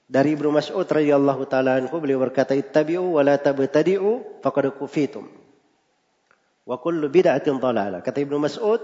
dari 0.06 0.38
Ibnu 0.38 0.54
Mas'ud 0.54 0.86
radhiyallahu 0.86 1.50
taala 1.50 1.82
anhu 1.82 1.98
beliau 1.98 2.22
berkata 2.22 2.54
ittabi'u 2.54 3.16
wa 3.16 3.22
la 3.26 3.40
tabtadi'u 3.40 4.42
faqad 4.44 4.76
kufitum. 4.76 5.45
Wa 6.66 6.82
kullu 6.82 7.08
bid'atin 7.14 7.62
dhalalah. 7.62 8.02
Kata 8.02 8.26
Ibnu 8.26 8.42
Mas'ud, 8.42 8.82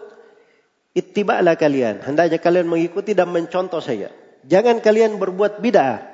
ittiba'lah 0.94 1.58
kalian, 1.58 2.06
hendaknya 2.06 2.38
kalian 2.38 2.70
mengikuti 2.70 3.18
dan 3.18 3.34
mencontoh 3.34 3.82
saya. 3.82 4.14
Jangan 4.46 4.80
kalian 4.80 5.18
berbuat 5.18 5.60
bid'ah. 5.60 6.06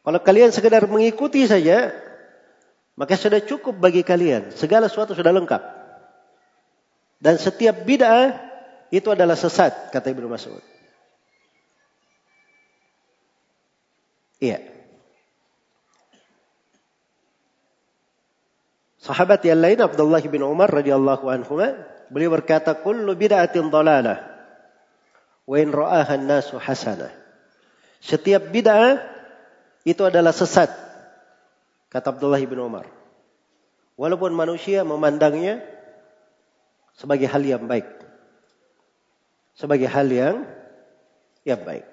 Kalau 0.00 0.20
kalian 0.22 0.54
sekedar 0.54 0.86
mengikuti 0.86 1.44
saja, 1.44 1.92
maka 2.94 3.18
sudah 3.18 3.42
cukup 3.42 3.76
bagi 3.76 4.06
kalian. 4.06 4.54
Segala 4.54 4.86
sesuatu 4.86 5.12
sudah 5.12 5.34
lengkap. 5.34 5.62
Dan 7.20 7.36
setiap 7.36 7.84
bid'ah 7.84 8.32
itu 8.88 9.12
adalah 9.12 9.36
sesat, 9.36 9.92
kata 9.92 10.08
Ibnu 10.08 10.30
Mas'ud. 10.30 10.62
Iya. 14.40 14.79
Sahabat 19.00 19.40
yang 19.48 19.64
lain 19.64 19.80
Abdullah 19.80 20.20
bin 20.20 20.44
Umar 20.44 20.68
radhiyallahu 20.68 21.24
anhu 21.32 21.56
beliau 22.12 22.36
berkata 22.36 22.76
kullu 22.76 23.16
bid'atin 23.16 23.72
dhalalah 23.72 24.20
wa 25.48 25.56
in 25.56 25.72
ra'aha 25.72 26.20
an-nasu 26.20 26.60
hasanah. 26.60 27.08
Setiap 28.04 28.52
bid'ah 28.52 29.00
itu 29.88 30.04
adalah 30.04 30.36
sesat. 30.36 30.68
Kata 31.88 32.12
Abdullah 32.12 32.44
bin 32.44 32.60
Umar. 32.60 32.84
Walaupun 33.96 34.36
manusia 34.36 34.84
memandangnya 34.84 35.64
sebagai 36.92 37.24
hal 37.24 37.40
yang 37.40 37.64
baik. 37.64 37.88
Sebagai 39.56 39.88
hal 39.88 40.08
yang 40.12 40.44
yang 41.48 41.60
baik. 41.64 41.88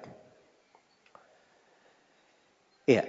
Iya. 2.84 3.04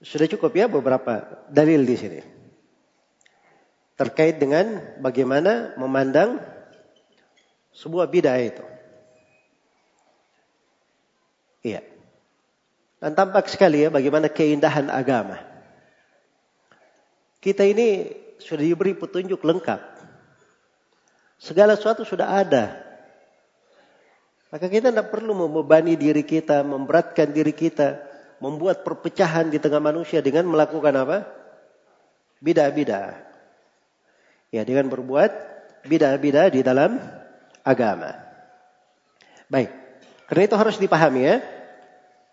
Sudah 0.00 0.28
cukup 0.28 0.52
ya 0.56 0.64
beberapa 0.68 1.44
dalil 1.52 1.84
di 1.84 1.96
sini. 1.96 2.37
Terkait 3.98 4.38
dengan 4.38 4.78
bagaimana 5.02 5.74
memandang 5.74 6.38
sebuah 7.74 8.06
bidah 8.06 8.38
itu. 8.38 8.64
Iya. 11.66 11.82
Dan 12.98 13.14
tampak 13.14 13.50
sekali 13.50 13.82
ya 13.82 13.90
bagaimana 13.90 14.30
keindahan 14.30 14.90
agama. 14.90 15.42
Kita 17.38 17.62
ini 17.62 18.10
sudah 18.42 18.62
diberi 18.62 18.94
petunjuk 18.98 19.42
lengkap. 19.42 19.80
Segala 21.38 21.78
sesuatu 21.78 22.02
sudah 22.02 22.42
ada. 22.42 22.74
Maka 24.50 24.66
kita 24.66 24.90
tidak 24.90 25.14
perlu 25.14 25.38
membebani 25.38 25.94
diri 25.94 26.26
kita, 26.26 26.66
memberatkan 26.66 27.30
diri 27.30 27.54
kita, 27.54 28.02
membuat 28.42 28.82
perpecahan 28.82 29.52
di 29.52 29.62
tengah 29.62 29.78
manusia 29.78 30.18
dengan 30.18 30.50
melakukan 30.50 30.94
apa? 30.98 31.18
Bidah-bidah. 32.42 33.27
Ya, 34.48 34.64
dengan 34.64 34.88
berbuat 34.88 35.30
bidah-bidah 35.84 36.48
di 36.52 36.60
dalam 36.64 36.96
agama. 37.60 38.16
Baik. 39.48 39.72
Karena 40.28 40.42
itu 40.44 40.56
harus 40.56 40.76
dipahami 40.76 41.20
ya. 41.24 41.36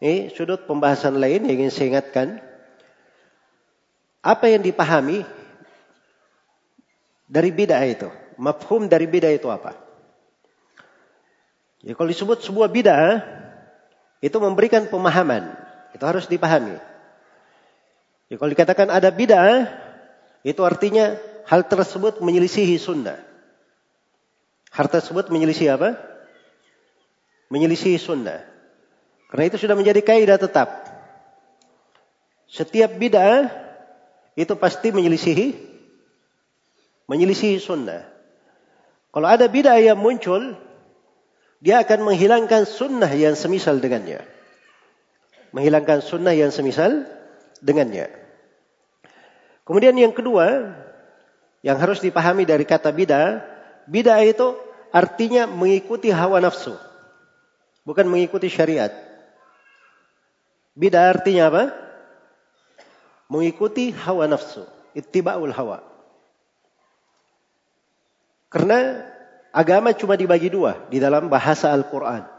Ini 0.04 0.32
sudut 0.36 0.68
pembahasan 0.68 1.16
lain 1.16 1.48
yang 1.48 1.64
ingin 1.64 1.72
saya 1.72 1.96
ingatkan. 1.96 2.44
Apa 4.20 4.52
yang 4.52 4.64
dipahami 4.64 5.24
dari 7.28 7.52
bid'ah 7.56 7.86
itu? 7.88 8.10
Mafhum 8.36 8.92
dari 8.92 9.08
bid'ah 9.08 9.32
itu 9.32 9.48
apa? 9.48 9.76
Ya, 11.86 11.94
kalau 11.94 12.10
disebut 12.10 12.42
sebuah 12.42 12.68
bid'ah, 12.74 13.22
itu 14.20 14.38
memberikan 14.42 14.90
pemahaman. 14.90 15.54
Itu 15.94 16.04
harus 16.04 16.26
dipahami. 16.26 16.76
Ya, 18.28 18.36
kalau 18.42 18.50
dikatakan 18.50 18.90
ada 18.90 19.14
bid'ah, 19.14 19.70
itu 20.42 20.60
artinya 20.66 21.16
hal 21.46 21.62
tersebut 21.66 22.22
menyelisihi 22.22 22.78
sunnah. 22.82 23.18
Hal 24.74 24.92
tersebut 24.92 25.32
menyelisihi 25.32 25.72
apa? 25.72 25.96
Menyelisihi 27.54 28.02
sunnah. 28.02 28.44
Karena 29.32 29.44
itu 29.48 29.58
sudah 29.62 29.78
menjadi 29.78 30.02
kaidah 30.04 30.38
tetap. 30.42 30.70
Setiap 32.46 32.98
bid'ah 32.98 33.50
itu 34.36 34.54
pasti 34.60 34.92
menyelisihi 34.92 35.76
menyelisihi 37.06 37.62
sunnah. 37.62 38.06
Kalau 39.14 39.28
ada 39.30 39.48
bid'ah 39.48 39.80
yang 39.80 39.96
muncul, 39.96 40.58
dia 41.64 41.82
akan 41.82 42.12
menghilangkan 42.12 42.68
sunnah 42.68 43.10
yang 43.16 43.38
semisal 43.38 43.80
dengannya. 43.80 44.22
Menghilangkan 45.56 46.04
sunnah 46.04 46.36
yang 46.36 46.52
semisal 46.52 47.08
dengannya. 47.64 48.12
Kemudian 49.64 49.96
yang 49.96 50.12
kedua, 50.12 50.76
yang 51.66 51.82
harus 51.82 51.98
dipahami 51.98 52.46
dari 52.46 52.62
kata 52.62 52.94
bid'ah, 52.94 53.42
bid'ah 53.90 54.22
itu 54.22 54.54
artinya 54.94 55.50
mengikuti 55.50 56.14
hawa 56.14 56.38
nafsu. 56.38 56.78
Bukan 57.82 58.06
mengikuti 58.06 58.54
syariat. 58.54 58.94
Bid'ah 60.78 61.10
artinya 61.10 61.50
apa? 61.50 61.74
Mengikuti 63.34 63.90
hawa 63.90 64.30
nafsu, 64.30 64.62
ittiba'ul 64.94 65.50
hawa. 65.58 65.82
Karena 68.54 69.02
agama 69.50 69.90
cuma 69.98 70.14
dibagi 70.14 70.54
dua 70.54 70.86
di 70.94 71.02
dalam 71.02 71.34
bahasa 71.34 71.74
Al-Qur'an. 71.74 72.30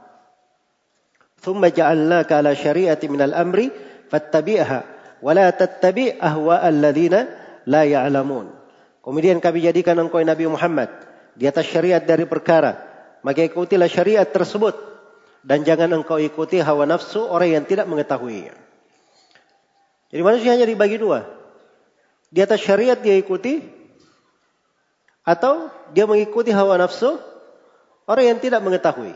Thumma 1.42 1.74
ja'alnaka 1.74 2.38
ala 2.38 2.54
syari'ati 2.54 3.10
minal 3.10 3.34
amri 3.34 3.74
fattabi'ha 4.06 4.78
wa 5.18 5.30
la 5.34 5.50
tattabi' 5.50 6.14
ahwa'a 6.14 6.62
alladhina 6.62 7.26
la 7.66 7.82
ya'lamun. 7.82 8.55
Kemudian 9.07 9.38
kami 9.38 9.62
jadikan 9.62 9.94
engkau 10.02 10.18
Nabi 10.18 10.50
Muhammad 10.50 10.90
di 11.38 11.46
atas 11.46 11.70
syariat 11.70 12.02
dari 12.02 12.26
perkara, 12.26 12.74
maka 13.22 13.46
ikutilah 13.46 13.86
syariat 13.86 14.26
tersebut 14.26 14.74
dan 15.46 15.62
jangan 15.62 16.02
engkau 16.02 16.18
ikuti 16.18 16.59
hawa 16.59 16.90
nafsu 16.90 17.22
orang 17.22 17.62
yang 17.62 17.64
tidak 17.70 17.86
mengetahui. 17.86 18.50
Jadi 20.11 20.22
manusia 20.26 20.59
hanya 20.59 20.66
dibagi 20.66 20.98
dua. 20.98 21.22
Di 22.34 22.42
atas 22.42 22.66
syariat 22.66 22.98
dia 22.98 23.14
ikuti 23.14 23.62
atau 25.22 25.70
dia 25.94 26.02
mengikuti 26.11 26.50
hawa 26.50 26.74
nafsu 26.74 27.22
orang 28.11 28.34
yang 28.34 28.38
tidak 28.42 28.59
mengetahui. 28.66 29.14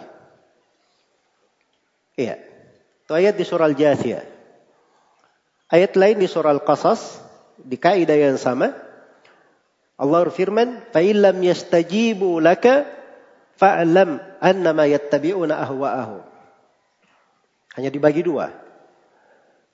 Iya. 2.14 2.38
Itu 3.06 3.18
ayat 3.18 3.34
di 3.34 3.42
surah 3.42 3.66
Al-Jathiyah. 3.66 4.22
Ayat 5.66 5.98
lain 5.98 6.22
di 6.22 6.30
surah 6.30 6.54
Al-Qasas 6.54 7.18
di 7.58 7.74
kaidah 7.74 8.14
yang 8.14 8.38
sama. 8.38 8.89
Allah 10.00 10.24
berfirman, 10.24 10.88
"Fa 10.96 11.04
illam 11.04 11.36
yastajibu 11.44 12.40
laka 12.40 12.88
fa'lam 13.60 14.16
annama 14.40 14.88
yattabi'una 14.88 15.60
ahwa'ahu. 15.60 16.16
Hanya 17.76 17.92
dibagi 17.92 18.24
dua. 18.24 18.48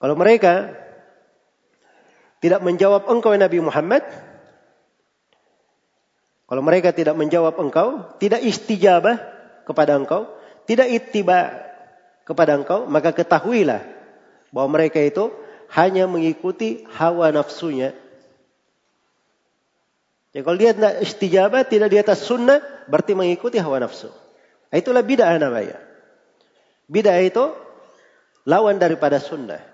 Kalau 0.02 0.18
mereka 0.18 0.74
tidak 2.42 2.60
menjawab 2.66 3.06
engkau 3.06 3.32
Nabi 3.38 3.62
Muhammad, 3.62 4.02
kalau 6.50 6.62
mereka 6.66 6.90
tidak 6.90 7.14
menjawab 7.14 7.54
engkau, 7.62 8.18
tidak 8.18 8.42
istijabah 8.42 9.22
kepada 9.62 9.94
engkau, 9.94 10.26
tidak 10.66 10.90
ittiba 10.90 11.54
kepada 12.26 12.58
engkau, 12.58 12.90
maka 12.90 13.14
ketahuilah 13.14 13.82
bahwa 14.50 14.68
mereka 14.74 14.98
itu 14.98 15.30
hanya 15.74 16.06
mengikuti 16.06 16.86
hawa 16.94 17.34
nafsunya 17.34 17.94
Ya 20.36 20.44
kalau 20.44 20.60
dia 20.60 20.76
tidak 20.76 21.00
istijabah, 21.00 21.64
tidak 21.64 21.88
di 21.88 21.96
atas 21.96 22.28
sunnah, 22.28 22.60
berarti 22.92 23.16
mengikuti 23.16 23.56
hawa 23.56 23.80
nafsu. 23.80 24.12
Itulah 24.68 25.00
bid'ah 25.00 25.32
namanya. 25.40 25.80
Bid'ah 26.92 27.24
itu 27.24 27.56
lawan 28.44 28.76
daripada 28.76 29.16
sunnah. 29.16 29.64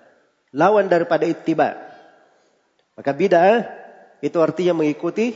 Lawan 0.55 0.87
daripada 0.87 1.27
ittiba. 1.27 1.75
Maka 2.95 3.11
bid'ah 3.11 3.67
itu 4.23 4.39
artinya 4.39 4.79
mengikuti 4.79 5.35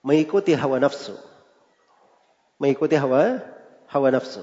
mengikuti 0.00 0.56
hawa 0.56 0.80
nafsu. 0.80 1.12
Mengikuti 2.56 2.96
hawa 2.96 3.36
hawa 3.92 4.08
nafsu. 4.16 4.40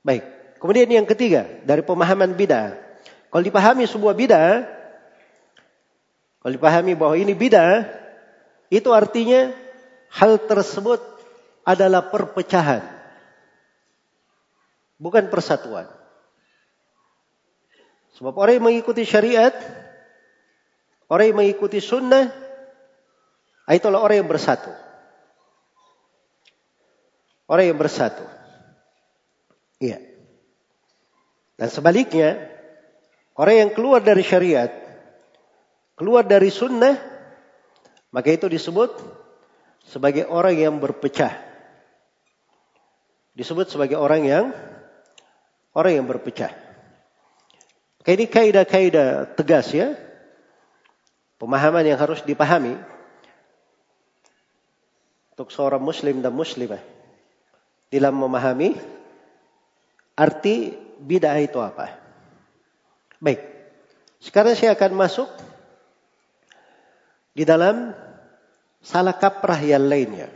Baik. 0.00 0.24
Kemudian 0.56 0.88
yang 0.88 1.04
ketiga 1.04 1.44
dari 1.68 1.84
pemahaman 1.84 2.32
bid'ah. 2.32 2.80
Kalau 3.28 3.44
dipahami 3.44 3.84
sebuah 3.84 4.16
bid'ah, 4.16 4.64
kalau 6.40 6.52
dipahami 6.56 6.96
bahwa 6.96 7.12
ini 7.20 7.36
bid'ah, 7.36 8.03
itu 8.74 8.90
artinya 8.90 9.54
hal 10.10 10.42
tersebut 10.50 10.98
adalah 11.62 12.10
perpecahan. 12.10 12.82
Bukan 14.98 15.30
persatuan. 15.30 15.86
Sebab 18.18 18.34
orang 18.34 18.58
yang 18.58 18.66
mengikuti 18.66 19.06
syariat, 19.06 19.54
orang 21.06 21.30
yang 21.30 21.38
mengikuti 21.38 21.78
sunnah, 21.78 22.34
itulah 23.70 24.02
orang 24.02 24.26
yang 24.26 24.30
bersatu. 24.30 24.70
Orang 27.46 27.70
yang 27.70 27.78
bersatu. 27.78 28.26
Iya. 29.78 30.02
Dan 31.54 31.68
sebaliknya, 31.70 32.50
orang 33.38 33.66
yang 33.66 33.70
keluar 33.70 34.02
dari 34.02 34.26
syariat, 34.26 34.70
keluar 35.94 36.26
dari 36.26 36.50
sunnah, 36.50 37.13
maka 38.14 38.30
itu 38.30 38.46
disebut 38.46 38.94
sebagai 39.82 40.30
orang 40.30 40.54
yang 40.54 40.78
berpecah. 40.78 41.34
Disebut 43.34 43.66
sebagai 43.66 43.98
orang 43.98 44.22
yang 44.22 44.44
orang 45.74 45.98
yang 45.98 46.06
berpecah. 46.06 46.54
Kayak 48.06 48.14
ini 48.14 48.26
kaidah-kaidah 48.30 49.34
tegas 49.34 49.74
ya. 49.74 49.98
Pemahaman 51.42 51.82
yang 51.82 51.98
harus 51.98 52.22
dipahami 52.22 52.78
untuk 55.34 55.50
seorang 55.50 55.82
muslim 55.82 56.22
dan 56.22 56.30
muslimah 56.30 56.78
dalam 57.90 58.14
memahami 58.14 58.78
arti 60.14 60.70
bid'ah 61.02 61.42
itu 61.42 61.58
apa. 61.58 61.98
Baik. 63.18 63.42
Sekarang 64.22 64.54
saya 64.54 64.78
akan 64.78 64.94
masuk 64.94 65.26
di 67.34 67.42
dalam 67.42 67.90
salah 68.78 69.18
kaprah 69.18 69.58
yang 69.58 69.84
lainnya. 69.90 70.30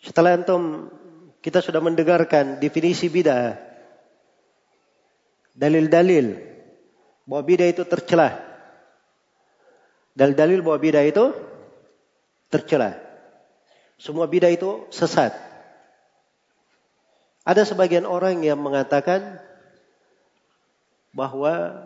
Setelah 0.00 0.40
antum 0.40 0.88
kita 1.44 1.60
sudah 1.60 1.78
mendengarkan 1.84 2.56
definisi 2.58 3.06
bid'ah 3.12 3.68
dalil-dalil 5.58 6.38
bahwa 7.28 7.42
bidah 7.44 7.68
itu 7.68 7.82
tercelah. 7.84 8.38
Dalil-dalil 10.14 10.64
bahwa 10.64 10.78
bidah 10.78 11.04
itu 11.04 11.34
tercelah. 12.48 12.96
Semua 13.98 14.30
bidah 14.30 14.48
itu 14.48 14.86
sesat. 14.94 15.34
Ada 17.42 17.66
sebagian 17.66 18.06
orang 18.06 18.40
yang 18.46 18.62
mengatakan 18.62 19.42
bahwa 21.10 21.82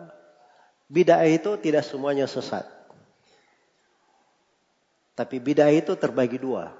bidah 0.87 1.25
itu 1.25 1.57
tidak 1.57 1.81
semuanya 1.87 2.29
sesat. 2.29 2.69
Tapi 5.13 5.37
bidah 5.37 5.69
itu 5.69 5.93
terbagi 5.93 6.41
dua. 6.41 6.73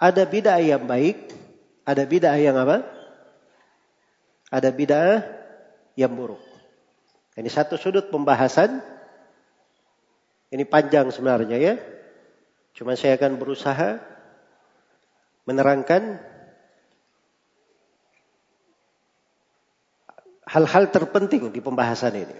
Ada 0.00 0.24
bidah 0.24 0.56
yang 0.62 0.88
baik, 0.88 1.28
ada 1.84 2.02
bidah 2.08 2.36
yang 2.40 2.56
apa? 2.56 2.86
Ada 4.48 4.72
bidah 4.72 5.20
yang 5.98 6.14
buruk. 6.16 6.40
Ini 7.36 7.50
satu 7.52 7.76
sudut 7.76 8.08
pembahasan. 8.08 8.80
Ini 10.48 10.64
panjang 10.64 11.12
sebenarnya 11.12 11.58
ya. 11.60 11.74
Cuma 12.72 12.96
saya 12.96 13.20
akan 13.20 13.36
berusaha 13.36 14.00
menerangkan 15.44 16.22
hal-hal 20.48 20.88
terpenting 20.88 21.52
di 21.52 21.60
pembahasan 21.60 22.16
ini. 22.16 22.38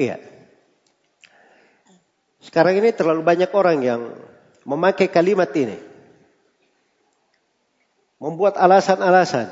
Iya. 0.00 0.33
Sekarang 2.44 2.76
ini 2.76 2.92
terlalu 2.92 3.24
banyak 3.24 3.48
orang 3.56 3.80
yang 3.80 4.00
memakai 4.68 5.08
kalimat 5.08 5.48
ini. 5.56 5.80
Membuat 8.20 8.60
alasan-alasan. 8.60 9.48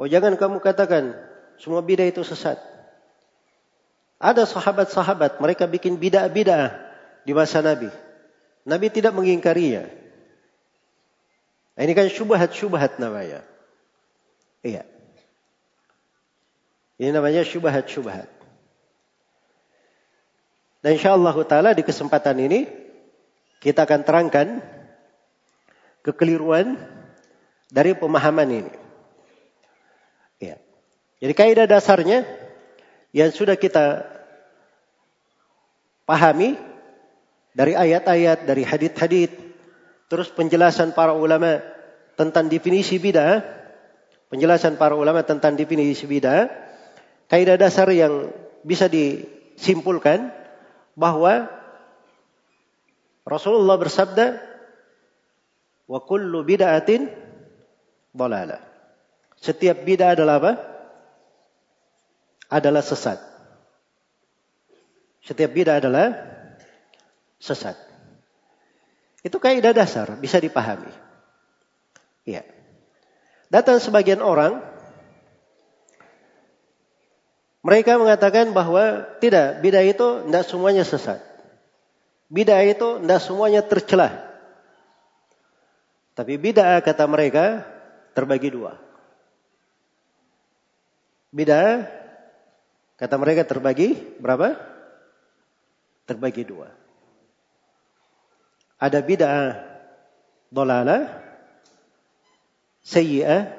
Oh 0.00 0.08
jangan 0.08 0.40
kamu 0.40 0.60
katakan 0.64 1.12
semua 1.60 1.84
bidah 1.84 2.08
itu 2.08 2.24
sesat. 2.24 2.56
Ada 4.16 4.48
sahabat-sahabat, 4.48 5.36
mereka 5.44 5.68
bikin 5.68 6.00
bidah-bidah 6.00 6.72
di 7.28 7.36
masa 7.36 7.60
Nabi. 7.60 7.92
Nabi 8.64 8.86
tidak 8.88 9.12
mengingkarinya. 9.12 9.84
Ini 11.76 11.92
kan 11.92 12.08
syubhat-syubhat 12.08 12.96
namanya. 12.96 13.44
Iya. 14.64 14.88
Ini 16.96 17.12
namanya 17.12 17.44
syubhat-syubhat. 17.44 18.35
Dan 20.86 21.02
insyaAllah 21.02 21.34
ta'ala 21.42 21.74
di 21.74 21.82
kesempatan 21.82 22.38
ini 22.46 22.62
kita 23.58 23.82
akan 23.82 24.06
terangkan 24.06 24.62
kekeliruan 26.06 26.78
dari 27.74 27.98
pemahaman 27.98 28.46
ini. 28.46 28.72
Jadi 31.18 31.32
kaidah 31.34 31.66
dasarnya 31.66 32.22
yang 33.10 33.34
sudah 33.34 33.58
kita 33.58 34.06
pahami 36.06 36.54
dari 37.50 37.74
ayat-ayat, 37.74 38.46
dari 38.46 38.62
hadith-hadith, 38.62 39.34
terus 40.06 40.30
penjelasan 40.30 40.94
para 40.94 41.18
ulama 41.18 41.66
tentang 42.14 42.46
definisi 42.46 43.02
bidah, 43.02 43.42
penjelasan 44.30 44.78
para 44.78 44.94
ulama 44.94 45.26
tentang 45.26 45.58
definisi 45.58 46.06
bidah, 46.06 46.46
kaidah 47.26 47.58
dasar 47.58 47.90
yang 47.90 48.30
bisa 48.62 48.86
disimpulkan 48.86 50.45
bahwa 50.96 51.46
Rasulullah 53.28 53.76
bersabda, 53.76 54.40
"Wa 55.86 56.00
kullu 56.02 56.42
bid'atin 56.42 57.12
dhalalah." 58.16 58.64
Setiap 59.36 59.84
bid'ah 59.84 60.16
adalah 60.16 60.40
apa? 60.40 60.52
adalah 62.46 62.78
sesat. 62.78 63.18
Setiap 65.26 65.50
bid'ah 65.50 65.82
adalah 65.82 66.14
sesat. 67.42 67.74
Itu 69.26 69.42
kaidah 69.42 69.74
dasar, 69.74 70.14
bisa 70.22 70.38
dipahami. 70.38 70.90
Iya. 72.22 72.46
Datang 73.50 73.82
sebagian 73.82 74.22
orang 74.22 74.62
mereka 77.66 77.98
mengatakan 77.98 78.54
bahwa 78.54 79.02
tidak, 79.18 79.58
bid'ah 79.58 79.82
itu 79.82 80.30
tidak 80.30 80.44
semuanya 80.46 80.86
sesat. 80.86 81.18
Bid'ah 82.30 82.62
itu 82.62 83.02
tidak 83.02 83.20
semuanya 83.26 83.66
tercelah. 83.66 84.14
Tapi 86.14 86.38
bid'ah 86.38 86.78
kata 86.78 87.10
mereka 87.10 87.66
terbagi 88.14 88.54
dua. 88.54 88.78
Bid'ah 91.34 91.90
Kata 92.96 93.20
mereka 93.20 93.44
terbagi 93.44 93.92
berapa? 94.16 94.56
Terbagi 96.08 96.48
dua. 96.48 96.72
Ada 98.80 99.04
bid'ah 99.04 99.60
dolala, 100.48 101.20
sayyi'ah, 102.80 103.52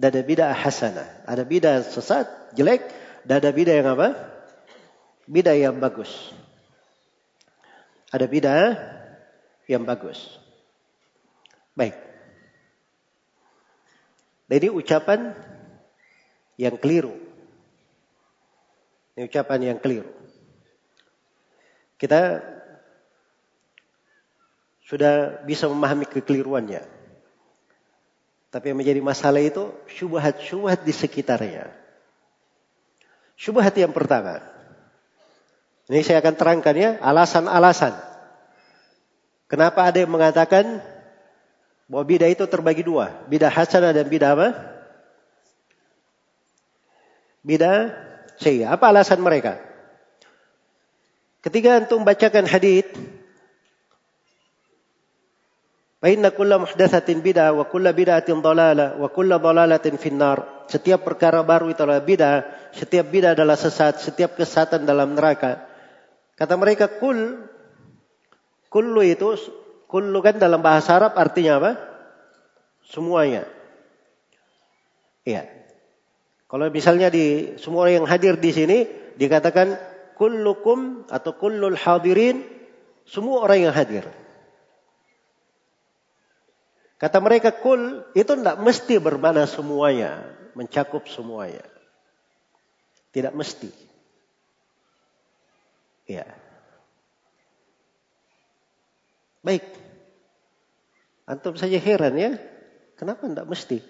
dan 0.00 0.08
ada 0.16 0.22
bid'ah 0.24 0.52
hasanah. 0.56 1.08
Ada 1.28 1.44
bid'ah 1.44 1.84
sesat, 1.84 2.56
jelek, 2.56 2.88
dan 3.24 3.34
ada 3.40 3.50
bid'ah 3.52 3.76
yang 3.80 3.88
apa? 3.92 4.08
Bid'ah 5.28 5.56
yang 5.56 5.76
bagus. 5.76 6.10
Ada 8.10 8.26
bid'ah 8.26 8.74
yang 9.70 9.86
bagus. 9.86 10.18
Baik. 11.78 11.94
Jadi 14.50 14.66
ucapan 14.66 15.30
yang 16.58 16.74
keliru. 16.74 17.14
Ini 19.14 19.30
ucapan 19.30 19.60
yang 19.62 19.78
keliru. 19.78 20.10
Kita 21.94 22.42
sudah 24.90 25.46
bisa 25.46 25.70
memahami 25.70 26.02
kekeliruannya. 26.10 26.82
Tapi 28.50 28.64
yang 28.74 28.82
menjadi 28.82 28.98
masalah 28.98 29.38
itu 29.38 29.70
syubhat-syubhat 29.86 30.82
di 30.82 30.90
sekitarnya. 30.90 31.79
Syubhat 33.40 33.72
yang 33.80 33.96
pertama. 33.96 34.44
Ini 35.88 36.04
saya 36.04 36.20
akan 36.20 36.36
terangkan 36.36 36.76
ya, 36.76 36.90
alasan-alasan. 37.00 37.96
Kenapa 39.48 39.88
ada 39.88 39.96
yang 39.96 40.12
mengatakan 40.12 40.84
bahwa 41.88 42.04
bidah 42.04 42.28
itu 42.28 42.44
terbagi 42.44 42.84
dua. 42.84 43.24
Bidah 43.32 43.48
hasanah 43.48 43.96
dan 43.96 44.06
bidah 44.06 44.36
apa? 44.36 44.48
Bidah 47.40 47.96
saya. 48.36 48.76
Apa 48.76 48.92
alasan 48.92 49.24
mereka? 49.24 49.56
Ketika 51.40 51.80
antum 51.80 52.04
bacakan 52.04 52.44
hadis 52.44 52.84
Fa 56.00 56.08
inna 56.08 56.32
kulla 56.32 56.56
muhdatsatin 56.56 57.20
bid'ah 57.20 57.52
wa 57.52 57.68
kulla 57.68 57.92
bid'atin 57.92 58.40
dhalalah 58.40 58.96
wa 58.96 59.08
kulla 59.12 59.36
finnar. 60.00 60.64
Setiap 60.64 61.04
perkara 61.04 61.44
baru 61.44 61.68
itu 61.68 61.84
adalah 61.84 62.00
bid'ah, 62.00 62.72
setiap 62.72 63.12
bid'ah 63.12 63.36
adalah 63.36 63.60
sesat, 63.60 64.00
setiap 64.00 64.32
kesesatan 64.34 64.88
dalam 64.88 65.12
neraka. 65.12 65.68
Kata 66.40 66.56
mereka 66.56 66.88
kul 66.88 67.44
kullu 68.72 69.04
itu 69.04 69.36
Kullu 69.90 70.22
kan 70.22 70.38
dalam 70.38 70.62
bahasa 70.62 71.02
Arab 71.02 71.18
artinya 71.18 71.58
apa? 71.58 71.74
Semuanya. 72.86 73.42
Iya. 75.26 75.50
Kalau 76.46 76.70
misalnya 76.70 77.10
di 77.10 77.58
semua 77.58 77.90
orang 77.90 78.02
yang 78.02 78.06
hadir 78.06 78.38
di 78.38 78.54
sini 78.54 78.78
dikatakan 79.18 79.74
kullukum 80.14 81.10
atau 81.10 81.34
kullul 81.34 81.74
hadirin 81.74 82.46
semua 83.02 83.42
orang 83.42 83.66
yang 83.66 83.74
hadir. 83.74 84.06
Kata 87.00 87.16
mereka 87.16 87.48
kul 87.48 88.04
itu 88.12 88.28
tidak 88.28 88.60
mesti 88.60 89.00
bermana 89.00 89.48
semuanya, 89.48 90.20
mencakup 90.52 91.08
semuanya. 91.08 91.64
Tidak 93.08 93.32
mesti. 93.32 93.72
Ya. 96.04 96.28
Baik. 99.40 99.64
Antum 101.24 101.56
saja 101.56 101.80
heran 101.80 102.20
ya. 102.20 102.36
Kenapa 103.00 103.24
tidak 103.24 103.48
mesti? 103.48 103.80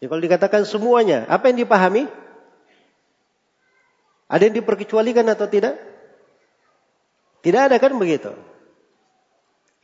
Ya 0.00 0.06
kalau 0.08 0.24
dikatakan 0.24 0.64
semuanya, 0.64 1.28
apa 1.28 1.52
yang 1.52 1.68
dipahami? 1.68 2.08
Ada 4.24 4.48
yang 4.48 4.56
diperkecualikan 4.56 5.28
atau 5.28 5.44
tidak? 5.52 5.76
Tidak 7.44 7.60
ada 7.60 7.76
kan 7.76 7.92
begitu? 8.00 8.32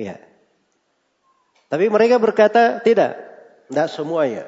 Ya. 0.00 0.16
Tapi 1.74 1.90
mereka 1.90 2.22
berkata 2.22 2.78
tidak, 2.78 3.18
tidak 3.66 3.90
semuanya. 3.90 4.46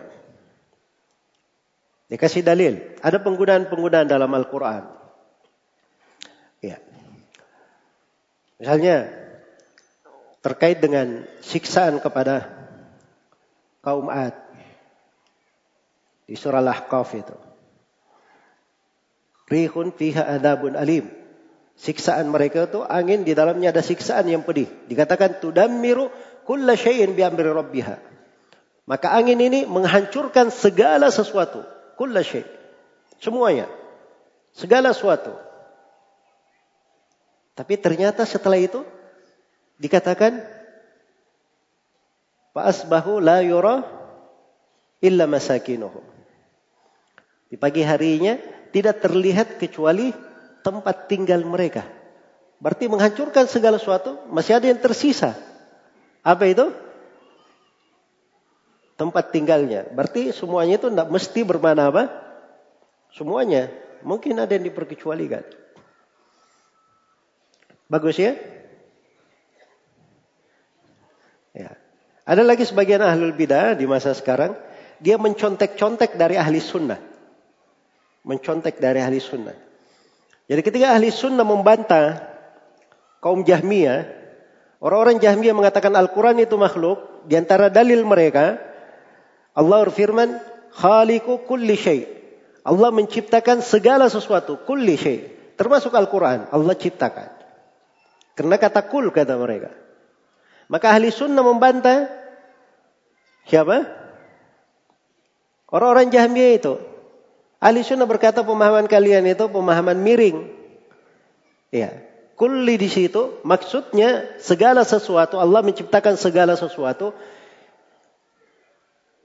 Dikasih 2.07 2.47
dalil. 2.47 2.79
Ada 3.03 3.19
penggunaan-penggunaan 3.19 4.07
dalam 4.07 4.31
Al-Quran. 4.31 4.87
Ya. 6.63 6.79
Misalnya 8.63 9.11
terkait 10.39 10.79
dengan 10.79 11.27
siksaan 11.43 11.99
kepada 11.99 12.47
kaum 13.83 14.07
Ad 14.07 14.39
di 16.31 16.39
surah 16.39 16.63
Al-Ahqaf 16.63 17.11
itu. 17.19 17.35
Rihun 19.51 19.91
fiha 19.91 20.31
adabun 20.31 20.79
alim. 20.79 21.11
Siksaan 21.75 22.31
mereka 22.31 22.71
itu 22.71 22.87
angin 22.87 23.27
di 23.27 23.35
dalamnya 23.35 23.75
ada 23.75 23.83
siksaan 23.83 24.31
yang 24.31 24.47
pedih. 24.47 24.71
Dikatakan 24.87 25.43
tudammiru 25.43 26.07
kulla 26.47 26.79
syai'in 26.79 27.13
bi 27.13 27.27
amri 27.27 27.51
rabbiha. 27.51 27.97
Maka 28.87 29.11
angin 29.13 29.43
ini 29.43 29.67
menghancurkan 29.67 30.55
segala 30.55 31.11
sesuatu, 31.11 31.67
kulla 31.99 32.23
syai'. 32.23 32.47
Semuanya. 33.19 33.67
Segala 34.55 34.95
sesuatu. 34.95 35.35
Tapi 37.57 37.75
ternyata 37.81 38.23
setelah 38.29 38.61
itu 38.61 38.85
dikatakan 39.81 40.45
fa 42.53 42.69
asbahu 42.69 43.21
la 43.21 43.41
yura 43.41 43.85
illa 45.01 45.25
masakinuhum. 45.25 46.05
Di 47.49 47.57
pagi 47.57 47.81
harinya 47.81 48.37
tidak 48.75 49.01
terlihat 49.01 49.57
kecuali 49.57 50.13
tempat 50.61 51.09
tinggal 51.09 51.41
mereka. 51.47 51.87
Berarti 52.61 52.89
menghancurkan 52.89 53.47
segala 53.47 53.77
sesuatu, 53.77 54.21
masih 54.33 54.57
ada 54.57 54.67
yang 54.69 54.81
tersisa. 54.81 55.37
Apa 56.27 56.51
itu? 56.51 56.75
Tempat 58.99 59.31
tinggalnya. 59.31 59.87
Berarti 59.87 60.35
semuanya 60.35 60.83
itu 60.83 60.91
tidak 60.91 61.07
mesti 61.07 61.41
bermana 61.47 61.95
apa? 61.95 62.11
Semuanya. 63.15 63.71
Mungkin 64.03 64.35
ada 64.43 64.51
yang 64.51 64.67
diperkecualikan. 64.67 65.47
Bagus 67.87 68.19
ya? 68.19 68.35
Ya. 71.55 71.79
Ada 72.27 72.43
lagi 72.43 72.67
sebagian 72.67 72.99
ahlul 72.99 73.31
bidah 73.31 73.79
di 73.79 73.87
masa 73.87 74.11
sekarang, 74.11 74.59
dia 74.99 75.15
mencontek-contek 75.15 76.19
dari 76.19 76.35
ahli 76.35 76.59
sunnah 76.59 76.99
mencontek 78.27 78.83
dari 78.83 78.99
ahli 78.99 79.23
sunnah. 79.23 79.55
Jadi 80.51 80.61
ketika 80.67 80.99
ahli 80.99 81.15
sunnah 81.15 81.47
membantah 81.47 82.27
kaum 83.23 83.47
Jahmiyah, 83.47 84.03
orang-orang 84.81 85.21
Jahmiyah 85.23 85.57
mengatakan 85.57 85.93
Al-Quran 85.95 86.41
itu 86.41 86.57
makhluk, 86.61 87.27
di 87.27 87.35
antara 87.35 87.73
dalil 87.73 88.03
mereka, 88.07 88.61
Allah 89.57 89.89
berfirman, 89.89 90.37
Khaliku 90.77 91.49
kulli 91.49 91.77
syai. 91.77 92.05
Allah 92.67 92.91
menciptakan 92.93 93.65
segala 93.65 94.13
sesuatu, 94.13 94.61
kulli 94.69 95.01
syai. 95.01 95.19
Termasuk 95.57 95.97
Al-Quran, 95.97 96.53
Allah 96.53 96.75
ciptakan. 96.77 97.33
Karena 98.37 98.61
kata 98.61 98.85
kul 98.85 99.09
kata 99.09 99.41
mereka. 99.41 99.73
Maka 100.69 100.93
ahli 100.93 101.09
sunnah 101.09 101.41
membantah 101.41 102.13
siapa? 103.49 103.89
Orang-orang 105.73 106.13
Jahmiyah 106.13 106.53
itu. 106.61 106.75
Ahli 107.57 107.81
sunnah 107.81 108.05
berkata 108.05 108.45
pemahaman 108.45 108.85
kalian 108.85 109.25
itu 109.25 109.49
pemahaman 109.49 109.97
miring. 109.97 110.53
Ya. 111.73 111.97
Kulli 112.37 112.77
di 112.77 112.93
situ 112.93 113.41
maksudnya 113.49 114.37
segala 114.45 114.85
sesuatu 114.85 115.41
Allah 115.41 115.65
menciptakan 115.65 116.21
segala 116.21 116.53
sesuatu 116.53 117.17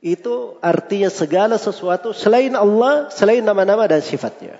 itu 0.01 0.57
artinya 0.65 1.13
segala 1.13 1.61
sesuatu 1.61 2.09
selain 2.15 2.55
Allah, 2.57 3.13
selain 3.13 3.45
nama-nama 3.45 3.85
dan 3.85 4.01
sifatnya. 4.01 4.57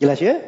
Jelas 0.00 0.22
ya? 0.22 0.40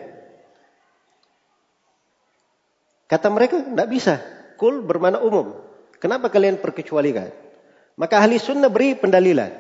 Kata 3.11 3.29
mereka, 3.29 3.61
tidak 3.61 3.89
bisa. 3.91 4.15
Kul 4.57 4.87
bermana 4.87 5.21
umum. 5.21 5.59
Kenapa 6.01 6.33
kalian 6.33 6.63
perkecualikan? 6.63 7.29
Maka 7.99 8.23
ahli 8.23 8.41
sunnah 8.41 8.73
beri 8.73 8.97
pendalilan. 8.97 9.53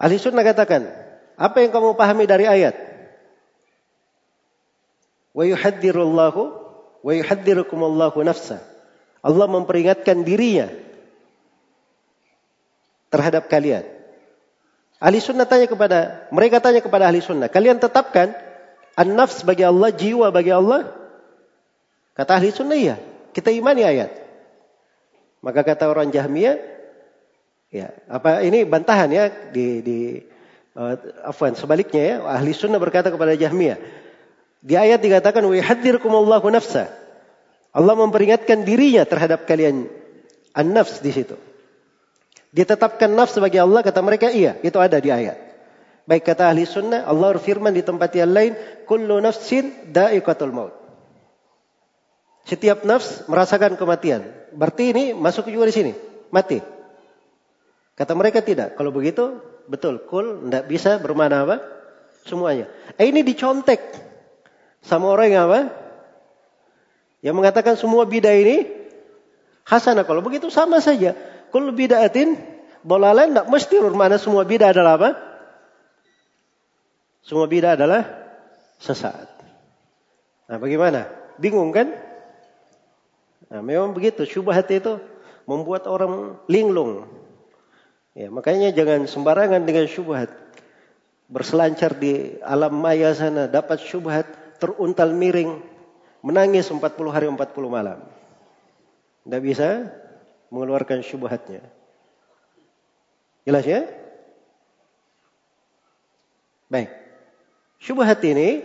Ahli 0.00 0.16
sunnah 0.16 0.40
katakan, 0.40 0.88
apa 1.36 1.56
yang 1.60 1.74
kamu 1.74 1.98
pahami 1.98 2.24
dari 2.24 2.48
ayat? 2.48 2.89
Wa 5.32 5.44
yuhaddirullahu 5.46 6.42
wa 7.00 7.12
yuhaddirukumullahu 7.12 8.20
nafsa. 8.26 8.60
Allah 9.20 9.46
memperingatkan 9.46 10.24
dirinya 10.24 10.72
terhadap 13.12 13.46
kalian. 13.50 13.84
Ahli 15.00 15.18
sunnah 15.20 15.48
tanya 15.48 15.64
kepada, 15.64 16.28
mereka 16.28 16.60
tanya 16.60 16.84
kepada 16.84 17.08
ahli 17.08 17.24
sunnah, 17.24 17.48
kalian 17.48 17.80
tetapkan 17.80 18.36
an-nafs 19.00 19.40
bagi 19.48 19.64
Allah, 19.64 19.88
jiwa 19.88 20.28
bagi 20.28 20.52
Allah? 20.52 20.92
Kata 22.12 22.36
ahli 22.36 22.52
sunnah 22.52 22.76
iya, 22.76 22.96
kita 23.32 23.48
imani 23.48 23.80
ayat. 23.80 24.12
Maka 25.40 25.64
kata 25.64 25.88
orang 25.88 26.12
Jahmiyah, 26.12 26.80
Ya, 27.70 27.94
apa 28.10 28.42
ini 28.42 28.66
bantahan 28.66 29.06
ya 29.14 29.30
di 29.30 29.78
di 29.78 29.98
uh, 30.74 30.98
afwan 31.22 31.54
sebaliknya 31.54 32.02
ya 32.02 32.16
ahli 32.26 32.50
sunnah 32.50 32.82
berkata 32.82 33.14
kepada 33.14 33.38
Jahmiyah. 33.38 33.78
Di 34.60 34.76
ayat 34.76 35.00
dikatakan 35.00 35.40
wa 35.40 35.56
yuhadzirkumullahu 35.56 36.46
nafsa. 36.52 36.92
Allah 37.72 37.94
memperingatkan 37.96 38.66
dirinya 38.66 39.08
terhadap 39.08 39.48
kalian 39.48 39.88
an-nafs 40.52 41.00
di 41.00 41.10
situ. 41.14 41.38
Ditetapkan 42.50 43.08
nafs 43.08 43.38
sebagai 43.38 43.62
Allah 43.62 43.80
kata 43.80 44.02
mereka 44.02 44.28
iya, 44.28 44.58
itu 44.60 44.76
ada 44.76 44.98
di 44.98 45.08
ayat. 45.08 45.38
Baik 46.04 46.26
kata 46.26 46.50
ahli 46.50 46.66
sunnah, 46.66 47.06
Allah 47.06 47.38
berfirman 47.38 47.70
di 47.70 47.86
tempat 47.86 48.10
yang 48.18 48.34
lain, 48.34 48.58
kullu 48.90 49.22
nafsin 49.22 49.70
da'iqatul 49.94 50.50
maut. 50.50 50.74
Setiap 52.42 52.82
nafs 52.82 53.30
merasakan 53.30 53.78
kematian. 53.78 54.26
Berarti 54.50 54.90
ini 54.90 55.04
masuk 55.14 55.46
juga 55.46 55.70
di 55.70 55.74
sini, 55.76 55.92
mati. 56.34 56.58
Kata 57.94 58.18
mereka 58.18 58.42
tidak. 58.42 58.74
Kalau 58.74 58.90
begitu, 58.90 59.38
betul. 59.70 60.02
Kul 60.10 60.50
tidak 60.50 60.66
bisa 60.66 60.98
bermana 60.98 61.46
apa? 61.46 61.56
Semuanya. 62.26 62.66
Eh, 62.98 63.06
ini 63.06 63.22
dicontek 63.22 64.09
sama 64.80 65.12
orang 65.12 65.28
yang 65.32 65.44
apa? 65.48 65.60
Yang 67.20 67.34
mengatakan 67.36 67.74
semua 67.76 68.08
bidah 68.08 68.32
ini 68.32 68.64
hasanah. 69.68 70.08
Kalau 70.08 70.24
begitu 70.24 70.48
sama 70.48 70.80
saja. 70.80 71.12
Kul 71.50 71.74
bid'atin 71.74 72.38
lain 72.86 73.28
tidak 73.34 73.46
mesti 73.50 73.76
bermana 73.76 74.16
semua 74.16 74.46
bidah 74.46 74.72
adalah 74.72 74.96
apa? 74.96 75.10
Semua 77.20 77.44
bidah 77.44 77.76
adalah 77.76 78.08
sesat. 78.80 79.28
Nah 80.48 80.56
bagaimana? 80.56 81.06
Bingung 81.36 81.70
kan? 81.76 81.92
Nah, 83.50 83.60
memang 83.60 83.92
begitu. 83.92 84.22
Syubhat 84.24 84.70
itu 84.70 85.02
membuat 85.44 85.90
orang 85.90 86.38
linglung. 86.46 87.10
Ya, 88.14 88.30
makanya 88.30 88.70
jangan 88.70 89.10
sembarangan 89.10 89.66
dengan 89.66 89.90
syubhat. 89.90 90.30
Berselancar 91.30 91.98
di 91.98 92.38
alam 92.42 92.74
maya 92.74 93.14
sana, 93.14 93.46
dapat 93.46 93.82
syubhat, 93.86 94.26
teruntal 94.60 95.16
miring, 95.16 95.58
menangis 96.20 96.68
40 96.68 96.84
hari 97.08 97.26
40 97.26 97.40
malam. 97.66 97.98
Tidak 99.24 99.40
bisa 99.40 99.88
mengeluarkan 100.52 101.00
syubhatnya. 101.00 101.64
Jelas 103.48 103.64
ya? 103.64 103.88
Baik. 106.68 106.92
Syubhat 107.80 108.20
ini, 108.22 108.62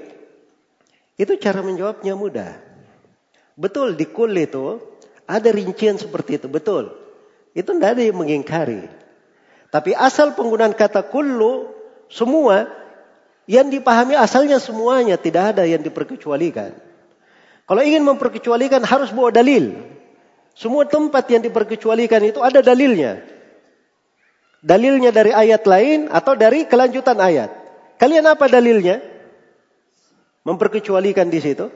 itu 1.16 1.34
cara 1.40 1.64
menjawabnya 1.64 2.14
mudah. 2.20 2.60
Betul 3.56 3.96
di 3.96 4.04
kul 4.04 4.36
itu 4.36 4.84
ada 5.26 5.50
rincian 5.50 5.96
seperti 5.96 6.44
itu, 6.44 6.52
betul. 6.52 6.92
Itu 7.56 7.72
tidak 7.72 7.96
ada 7.96 8.04
yang 8.04 8.20
mengingkari. 8.20 8.84
Tapi 9.72 9.96
asal 9.96 10.36
penggunaan 10.36 10.76
kata 10.76 11.08
kullu 11.08 11.72
semua 12.12 12.68
yang 13.46 13.70
dipahami 13.70 14.18
asalnya 14.18 14.58
semuanya 14.58 15.18
tidak 15.22 15.54
ada 15.56 15.64
yang 15.70 15.82
diperkecualikan. 15.82 16.74
Kalau 17.66 17.82
ingin 17.82 18.06
memperkecualikan 18.06 18.82
harus 18.86 19.10
bawa 19.10 19.34
dalil. 19.34 19.74
Semua 20.56 20.88
tempat 20.88 21.28
yang 21.30 21.44
diperkecualikan 21.46 22.22
itu 22.26 22.40
ada 22.42 22.62
dalilnya. 22.62 23.22
Dalilnya 24.66 25.14
dari 25.14 25.30
ayat 25.30 25.62
lain 25.66 26.10
atau 26.10 26.34
dari 26.34 26.66
kelanjutan 26.66 27.18
ayat. 27.22 27.54
Kalian 28.02 28.26
apa 28.26 28.50
dalilnya? 28.50 29.02
Memperkecualikan 30.46 31.30
di 31.30 31.40
situ. 31.42 31.70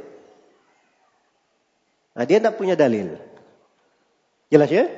Nah, 2.18 2.26
dia 2.26 2.42
tidak 2.42 2.58
punya 2.58 2.74
dalil. 2.74 3.18
Jelas 4.50 4.70
ya? 4.74 4.90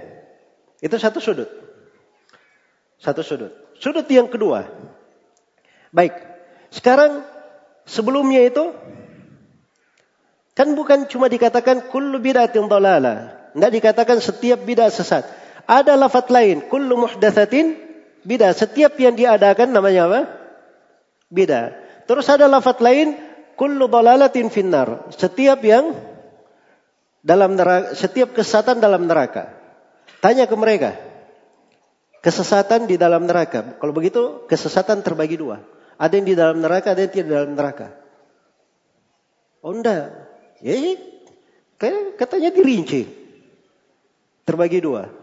Itu 0.80 0.95
satu 0.95 1.19
sudut. 1.19 1.49
Satu 3.02 3.22
sudut. 3.26 3.52
Sudut 3.80 4.07
yang 4.07 4.31
kedua. 4.31 4.72
Baik. 5.91 6.31
Sekarang 6.72 7.27
sebelumnya 7.84 8.48
itu 8.48 8.72
kan 10.56 10.72
bukan 10.72 11.06
cuma 11.11 11.27
dikatakan 11.27 11.91
kullu 11.91 12.23
bid'atin 12.23 12.72
dhalalah. 12.72 13.52
Tidak 13.52 13.72
dikatakan 13.72 14.23
setiap 14.23 14.64
bid'ah 14.64 14.88
sesat. 14.88 15.27
Ada 15.68 15.99
lafaz 15.99 16.31
lain, 16.31 16.64
kullu 16.72 16.95
muhdatsatin 17.07 17.76
bid'ah. 18.23 18.56
Setiap 18.56 18.95
yang 18.95 19.19
diadakan 19.19 19.76
namanya 19.76 20.07
apa? 20.07 20.22
Bid'ah. 21.27 21.76
Terus 22.07 22.27
ada 22.31 22.48
lafaz 22.48 22.80
lain, 22.80 23.19
kullu 23.60 23.91
dhalalatin 23.91 24.48
finnar. 24.48 25.11
Setiap 25.11 25.60
yang 25.68 25.91
dalam 27.22 27.60
neraka, 27.60 27.93
setiap 27.93 28.31
kesesatan 28.31 28.80
dalam 28.80 29.06
neraka. 29.06 29.52
Tanya 30.23 30.48
ke 30.48 30.56
mereka. 30.56 30.95
Kesesatan 32.22 32.85
di 32.85 32.95
dalam 32.95 33.26
neraka. 33.26 33.76
Kalau 33.81 33.93
begitu 33.93 34.45
kesesatan 34.45 35.02
terbagi 35.02 35.35
dua. 35.35 35.81
Ada 36.02 36.18
yang 36.18 36.26
di 36.26 36.34
dalam 36.34 36.57
neraka, 36.57 36.98
ada 36.98 37.06
yang 37.06 37.14
tidak 37.14 37.28
di 37.30 37.34
dalam 37.38 37.53
neraka. 37.53 37.94
Oh 39.61 39.69
enggak. 39.69 40.10
Ya, 40.65 40.73
ya. 40.73 40.94
katanya 42.18 42.49
dirinci. 42.49 43.06
Terbagi 44.41 44.82
dua. 44.82 45.14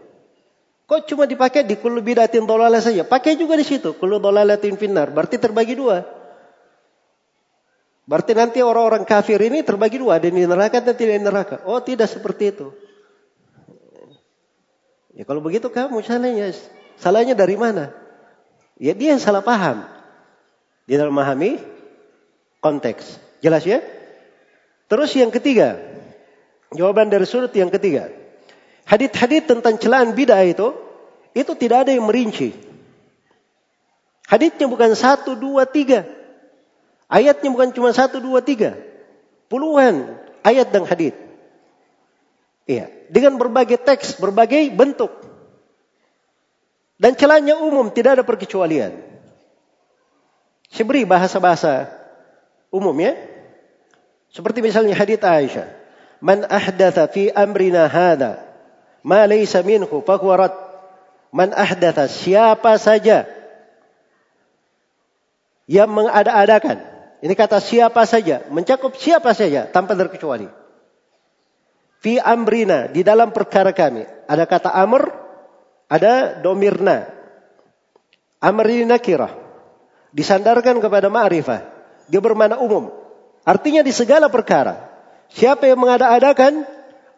Kok 0.87 1.03
cuma 1.11 1.27
dipakai 1.27 1.67
di 1.67 1.75
kullu 1.75 1.99
bidatin 1.99 2.47
dolalah 2.47 2.79
saja? 2.79 3.03
Pakai 3.03 3.35
juga 3.35 3.59
di 3.59 3.67
situ. 3.67 3.91
Kullu 3.99 4.23
dolalatin 4.23 4.79
finnar. 4.79 5.11
Berarti 5.11 5.35
terbagi 5.35 5.75
dua. 5.75 6.01
Berarti 8.09 8.33
nanti 8.33 8.63
orang-orang 8.63 9.05
kafir 9.05 9.37
ini 9.37 9.61
terbagi 9.61 10.01
dua, 10.01 10.17
ada 10.17 10.25
yang 10.25 10.41
di 10.41 10.47
neraka 10.49 10.81
dan 10.81 10.97
tidak 10.97 11.21
di 11.21 11.25
neraka. 11.29 11.61
Oh 11.69 11.77
tidak 11.77 12.09
seperti 12.09 12.55
itu. 12.55 12.73
Ya 15.13 15.27
kalau 15.29 15.45
begitu 15.45 15.69
kamu 15.69 16.01
salahnya, 16.01 16.49
salahnya 16.97 17.37
dari 17.37 17.53
mana? 17.53 17.93
Ya 18.81 18.97
dia 18.97 19.13
yang 19.13 19.21
salah 19.21 19.45
paham. 19.45 19.98
Dia 20.89 21.05
dalam 21.05 21.13
memahami 21.13 21.61
konteks. 22.65 23.21
Jelas 23.45 23.61
ya? 23.61 23.85
Terus 24.89 25.13
yang 25.13 25.29
ketiga, 25.29 25.77
jawaban 26.73 27.13
dari 27.13 27.29
sudut 27.29 27.53
yang 27.53 27.69
ketiga. 27.69 28.09
Hadit-hadit 28.89 29.45
tentang 29.45 29.77
celaan 29.77 30.17
bid'ah 30.17 30.41
itu, 30.41 30.73
itu 31.37 31.53
tidak 31.53 31.85
ada 31.85 31.93
yang 31.93 32.09
merinci. 32.09 32.57
Haditnya 34.25 34.65
bukan 34.65 34.97
satu, 34.97 35.37
dua, 35.37 35.69
tiga. 35.69 36.09
Ayatnya 37.05 37.53
bukan 37.53 37.69
cuma 37.69 37.93
satu, 37.93 38.17
dua, 38.17 38.41
tiga. 38.41 38.73
Puluhan 39.45 40.17
ayat 40.41 40.73
dan 40.73 40.89
hadit. 40.89 41.13
Iya, 42.69 42.89
dengan 43.09 43.37
berbagai 43.37 43.81
teks, 43.81 44.17
berbagai 44.17 44.73
bentuk. 44.73 45.09
Dan 46.97 47.13
celahnya 47.13 47.57
umum, 47.57 47.89
tidak 47.89 48.21
ada 48.21 48.23
perkecualian. 48.25 49.18
Saya 50.69 51.05
bahasa-bahasa 51.05 51.89
umum 52.69 52.93
ya. 52.97 53.17
Seperti 54.29 54.61
misalnya 54.61 54.93
hadit 54.93 55.21
Aisyah. 55.25 55.67
Man 56.21 56.45
ahdatha 56.45 57.09
fi 57.09 57.31
amrina 57.33 57.89
hada 57.89 58.43
ma 59.01 59.25
laysa 59.25 59.65
minhu 59.65 60.03
fahuwa 60.05 60.51
Man 61.29 61.53
ahdatha 61.53 62.09
siapa 62.09 62.75
saja 62.81 63.25
yang 65.69 65.89
mengada-adakan 65.89 66.89
ini 67.19 67.35
kata 67.35 67.59
siapa 67.59 68.07
saja, 68.07 68.47
mencakup 68.47 68.95
siapa 68.95 69.35
saja 69.35 69.67
tanpa 69.67 69.91
terkecuali. 69.91 70.47
Fi 71.99 72.15
amrina, 72.15 72.87
di 72.87 73.03
dalam 73.03 73.35
perkara 73.35 73.75
kami. 73.75 74.07
Ada 74.23 74.47
kata 74.47 74.71
amr, 74.71 75.11
ada 75.91 76.39
domirna. 76.39 77.11
Amr 78.39 78.65
ini 78.71 78.87
nakirah. 78.87 79.35
Disandarkan 80.09 80.81
kepada 80.81 81.07
ma'rifah. 81.07 81.61
Dia 82.09 82.21
bermana 82.21 82.57
umum. 82.57 82.89
Artinya 83.45 83.85
di 83.85 83.93
segala 83.93 84.29
perkara. 84.29 84.89
Siapa 85.29 85.69
yang 85.69 85.77
mengada-adakan 85.77 86.65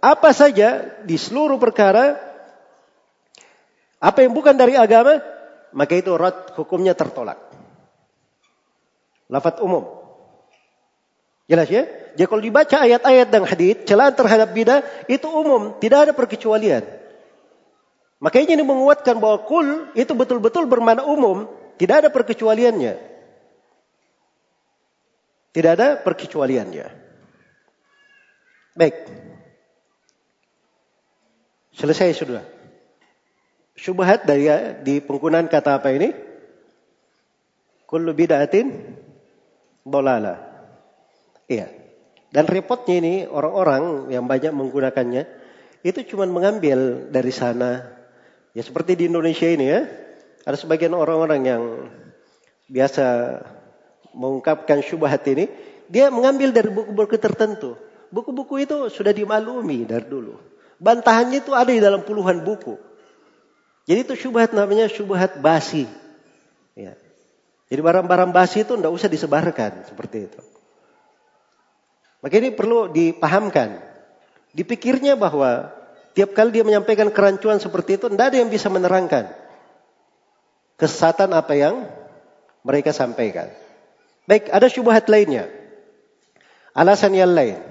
apa 0.04 0.30
saja 0.36 0.84
di 1.08 1.16
seluruh 1.16 1.56
perkara, 1.56 2.20
apa 4.02 4.20
yang 4.26 4.36
bukan 4.36 4.58
dari 4.58 4.76
agama, 4.76 5.24
maka 5.72 5.94
itu 5.96 6.12
rat 6.20 6.52
hukumnya 6.58 6.92
tertolak. 6.92 7.40
Lafat 9.32 9.64
umum. 9.64 9.88
Jelas 11.48 11.68
ya? 11.72 11.88
Jadi 12.16 12.28
kalau 12.28 12.44
dibaca 12.44 12.78
ayat-ayat 12.84 13.28
dan 13.32 13.44
hadis, 13.48 13.80
celaan 13.88 14.12
terhadap 14.12 14.52
bidah 14.52 14.84
itu 15.08 15.28
umum, 15.32 15.80
tidak 15.80 16.10
ada 16.10 16.14
perkecualian. 16.16 16.84
Makanya 18.20 18.60
ini 18.60 18.64
menguatkan 18.68 19.18
bahwa 19.18 19.48
kul 19.48 19.92
itu 19.96 20.12
betul-betul 20.12 20.68
bermakna 20.68 21.08
umum, 21.08 21.48
tidak 21.82 22.06
ada 22.06 22.10
perkecualiannya. 22.14 22.94
Tidak 25.50 25.72
ada 25.74 25.98
perkecualiannya. 25.98 26.86
Baik. 28.78 28.96
Selesai 31.74 32.14
sudah. 32.14 32.46
Syubhat 33.74 34.30
dari 34.30 34.46
di 34.86 35.02
penggunaan 35.02 35.50
kata 35.50 35.82
apa 35.82 35.90
ini? 35.90 36.14
Kullu 37.90 38.14
bid'atin 38.14 38.94
dolala. 39.82 40.38
Iya. 41.50 41.66
Dan 42.30 42.46
repotnya 42.46 43.02
ini 43.02 43.26
orang-orang 43.26 44.14
yang 44.14 44.30
banyak 44.30 44.54
menggunakannya 44.54 45.26
itu 45.82 46.14
cuma 46.14 46.30
mengambil 46.30 47.10
dari 47.10 47.34
sana. 47.34 47.90
Ya 48.54 48.62
seperti 48.62 48.94
di 48.94 49.10
Indonesia 49.10 49.50
ini 49.50 49.66
ya. 49.66 50.11
Ada 50.42 50.58
sebagian 50.58 50.94
orang-orang 50.98 51.42
yang 51.46 51.64
biasa 52.66 53.38
mengungkapkan 54.18 54.82
syubhat 54.82 55.22
ini, 55.30 55.48
dia 55.92 56.10
mengambil 56.10 56.50
dari 56.50 56.70
buku-buku 56.74 57.20
tertentu. 57.22 57.78
Buku-buku 58.10 58.66
itu 58.66 58.78
sudah 58.92 59.14
dimaklumi 59.14 59.88
dari 59.88 60.04
dulu. 60.04 60.36
Bantahannya 60.82 61.46
itu 61.46 61.54
ada 61.54 61.70
di 61.70 61.80
dalam 61.80 62.02
puluhan 62.02 62.42
buku. 62.42 62.76
Jadi 63.86 64.00
itu 64.08 64.14
syubhat 64.18 64.52
namanya 64.52 64.90
syubhat 64.90 65.40
basi. 65.40 65.86
Ya. 66.74 66.98
Jadi 67.72 67.80
barang-barang 67.80 68.36
basi 68.36 68.66
itu 68.66 68.76
tidak 68.76 68.92
usah 68.92 69.08
disebarkan 69.08 69.88
seperti 69.88 70.28
itu. 70.28 70.42
Maka 72.20 72.36
ini 72.38 72.50
perlu 72.52 72.92
dipahamkan. 72.92 73.80
Dipikirnya 74.52 75.16
bahwa 75.16 75.72
tiap 76.12 76.36
kali 76.36 76.52
dia 76.52 76.68
menyampaikan 76.68 77.08
kerancuan 77.14 77.64
seperti 77.64 77.96
itu, 77.96 78.12
tidak 78.12 78.36
ada 78.36 78.38
yang 78.44 78.52
bisa 78.52 78.68
menerangkan 78.68 79.41
kesesatan 80.82 81.30
apa 81.38 81.54
yang 81.54 81.86
mereka 82.66 82.90
sampaikan. 82.90 83.54
Baik, 84.26 84.50
ada 84.50 84.66
syubhat 84.66 85.06
lainnya. 85.06 85.46
Alasan 86.74 87.14
yang 87.14 87.30
lain. 87.30 87.62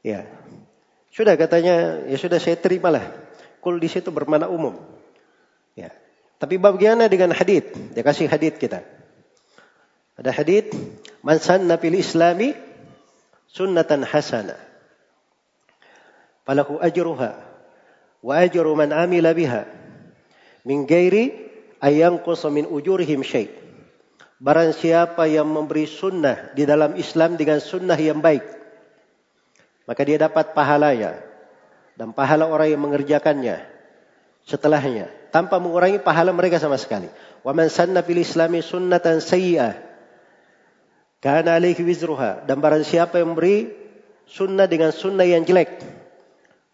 Ya. 0.00 0.24
Sudah 1.12 1.36
katanya, 1.36 2.00
ya 2.08 2.16
sudah 2.16 2.40
saya 2.40 2.56
terimalah. 2.56 3.12
Kul 3.60 3.76
di 3.76 3.92
situ 3.92 4.08
bermana 4.08 4.48
umum. 4.48 4.80
Ya. 5.76 5.92
Tapi 6.40 6.56
bagaimana 6.56 7.12
dengan 7.12 7.36
hadith? 7.36 7.76
Dia 7.92 8.00
kasih 8.00 8.32
hadith 8.32 8.56
kita. 8.56 8.80
Ada 10.16 10.32
hadith, 10.32 10.72
man 11.20 11.36
sanna 11.44 11.76
fil 11.76 12.00
islami 12.00 12.56
sunnatan 13.52 14.06
hasana. 14.08 14.56
Falahu 16.48 16.80
ajruha 16.80 17.36
wa 18.24 18.32
ajru 18.40 18.72
man 18.72 18.92
amila 18.92 19.32
biha 19.36 19.68
min 20.64 20.88
gairi 20.88 21.43
ayyanqusa 21.84 22.48
min 22.48 22.64
ujurihim 22.64 23.20
syai'. 23.20 23.52
Barang 24.40 24.72
siapa 24.72 25.28
yang 25.28 25.46
memberi 25.46 25.84
sunnah 25.84 26.52
di 26.56 26.64
dalam 26.64 26.96
Islam 26.96 27.36
dengan 27.36 27.60
sunnah 27.60 27.96
yang 27.96 28.24
baik, 28.24 28.44
maka 29.84 30.00
dia 30.02 30.16
dapat 30.16 30.56
pahalanya 30.56 31.20
dan 31.94 32.10
pahala 32.16 32.48
orang 32.48 32.72
yang 32.72 32.82
mengerjakannya 32.82 33.62
setelahnya 34.44 35.08
tanpa 35.30 35.60
mengurangi 35.62 36.02
pahala 36.02 36.32
mereka 36.32 36.58
sama 36.58 36.76
sekali. 36.80 37.08
Wa 37.44 37.52
man 37.52 37.70
sanna 37.70 38.02
fil 38.02 38.20
islami 38.20 38.60
sunnatan 38.60 39.22
sayyi'ah 39.22 39.76
karena 41.24 41.56
alaihi 41.56 41.80
wizruha. 41.80 42.44
Dan 42.44 42.60
barang 42.60 42.84
siapa 42.84 43.22
yang 43.22 43.32
memberi 43.32 43.72
sunnah 44.28 44.68
dengan 44.68 44.92
sunnah 44.92 45.24
yang 45.24 45.46
jelek, 45.46 45.80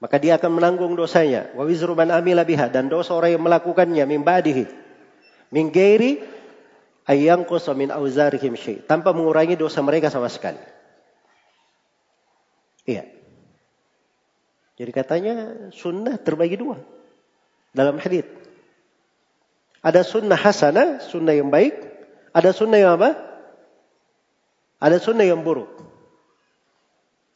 maka 0.03 0.19
dia 0.19 0.43
akan 0.43 0.59
menanggung 0.59 0.99
dosanya. 0.99 1.55
Wa 1.55 1.63
wizru 1.63 1.95
man 1.95 2.11
amila 2.11 2.43
biha 2.43 2.67
dan 2.67 2.91
dosa 2.91 3.15
orang 3.15 3.39
yang 3.39 3.45
melakukannya 3.47 4.03
ba'dihi 4.03 4.90
min 5.51 5.71
ghairi 5.71 6.23
ayyanqus 7.07 7.67
min 7.75 7.91
auzarihim 7.91 8.55
syai 8.55 8.83
tanpa 8.87 9.11
mengurangi 9.11 9.59
dosa 9.59 9.83
mereka 9.83 10.11
sama 10.11 10.31
sekali. 10.31 10.59
Iya. 12.87 13.07
Jadi 14.81 14.91
katanya 14.97 15.35
sunnah 15.75 16.17
terbagi 16.17 16.57
dua 16.57 16.81
dalam 17.77 18.01
hadis. 18.01 18.25
Ada 19.81 20.05
sunnah 20.05 20.37
hasanah, 20.37 21.01
sunnah 21.05 21.37
yang 21.37 21.49
baik. 21.49 21.77
Ada 22.31 22.53
sunnah 22.53 22.79
yang 22.81 23.01
apa? 23.01 23.17
Ada 24.81 25.01
sunnah 25.01 25.25
yang 25.25 25.45
buruk. 25.45 25.69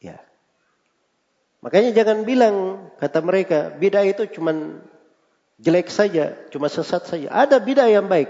Ya. 0.01 0.21
Makanya 1.61 1.93
jangan 1.93 2.25
bilang 2.25 2.89
kata 3.01 3.21
mereka 3.25 3.73
bidah 3.73 4.05
itu 4.05 4.29
cuma 4.29 4.53
jelek 5.59 5.87
saja, 5.87 6.35
cuma 6.51 6.67
sesat 6.67 7.07
saja. 7.07 7.27
Ada 7.31 7.59
bidah 7.59 7.87
yang 7.87 8.07
baik. 8.07 8.27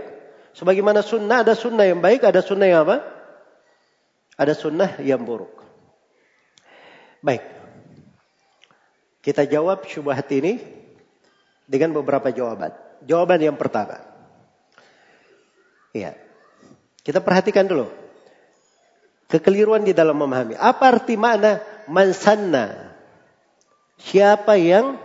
Sebagaimana 0.55 1.03
sunnah 1.03 1.43
ada 1.43 1.53
sunnah 1.57 1.83
yang 1.83 1.99
baik, 1.99 2.23
ada 2.23 2.39
sunnah 2.39 2.67
yang 2.69 2.87
apa? 2.87 3.03
Ada 4.39 4.53
sunnah 4.55 4.99
yang 5.03 5.23
buruk. 5.23 5.51
Baik. 7.19 7.43
Kita 9.25 9.43
jawab 9.49 9.89
syubhat 9.89 10.29
ini 10.29 10.61
dengan 11.65 11.97
beberapa 11.97 12.29
jawaban. 12.29 12.71
Jawaban 13.03 13.41
yang 13.41 13.57
pertama. 13.57 13.97
Iya. 15.95 16.13
Kita 17.01 17.21
perhatikan 17.25 17.65
dulu. 17.65 17.89
Kekeliruan 19.25 19.81
di 19.81 19.97
dalam 19.97 20.21
memahami. 20.21 20.53
Apa 20.53 20.93
arti 20.93 21.17
makna 21.17 21.63
mansanna? 21.89 22.93
Siapa 23.97 24.59
yang 24.61 25.01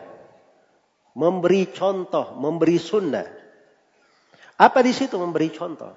memberi 1.17 1.71
contoh, 1.71 2.37
memberi 2.39 2.77
sunnah? 2.79 3.27
Apa 4.61 4.85
di 4.85 4.93
situ 4.93 5.17
memberi 5.17 5.49
contoh? 5.51 5.93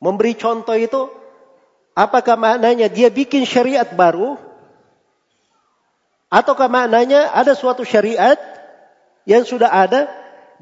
Memberi 0.00 0.32
contoh 0.38 0.76
itu 0.78 1.10
apakah 1.92 2.38
maknanya 2.40 2.88
dia 2.88 3.12
bikin 3.12 3.44
syariat 3.44 3.84
baru 3.92 4.50
Ataukah 6.30 6.70
maknanya 6.70 7.34
ada 7.34 7.58
suatu 7.58 7.82
syariat 7.82 8.38
yang 9.26 9.42
sudah 9.42 9.66
ada, 9.66 10.06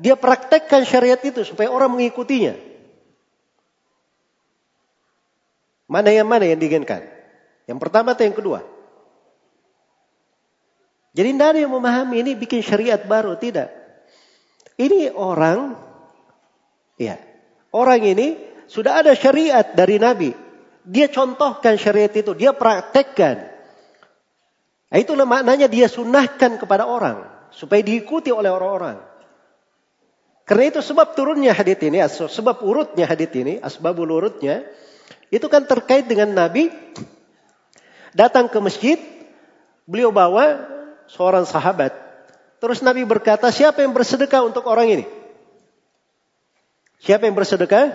dia 0.00 0.16
praktekkan 0.16 0.88
syariat 0.88 1.20
itu 1.20 1.44
supaya 1.44 1.68
orang 1.68 1.92
mengikutinya. 1.92 2.56
Mana 5.84 6.08
yang 6.08 6.24
mana 6.24 6.48
yang 6.48 6.56
diinginkan? 6.56 7.04
Yang 7.68 7.78
pertama 7.84 8.16
atau 8.16 8.24
yang 8.24 8.32
kedua? 8.32 8.64
Jadi 11.18 11.34
tidak 11.34 11.48
ada 11.50 11.58
yang 11.66 11.74
memahami 11.74 12.22
ini 12.22 12.38
bikin 12.38 12.62
syariat 12.62 13.02
baru, 13.02 13.34
tidak. 13.34 13.74
Ini 14.78 15.10
orang, 15.10 15.74
ya, 16.94 17.18
orang 17.74 18.06
ini 18.06 18.38
sudah 18.70 19.02
ada 19.02 19.18
syariat 19.18 19.66
dari 19.74 19.98
Nabi. 19.98 20.30
Dia 20.86 21.10
contohkan 21.10 21.74
syariat 21.74 22.14
itu, 22.14 22.38
dia 22.38 22.54
praktekkan. 22.54 23.50
Nah, 24.94 24.98
itulah 25.02 25.26
maknanya 25.26 25.66
dia 25.66 25.90
sunnahkan 25.90 26.54
kepada 26.54 26.86
orang. 26.86 27.26
Supaya 27.50 27.82
diikuti 27.82 28.30
oleh 28.30 28.54
orang-orang. 28.54 29.02
Karena 30.46 30.70
itu 30.70 30.78
sebab 30.86 31.18
turunnya 31.18 31.50
hadit 31.50 31.82
ini, 31.82 31.98
sebab 32.06 32.62
urutnya 32.62 33.10
hadit 33.10 33.34
ini, 33.34 33.58
asbabul 33.58 34.06
urutnya, 34.06 34.62
itu 35.34 35.50
kan 35.50 35.66
terkait 35.66 36.06
dengan 36.06 36.30
Nabi 36.30 36.70
datang 38.14 38.46
ke 38.46 38.62
masjid, 38.62 39.02
beliau 39.82 40.14
bawa 40.14 40.77
seorang 41.08 41.48
sahabat. 41.48 41.92
Terus 42.58 42.84
Nabi 42.84 43.02
berkata, 43.08 43.48
siapa 43.50 43.82
yang 43.82 43.94
bersedekah 43.96 44.44
untuk 44.44 44.66
orang 44.66 44.88
ini? 44.92 45.04
Siapa 47.02 47.24
yang 47.24 47.34
bersedekah 47.38 47.94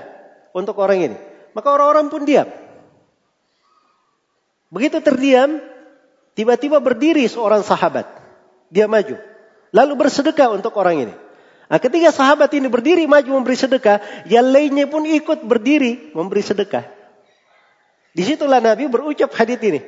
untuk 0.55 0.79
orang 0.79 1.11
ini? 1.11 1.17
Maka 1.53 1.67
orang-orang 1.69 2.07
pun 2.07 2.23
diam. 2.23 2.47
Begitu 4.73 5.03
terdiam, 5.03 5.61
Tiba-tiba 6.33 6.81
berdiri 6.81 7.29
seorang 7.29 7.61
sahabat. 7.61 8.09
Dia 8.73 8.89
maju. 8.89 9.21
Lalu 9.69 9.93
bersedekah 9.97 10.49
untuk 10.53 10.73
orang 10.77 11.09
ini. 11.09 11.13
Nah, 11.69 11.79
ketika 11.81 12.09
sahabat 12.13 12.49
ini 12.53 12.69
berdiri 12.69 13.05
maju 13.05 13.41
memberi 13.41 13.57
sedekah, 13.57 14.01
yang 14.29 14.49
lainnya 14.49 14.89
pun 14.89 15.05
ikut 15.05 15.45
berdiri 15.45 16.13
memberi 16.13 16.41
sedekah. 16.41 16.85
Di 18.13 18.21
situlah 18.21 18.61
Nabi 18.61 18.89
berucap 18.89 19.33
hadis 19.33 19.57
ini. 19.61 19.81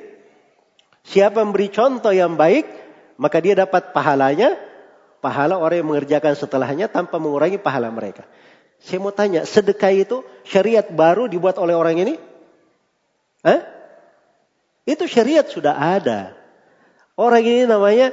Siapa 1.06 1.46
memberi 1.46 1.70
contoh 1.70 2.10
yang 2.10 2.34
baik, 2.34 2.66
maka 3.16 3.40
dia 3.40 3.56
dapat 3.56 3.96
pahalanya, 3.96 4.60
pahala 5.24 5.58
orang 5.58 5.82
yang 5.82 5.90
mengerjakan 5.90 6.36
setelahnya 6.36 6.92
tanpa 6.92 7.18
mengurangi 7.18 7.58
pahala 7.58 7.88
mereka. 7.90 8.28
Saya 8.84 9.00
mau 9.00 9.16
tanya, 9.16 9.48
sedekah 9.48 9.92
itu 9.96 10.22
syariat 10.44 10.86
baru 10.86 11.32
dibuat 11.32 11.56
oleh 11.58 11.74
orang 11.74 11.96
ini? 11.98 12.14
Hah? 13.42 13.64
Itu 14.86 15.10
syariat 15.10 15.48
sudah 15.48 15.74
ada. 15.74 16.38
Orang 17.16 17.42
ini 17.42 17.66
namanya 17.66 18.12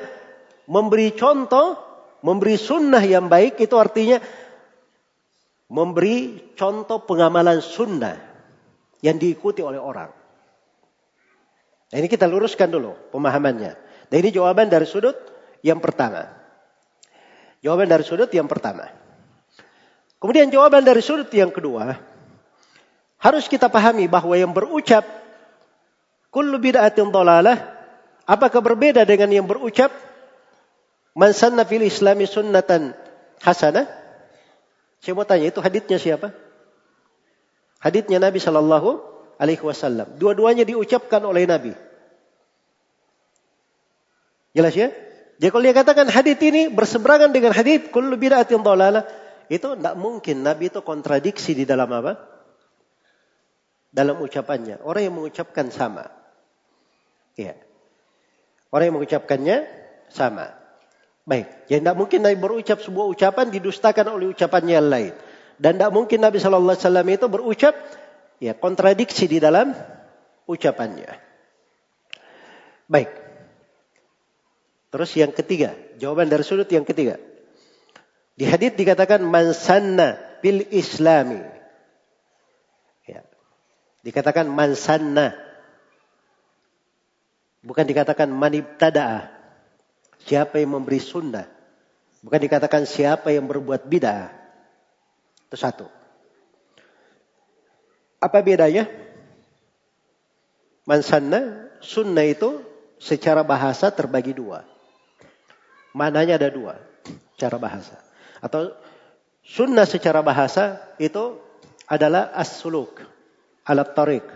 memberi 0.70 1.12
contoh, 1.12 1.76
memberi 2.22 2.56
sunnah 2.56 3.02
yang 3.02 3.26
baik 3.26 3.58
itu 3.58 3.74
artinya 3.76 4.22
memberi 5.66 6.52
contoh 6.54 7.02
pengamalan 7.02 7.58
sunnah 7.58 8.16
yang 9.02 9.18
diikuti 9.18 9.60
oleh 9.60 9.82
orang. 9.82 10.08
Nah, 11.92 11.96
ini 12.00 12.08
kita 12.08 12.24
luruskan 12.24 12.72
dulu 12.72 12.96
pemahamannya. 13.12 13.91
Dan 14.12 14.28
ini 14.28 14.28
jawaban 14.28 14.68
dari 14.68 14.84
sudut 14.84 15.16
yang 15.64 15.80
pertama. 15.80 16.28
Jawaban 17.64 17.88
dari 17.88 18.04
sudut 18.04 18.28
yang 18.28 18.44
pertama. 18.44 18.92
Kemudian 20.20 20.52
jawaban 20.52 20.84
dari 20.84 21.00
sudut 21.00 21.32
yang 21.32 21.48
kedua. 21.48 21.96
Harus 23.16 23.48
kita 23.48 23.72
pahami 23.72 24.04
bahwa 24.12 24.36
yang 24.36 24.52
berucap 24.52 25.22
Kullu 26.32 26.56
bid'atin 26.56 27.12
dalalah. 27.12 27.60
Apakah 28.24 28.64
berbeda 28.64 29.04
dengan 29.04 29.28
yang 29.28 29.44
berucap 29.44 29.92
man 31.12 31.36
sanna 31.36 31.68
fil 31.68 31.84
islami 31.84 32.24
sunnatan 32.24 32.96
hasanah? 33.44 33.84
Saya 35.04 35.12
mau 35.12 35.28
tanya 35.28 35.52
itu 35.52 35.60
haditnya 35.60 36.00
siapa? 36.00 36.32
Haditnya 37.84 38.16
Nabi 38.16 38.40
Shallallahu 38.40 38.90
Alaihi 39.36 39.60
Wasallam. 39.60 40.16
Dua-duanya 40.16 40.64
diucapkan 40.64 41.20
oleh 41.20 41.44
Nabi. 41.44 41.76
Jelas 44.52 44.76
ya? 44.76 44.92
Jadi 45.40 45.48
kalau 45.50 45.64
dia 45.64 45.74
katakan 45.74 46.06
hadit 46.12 46.38
ini 46.44 46.68
berseberangan 46.68 47.32
dengan 47.32 47.56
hadit 47.56 47.90
kullu 47.90 48.14
bid'atin 48.14 48.62
dalalah, 48.62 49.08
itu 49.48 49.74
tidak 49.74 49.96
mungkin 49.98 50.44
Nabi 50.44 50.70
itu 50.70 50.84
kontradiksi 50.84 51.56
di 51.56 51.64
dalam 51.64 51.88
apa? 51.90 52.20
Dalam 53.92 54.20
ucapannya. 54.20 54.80
Orang 54.84 55.02
yang 55.02 55.14
mengucapkan 55.16 55.72
sama. 55.72 56.08
Ya. 57.36 57.56
Orang 58.72 58.92
yang 58.92 58.96
mengucapkannya 59.00 59.56
sama. 60.08 60.52
Baik. 61.28 61.68
Ya 61.68 61.80
tidak 61.80 61.96
mungkin 61.96 62.24
Nabi 62.24 62.36
berucap 62.40 62.80
sebuah 62.80 63.06
ucapan 63.12 63.52
didustakan 63.52 64.14
oleh 64.14 64.32
ucapannya 64.32 64.74
yang 64.78 64.88
lain. 64.88 65.12
Dan 65.60 65.76
tidak 65.78 65.92
mungkin 65.92 66.18
Nabi 66.24 66.40
Shallallahu 66.40 66.74
Alaihi 66.74 66.84
Wasallam 66.86 67.08
itu 67.12 67.26
berucap 67.28 67.74
ya 68.42 68.52
kontradiksi 68.56 69.30
di 69.30 69.38
dalam 69.38 69.70
ucapannya. 70.48 71.10
Baik. 72.90 73.21
Terus 74.92 75.10
yang 75.16 75.32
ketiga, 75.32 75.72
jawaban 75.96 76.28
dari 76.28 76.44
sudut 76.44 76.68
yang 76.68 76.84
ketiga. 76.84 77.16
Di 78.36 78.44
hadits 78.44 78.76
dikatakan 78.76 79.24
mansanna 79.24 80.20
bil 80.44 80.68
islami. 80.68 81.40
Ya. 83.08 83.24
Dikatakan 84.04 84.52
mansanna 84.52 85.32
Bukan 87.62 87.86
dikatakan 87.86 88.26
manibtada'a. 88.26 89.30
Siapa 90.26 90.58
yang 90.58 90.78
memberi 90.78 90.98
sunnah. 90.98 91.46
Bukan 92.22 92.38
dikatakan 92.42 92.86
siapa 92.86 93.30
yang 93.30 93.46
berbuat 93.46 93.86
bid'ah. 93.86 94.30
Itu 95.46 95.56
satu. 95.58 95.86
Apa 98.22 98.38
bedanya? 98.42 98.86
Mansanna, 100.86 101.70
sunnah 101.82 102.26
itu 102.26 102.62
secara 102.98 103.46
bahasa 103.46 103.90
terbagi 103.90 104.34
dua. 104.34 104.66
Mananya 105.92 106.40
ada 106.40 106.48
dua 106.48 106.80
cara 107.36 107.56
bahasa. 107.60 107.96
Atau 108.40 108.72
sunnah 109.44 109.84
secara 109.84 110.24
bahasa 110.24 110.80
itu 110.96 111.38
adalah 111.86 112.32
as-suluk 112.36 113.02
alat 113.68 113.92
tariq. 113.92 114.26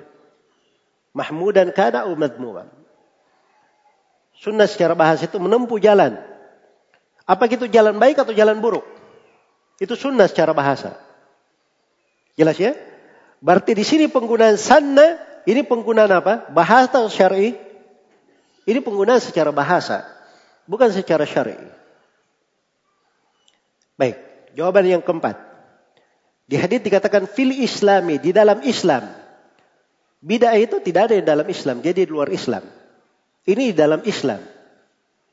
Mahmudan 1.17 1.73
kana 1.73 2.05
umadmuman. 2.13 2.69
Sunnah 4.37 4.69
secara 4.69 4.93
bahasa 4.93 5.25
itu 5.25 5.41
menempuh 5.41 5.81
jalan. 5.81 6.21
Apa 7.25 7.49
itu 7.49 7.67
jalan 7.73 7.97
baik 7.97 8.21
atau 8.21 8.37
jalan 8.37 8.61
buruk? 8.61 8.85
Itu 9.81 9.97
sunnah 9.97 10.29
secara 10.29 10.53
bahasa. 10.53 11.01
Jelas 12.37 12.61
ya? 12.61 12.77
Berarti 13.41 13.73
di 13.73 13.85
sini 13.85 14.07
penggunaan 14.13 14.57
sanna 14.61 15.25
Ini 15.47 15.63
penggunaan 15.63 16.11
apa? 16.11 16.51
Bahasa 16.51 17.07
syar'i. 17.07 17.55
Ini 18.67 18.83
penggunaan 18.83 19.23
secara 19.23 19.55
bahasa, 19.55 20.03
bukan 20.67 20.91
secara 20.93 21.25
syar'i. 21.25 21.57
Baik, 23.97 24.17
jawaban 24.53 24.85
yang 24.87 25.03
keempat. 25.03 25.41
Di 26.47 26.61
hadis 26.61 26.85
dikatakan 26.85 27.27
fil 27.27 27.51
islami, 27.51 28.23
di 28.23 28.31
dalam 28.31 28.63
Islam. 28.63 29.09
Bid'ah 30.23 30.59
itu 30.59 30.79
tidak 30.83 31.11
ada 31.11 31.15
yang 31.19 31.27
dalam 31.27 31.47
Islam, 31.49 31.83
jadi 31.83 32.07
di 32.07 32.11
luar 32.11 32.31
Islam. 32.31 32.63
Ini 33.47 33.73
di 33.73 33.75
dalam 33.75 34.03
Islam. 34.07 34.43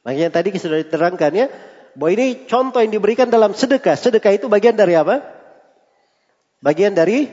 Makanya 0.06 0.30
tadi 0.30 0.54
sudah 0.58 0.80
diterangkan 0.82 1.32
ya, 1.34 1.48
bahwa 1.98 2.12
ini 2.14 2.46
contoh 2.50 2.82
yang 2.82 2.94
diberikan 2.94 3.30
dalam 3.30 3.54
sedekah. 3.54 3.98
Sedekah 3.98 4.34
itu 4.34 4.50
bagian 4.50 4.74
dari 4.74 4.98
apa? 4.98 5.22
Bagian 6.62 6.94
dari 6.94 7.30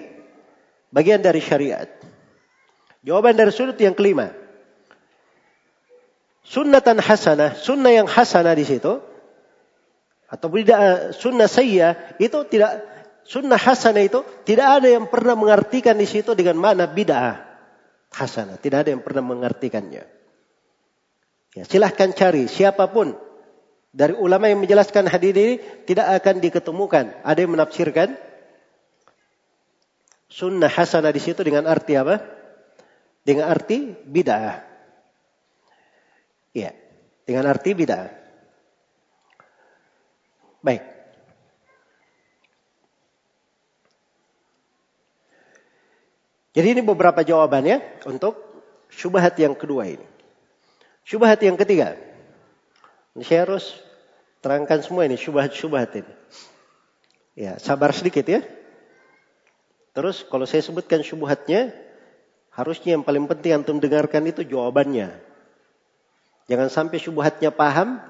bagian 0.91 1.23
dari 1.23 1.41
syariat. 1.41 1.89
Jawaban 3.01 3.37
dari 3.37 3.53
sudut 3.55 3.77
yang 3.81 3.97
kelima. 3.97 4.40
Sunnatan 6.51 6.99
hasanah, 6.99 7.55
sunnah 7.55 7.95
yang 7.95 8.11
hasanah 8.11 8.59
di 8.59 8.67
situ 8.67 8.99
atau 10.27 10.47
tidak 10.51 11.15
sunnah 11.15 11.47
saya 11.47 11.95
itu 12.19 12.39
tidak 12.51 12.83
sunnah 13.23 13.55
hasanah 13.55 14.03
itu 14.03 14.27
tidak 14.43 14.83
ada 14.83 14.91
yang 14.91 15.07
pernah 15.07 15.39
mengartikan 15.39 15.95
di 15.95 16.11
situ 16.11 16.35
dengan 16.35 16.59
mana 16.59 16.91
bid'ah 16.91 17.39
hasanah. 18.11 18.59
Tidak 18.59 18.79
ada 18.83 18.91
yang 18.91 18.99
pernah 18.99 19.23
mengartikannya. 19.23 20.03
Ya, 21.55 21.63
silahkan 21.67 22.11
cari 22.15 22.51
siapa 22.51 22.91
pun 22.91 23.15
dari 23.95 24.15
ulama 24.15 24.47
yang 24.51 24.63
menjelaskan 24.63 25.07
hadis 25.07 25.31
ini 25.35 25.47
tidak 25.87 26.19
akan 26.19 26.43
diketemukan. 26.43 27.15
Ada 27.23 27.39
yang 27.47 27.55
menafsirkan 27.55 28.19
sunnah 30.27 30.71
hasanah 30.71 31.15
di 31.15 31.23
situ 31.23 31.47
dengan 31.47 31.67
arti 31.71 31.95
apa? 31.95 32.23
Dengan 33.23 33.51
arti 33.51 33.95
bid'ah. 33.95 34.70
Iya, 36.51 36.75
dengan 37.23 37.47
arti 37.47 37.71
bid'ah. 37.79 38.11
Baik. 40.61 40.83
Jadi 46.51 46.69
ini 46.75 46.83
beberapa 46.83 47.23
jawabannya 47.23 48.03
untuk 48.11 48.35
syubhat 48.91 49.39
yang 49.39 49.55
kedua 49.55 49.87
ini. 49.87 50.07
Syubhat 51.07 51.39
yang 51.47 51.55
ketiga. 51.55 51.95
Saya 53.23 53.47
harus 53.47 53.79
terangkan 54.43 54.83
semua 54.83 55.07
ini 55.07 55.15
syubhat-syubhat 55.15 56.03
ini. 56.03 56.15
Ya, 57.39 57.57
sabar 57.63 57.95
sedikit 57.95 58.27
ya. 58.27 58.43
Terus 59.95 60.27
kalau 60.27 60.47
saya 60.47 60.63
sebutkan 60.67 61.07
syubhatnya, 61.07 61.71
harusnya 62.51 62.99
yang 62.99 63.07
paling 63.07 63.31
penting 63.31 63.63
antum 63.63 63.79
dengarkan 63.79 64.27
itu 64.27 64.43
jawabannya. 64.43 65.30
Jangan 66.51 66.67
sampai 66.67 66.99
syubhatnya 66.99 67.55
paham, 67.55 68.03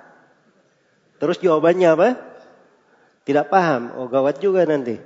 terus 1.20 1.36
jawabannya 1.44 1.88
apa? 1.92 2.08
Tidak 3.28 3.52
paham. 3.52 3.92
Oh 4.00 4.08
gawat 4.08 4.40
juga 4.40 4.64
nanti. 4.64 4.96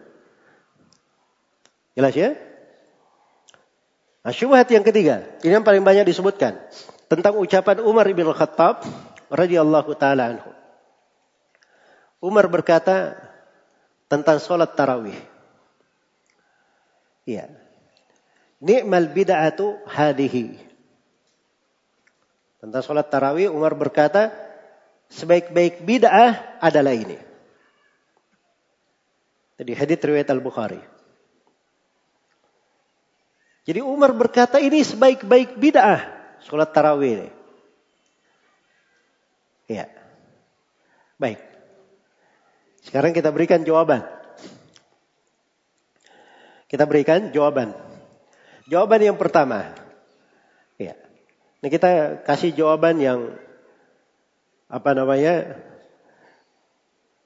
Jelas 1.99 2.15
ya? 2.15 2.39
Nah, 4.23 4.31
syubhat 4.31 4.71
yang 4.71 4.87
ketiga, 4.87 5.27
ini 5.43 5.51
yang 5.51 5.67
paling 5.67 5.83
banyak 5.83 6.07
disebutkan 6.07 6.63
tentang 7.11 7.35
ucapan 7.37 7.83
Umar 7.83 8.07
bin 8.15 8.31
Khattab 8.31 8.87
radhiyallahu 9.35 9.91
taala 9.99 10.39
anhu. 10.39 10.51
Umar 12.23 12.47
berkata 12.47 13.19
tentang 14.07 14.39
sholat 14.39 14.79
tarawih. 14.79 15.19
Iya. 17.27 17.51
Ni'mal 18.65 19.13
bid'atu 19.13 19.83
hadihi. 19.85 20.74
Tentang 22.65 22.81
sholat 22.81 23.13
tarawih 23.13 23.53
Umar 23.53 23.77
berkata 23.77 24.33
sebaik-baik 25.13 25.85
bid'ah 25.85 26.57
adalah 26.65 26.97
ini. 26.97 27.21
Jadi 29.61 29.73
hadits 29.77 30.01
riwayat 30.01 30.33
Al-Bukhari. 30.33 30.81
Jadi 33.69 33.85
Umar 33.85 34.17
berkata 34.17 34.57
ini 34.65 34.81
sebaik-baik 34.81 35.61
bid'ah 35.61 36.09
sholat 36.49 36.73
tarawih 36.73 37.13
ini. 37.21 37.31
Iya. 39.69 39.93
Baik. 41.21 41.45
Sekarang 42.81 43.13
kita 43.13 43.29
berikan 43.29 43.61
jawaban. 43.61 44.09
Kita 46.73 46.89
berikan 46.89 47.29
jawaban. 47.29 47.77
Jawaban 48.73 49.05
yang 49.05 49.21
pertama. 49.21 49.69
Ya. 50.81 50.97
Ini 51.65 51.73
kita 51.73 52.21
kasih 52.29 52.53
jawaban 52.53 53.01
yang 53.01 53.41
apa 54.69 54.93
namanya? 54.93 55.65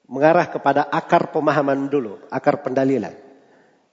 mengarah 0.09 0.47
kepada 0.47 0.87
akar 0.89 1.29
pemahaman 1.29 1.91
dulu, 1.91 2.17
akar 2.31 2.63
pendalilan. 2.65 3.13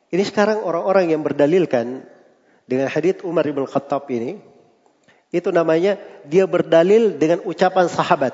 Ini 0.08 0.22
sekarang 0.24 0.62
orang-orang 0.64 1.12
yang 1.12 1.20
berdalilkan 1.20 2.06
dengan 2.64 2.86
hadits 2.88 3.20
Umar 3.26 3.44
bin 3.44 3.66
Khattab 3.66 4.08
ini, 4.08 4.40
itu 5.34 5.50
namanya 5.52 5.98
dia 6.24 6.48
berdalil 6.48 7.18
dengan 7.18 7.44
ucapan 7.44 7.90
sahabat. 7.90 8.32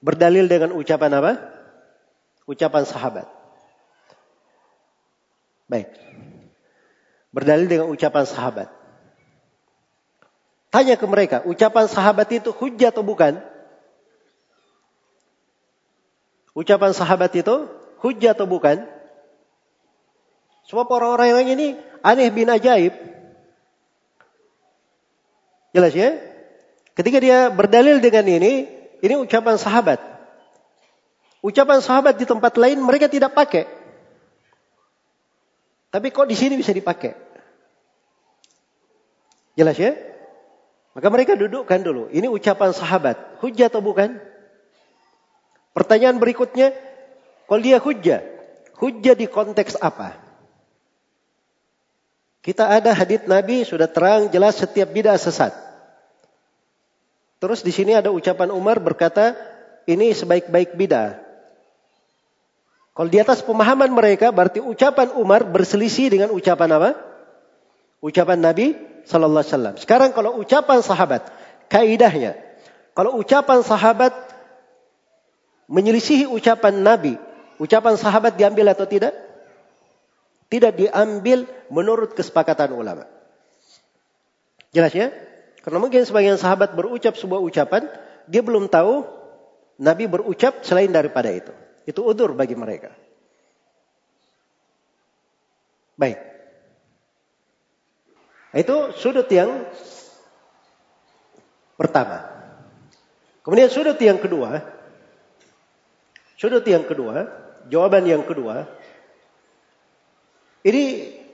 Berdalil 0.00 0.48
dengan 0.48 0.72
ucapan 0.72 1.10
apa? 1.20 1.32
Ucapan 2.48 2.88
sahabat. 2.88 3.26
Baik. 5.68 5.90
Berdalil 7.34 7.66
dengan 7.68 7.92
ucapan 7.92 8.24
sahabat. 8.24 8.75
Tanya 10.76 11.00
ke 11.00 11.08
mereka, 11.08 11.40
ucapan 11.48 11.88
sahabat 11.88 12.28
itu 12.36 12.52
hujah 12.52 12.92
atau 12.92 13.00
bukan? 13.00 13.40
Ucapan 16.52 16.92
sahabat 16.92 17.32
itu 17.32 17.64
hujah 18.04 18.36
atau 18.36 18.44
bukan? 18.44 18.84
Sebab 20.68 20.84
orang-orang 20.84 21.32
yang 21.32 21.48
ini 21.56 21.80
aneh 22.04 22.28
bin 22.28 22.52
ajaib. 22.52 22.92
Jelas 25.72 25.96
ya? 25.96 26.20
Ketika 26.92 27.24
dia 27.24 27.48
berdalil 27.48 27.96
dengan 28.04 28.28
ini, 28.28 28.68
ini 29.00 29.14
ucapan 29.16 29.56
sahabat. 29.56 29.96
Ucapan 31.40 31.80
sahabat 31.80 32.20
di 32.20 32.28
tempat 32.28 32.52
lain 32.60 32.84
mereka 32.84 33.08
tidak 33.08 33.32
pakai. 33.32 33.64
Tapi 35.88 36.12
kok 36.12 36.28
di 36.28 36.36
sini 36.36 36.60
bisa 36.60 36.76
dipakai? 36.76 37.16
Jelas 39.56 39.80
ya? 39.80 40.15
Maka 40.96 41.12
mereka 41.12 41.36
dudukkan 41.36 41.84
dulu. 41.84 42.08
Ini 42.08 42.24
ucapan 42.24 42.72
sahabat. 42.72 43.36
Hujah 43.44 43.68
atau 43.68 43.84
bukan? 43.84 44.16
Pertanyaan 45.76 46.16
berikutnya, 46.16 46.72
kalau 47.44 47.60
dia 47.60 47.76
hujah, 47.76 48.24
hujah 48.80 49.12
di 49.12 49.28
konteks 49.28 49.76
apa? 49.76 50.16
Kita 52.40 52.72
ada 52.72 52.96
hadits 52.96 53.28
Nabi 53.28 53.68
sudah 53.68 53.92
terang 53.92 54.32
jelas 54.32 54.56
setiap 54.56 54.88
bidah 54.88 55.20
sesat. 55.20 55.52
Terus 57.44 57.60
di 57.60 57.76
sini 57.76 57.92
ada 57.92 58.08
ucapan 58.08 58.48
Umar 58.48 58.80
berkata, 58.80 59.36
ini 59.84 60.16
sebaik-baik 60.16 60.80
bidah. 60.80 61.20
Kalau 62.96 63.12
di 63.12 63.20
atas 63.20 63.44
pemahaman 63.44 63.92
mereka 63.92 64.32
berarti 64.32 64.64
ucapan 64.64 65.12
Umar 65.20 65.44
berselisih 65.44 66.08
dengan 66.08 66.32
ucapan 66.32 66.80
apa? 66.80 66.90
Ucapan 68.00 68.40
Nabi 68.40 68.95
sallallahu 69.06 69.42
alaihi 69.42 69.52
wasallam. 69.54 69.74
Sekarang 69.78 70.10
kalau 70.12 70.36
ucapan 70.42 70.82
sahabat, 70.82 71.30
kaidahnya 71.70 72.46
kalau 72.96 73.20
ucapan 73.20 73.60
sahabat 73.60 74.16
menyelisihi 75.68 76.24
ucapan 76.24 76.80
Nabi, 76.80 77.20
ucapan 77.60 78.00
sahabat 78.00 78.40
diambil 78.40 78.72
atau 78.72 78.88
tidak? 78.88 79.12
Tidak 80.48 80.72
diambil 80.72 81.44
menurut 81.68 82.16
kesepakatan 82.16 82.72
ulama. 82.72 83.04
Jelas 84.72 84.96
ya? 84.96 85.12
Karena 85.60 85.76
mungkin 85.76 86.08
sebagian 86.08 86.40
sahabat 86.40 86.72
berucap 86.72 87.20
sebuah 87.20 87.42
ucapan, 87.44 87.84
dia 88.24 88.40
belum 88.40 88.72
tahu 88.72 89.04
Nabi 89.76 90.08
berucap 90.08 90.64
selain 90.64 90.88
daripada 90.88 91.28
itu. 91.28 91.52
Itu 91.84 92.00
udur 92.00 92.32
bagi 92.32 92.56
mereka. 92.56 92.96
Baik. 96.00 96.35
Itu 98.54 98.94
sudut 98.94 99.26
yang 99.32 99.66
pertama. 101.74 102.26
Kemudian 103.42 103.70
sudut 103.70 103.98
yang 103.98 104.18
kedua. 104.18 104.62
Sudut 106.38 106.62
yang 106.66 106.86
kedua. 106.86 107.26
Jawaban 107.66 108.06
yang 108.06 108.22
kedua. 108.22 108.66
Ini 110.66 110.82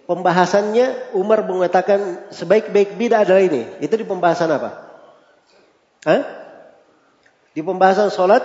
pembahasannya 0.05 1.17
Umar 1.17 1.45
mengatakan 1.49 2.29
sebaik-baik 2.33 3.01
bidah 3.01 3.25
adalah 3.25 3.41
ini. 3.45 3.65
Itu 3.81 3.97
di 3.97 4.05
pembahasan 4.05 4.53
apa? 4.53 4.71
Hah? 6.05 6.23
Di 7.53 7.61
pembahasan 7.61 8.09
sholat, 8.09 8.45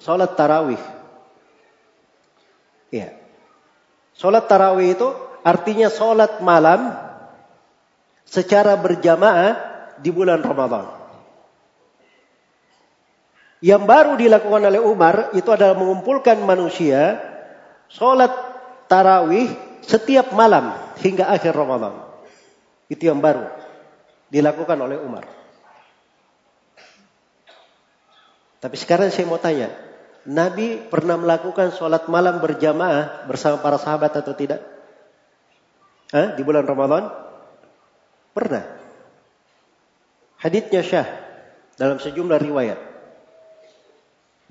sholat 0.00 0.36
tarawih. 0.36 0.80
Iya. 2.92 3.12
Sholat 4.16 4.48
tarawih 4.48 4.96
itu 4.96 5.08
artinya 5.44 5.92
sholat 5.92 6.40
malam 6.40 7.03
secara 8.24 8.74
berjamaah 8.80 9.52
di 10.00 10.10
bulan 10.10 10.40
Ramadan. 10.42 10.84
Yang 13.64 13.82
baru 13.88 14.12
dilakukan 14.20 14.62
oleh 14.68 14.80
Umar 14.82 15.32
itu 15.32 15.48
adalah 15.48 15.72
mengumpulkan 15.72 16.36
manusia 16.44 17.16
sholat 17.88 18.28
tarawih 18.92 19.48
setiap 19.80 20.36
malam 20.36 20.76
hingga 21.00 21.32
akhir 21.32 21.56
Ramadan. 21.56 21.96
Itu 22.92 23.08
yang 23.08 23.24
baru 23.24 23.48
dilakukan 24.28 24.76
oleh 24.76 25.00
Umar. 25.00 25.24
Tapi 28.60 28.76
sekarang 28.76 29.08
saya 29.08 29.28
mau 29.28 29.40
tanya, 29.40 29.72
Nabi 30.28 30.80
pernah 30.80 31.20
melakukan 31.20 31.72
sholat 31.72 32.04
malam 32.08 32.44
berjamaah 32.44 33.28
bersama 33.28 33.60
para 33.60 33.80
sahabat 33.80 34.12
atau 34.12 34.32
tidak? 34.36 34.60
Hah? 36.12 36.36
Di 36.36 36.44
bulan 36.44 36.68
Ramadan? 36.68 37.23
Pernah. 38.34 38.66
Haditnya 40.42 40.82
syah 40.82 41.06
dalam 41.78 42.02
sejumlah 42.02 42.42
riwayat. 42.42 42.76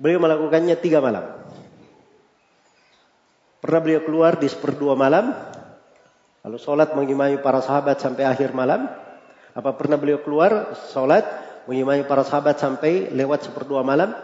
Beliau 0.00 0.18
melakukannya 0.24 0.74
tiga 0.80 1.04
malam. 1.04 1.22
Pernah 3.60 3.80
beliau 3.80 4.00
keluar 4.04 4.40
di 4.40 4.48
seperdua 4.48 4.96
malam, 4.96 5.36
lalu 6.44 6.58
sholat 6.60 6.96
mengimami 6.96 7.36
para 7.40 7.60
sahabat 7.60 8.00
sampai 8.00 8.24
akhir 8.24 8.56
malam. 8.56 8.88
Apa 9.54 9.76
pernah 9.76 10.00
beliau 10.00 10.20
keluar 10.24 10.74
sholat 10.90 11.24
mengimami 11.68 12.02
para 12.08 12.26
sahabat 12.26 12.58
sampai 12.58 13.12
lewat 13.12 13.46
seperdua 13.46 13.86
malam? 13.86 14.16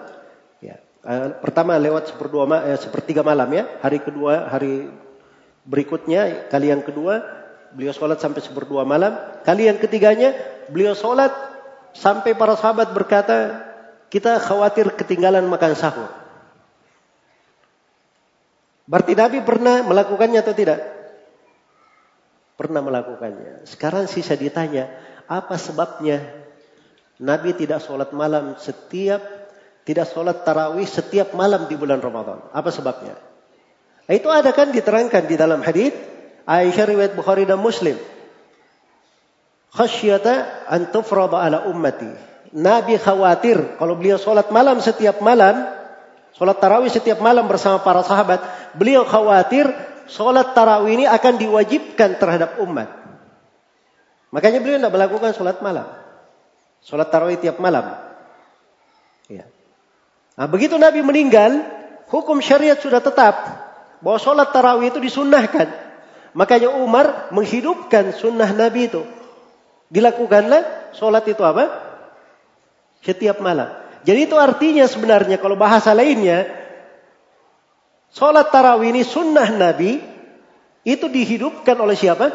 Ya. 0.60 0.80
Eh, 1.04 1.28
pertama 1.40 1.76
lewat 1.80 2.12
seperdua 2.12 2.48
eh, 2.64 2.76
sepertiga 2.80 3.24
malam 3.24 3.48
ya. 3.52 3.64
Hari 3.80 4.02
kedua, 4.04 4.50
hari 4.50 4.90
berikutnya, 5.64 6.50
kali 6.50 6.72
yang 6.72 6.82
kedua 6.84 7.39
beliau 7.74 7.94
sholat 7.94 8.18
sampai 8.18 8.42
seperdua 8.42 8.82
malam. 8.82 9.14
Kali 9.46 9.66
yang 9.70 9.78
ketiganya 9.78 10.34
beliau 10.70 10.94
sholat 10.94 11.30
sampai 11.94 12.34
para 12.34 12.54
sahabat 12.58 12.90
berkata, 12.94 13.66
kita 14.10 14.42
khawatir 14.42 14.94
ketinggalan 14.98 15.46
makan 15.46 15.74
sahur. 15.78 16.10
Berarti 18.90 19.14
Nabi 19.14 19.38
pernah 19.46 19.86
melakukannya 19.86 20.42
atau 20.42 20.54
tidak? 20.54 20.82
Pernah 22.58 22.82
melakukannya. 22.82 23.64
Sekarang 23.64 24.10
sisa 24.10 24.34
ditanya, 24.34 24.90
apa 25.30 25.54
sebabnya 25.54 26.26
Nabi 27.22 27.54
tidak 27.54 27.86
sholat 27.86 28.10
malam 28.10 28.58
setiap, 28.58 29.22
tidak 29.86 30.10
sholat 30.10 30.42
tarawih 30.42 30.90
setiap 30.90 31.38
malam 31.38 31.70
di 31.70 31.78
bulan 31.78 32.02
Ramadan. 32.02 32.42
Apa 32.50 32.74
sebabnya? 32.74 33.14
Itu 34.10 34.26
ada 34.26 34.50
kan 34.50 34.74
diterangkan 34.74 35.30
di 35.30 35.38
dalam 35.38 35.62
hadis 35.62 35.94
Aisyah 36.48 36.84
riwayat 36.88 37.12
Bukhari 37.16 37.44
dan 37.44 37.60
Muslim. 37.60 37.96
Khasyata 39.70 40.66
an 40.66 40.90
tufrada 40.90 41.38
ala 41.38 41.70
ummati. 41.70 42.10
Nabi 42.50 42.98
khawatir 42.98 43.78
kalau 43.78 43.94
beliau 43.94 44.18
sholat 44.18 44.50
malam 44.50 44.82
setiap 44.82 45.22
malam, 45.22 45.70
sholat 46.34 46.58
tarawih 46.58 46.90
setiap 46.90 47.22
malam 47.22 47.46
bersama 47.46 47.78
para 47.78 48.02
sahabat, 48.02 48.42
beliau 48.74 49.06
khawatir 49.06 49.70
sholat 50.10 50.50
tarawih 50.58 50.98
ini 50.98 51.06
akan 51.06 51.38
diwajibkan 51.38 52.18
terhadap 52.18 52.58
umat. 52.66 52.90
Makanya 54.34 54.58
beliau 54.58 54.82
tidak 54.82 54.94
melakukan 54.94 55.30
sholat 55.34 55.62
malam. 55.62 55.86
Sholat 56.82 57.06
tarawih 57.10 57.38
tiap 57.38 57.62
malam. 57.62 57.94
Ya. 59.30 59.46
Nah, 60.34 60.50
begitu 60.50 60.74
Nabi 60.74 61.06
meninggal, 61.06 61.62
hukum 62.10 62.42
syariat 62.42 62.78
sudah 62.78 62.98
tetap 62.98 63.38
bahwa 64.02 64.18
sholat 64.18 64.50
tarawih 64.50 64.90
itu 64.90 64.98
disunnahkan. 64.98 65.89
Makanya 66.32 66.70
Umar 66.70 67.30
menghidupkan 67.34 68.14
sunnah 68.14 68.50
Nabi 68.54 68.86
itu. 68.86 69.02
Dilakukanlah 69.90 70.94
sholat 70.94 71.26
itu 71.26 71.42
apa? 71.42 71.66
Setiap 73.02 73.42
malam. 73.42 73.74
Jadi 74.06 74.30
itu 74.30 74.36
artinya 74.38 74.86
sebenarnya 74.86 75.36
kalau 75.42 75.58
bahasa 75.58 75.90
lainnya, 75.90 76.46
sholat 78.14 78.48
tarawih 78.54 78.94
ini 78.94 79.02
sunnah 79.02 79.50
Nabi 79.50 79.98
itu 80.86 81.06
dihidupkan 81.10 81.76
oleh 81.76 81.98
siapa? 81.98 82.30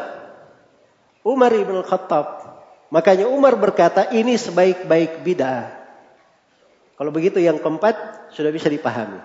Umar 1.26 1.50
ibn 1.56 1.80
Khattab. 1.82 2.44
Makanya 2.92 3.26
Umar 3.26 3.58
berkata 3.58 4.14
ini 4.14 4.38
sebaik-baik 4.38 5.26
bid'ah. 5.26 5.74
Kalau 6.94 7.10
begitu 7.10 7.42
yang 7.42 7.58
keempat 7.58 8.30
sudah 8.30 8.54
bisa 8.54 8.70
dipahami. 8.70 9.18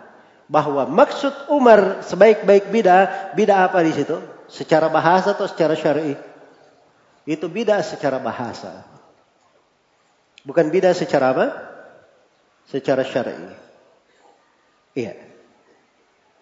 Bahwa 0.50 0.90
maksud 0.90 1.52
Umar 1.54 2.02
sebaik-baik 2.02 2.74
bid'ah, 2.74 3.38
bid'ah 3.38 3.70
apa 3.70 3.86
di 3.86 3.94
situ? 3.94 4.18
Secara 4.52 4.92
bahasa 4.92 5.32
atau 5.32 5.48
secara 5.48 5.80
syar'i? 5.80 6.20
Itu 7.24 7.48
bid'ah 7.48 7.80
secara 7.82 8.20
bahasa. 8.20 8.84
Bukan 10.44 10.68
bid'ah 10.68 10.92
secara 10.92 11.32
apa? 11.32 11.48
Secara 12.68 13.08
syar'i. 13.08 13.48
Iya. 14.92 15.16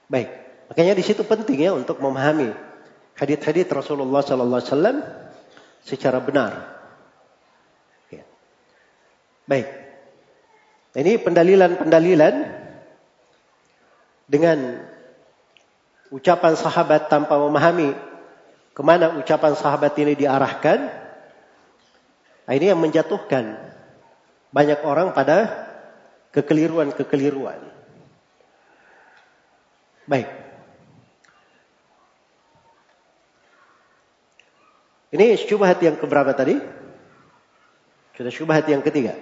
Baik. 0.09 0.29
Makanya 0.73 0.97
di 0.97 1.03
situ 1.05 1.21
penting 1.21 1.61
ya 1.61 1.71
untuk 1.77 2.01
memahami 2.01 2.49
hadits-hadits 3.13 3.69
Rasulullah 3.69 4.25
sallallahu 4.25 4.57
alaihi 4.57 4.73
wasallam 4.73 4.97
secara 5.85 6.17
benar. 6.17 6.79
Baik. 9.49 9.65
Ini 10.93 11.25
pendalilan-pendalilan 11.25 12.35
dengan 14.29 14.57
ucapan 16.09 16.53
sahabat 16.57 17.09
tanpa 17.09 17.37
memahami 17.37 17.93
ke 18.73 18.81
mana 18.81 19.17
ucapan 19.17 19.53
sahabat 19.53 19.93
ini 19.99 20.15
diarahkan. 20.15 20.79
Nah, 22.49 22.53
ini 22.57 22.65
yang 22.71 22.81
menjatuhkan 22.81 23.59
banyak 24.49 24.81
orang 24.81 25.13
pada 25.13 25.69
kekeliruan-kekeliruan. 26.33 27.61
Baik. 30.09 30.29
Ini 35.09 35.37
syubhat 35.37 35.81
yang 35.81 35.97
keberapa 35.97 36.33
tadi? 36.33 36.57
Sudah 38.17 38.33
syubhat 38.33 38.65
yang 38.69 38.81
ketiga. 38.81 39.17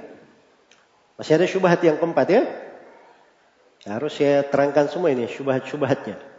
Masih 1.20 1.36
ada 1.40 1.48
syubhat 1.48 1.80
yang 1.84 2.00
keempat 2.00 2.28
ya? 2.28 2.44
Harus 3.88 4.20
saya 4.20 4.44
terangkan 4.44 4.92
semua 4.92 5.16
ini 5.16 5.26
syubhat-syubhatnya. 5.32 6.37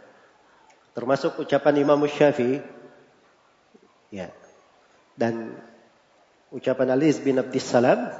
Termasuk 0.99 1.39
ucapan 1.39 1.79
Imam 1.79 2.03
Syafi'i. 2.03 2.59
Ya. 4.11 4.35
Dan 5.15 5.55
ucapan 6.51 6.91
Ali 6.91 7.15
bin 7.23 7.39
Abdissalam. 7.39 8.11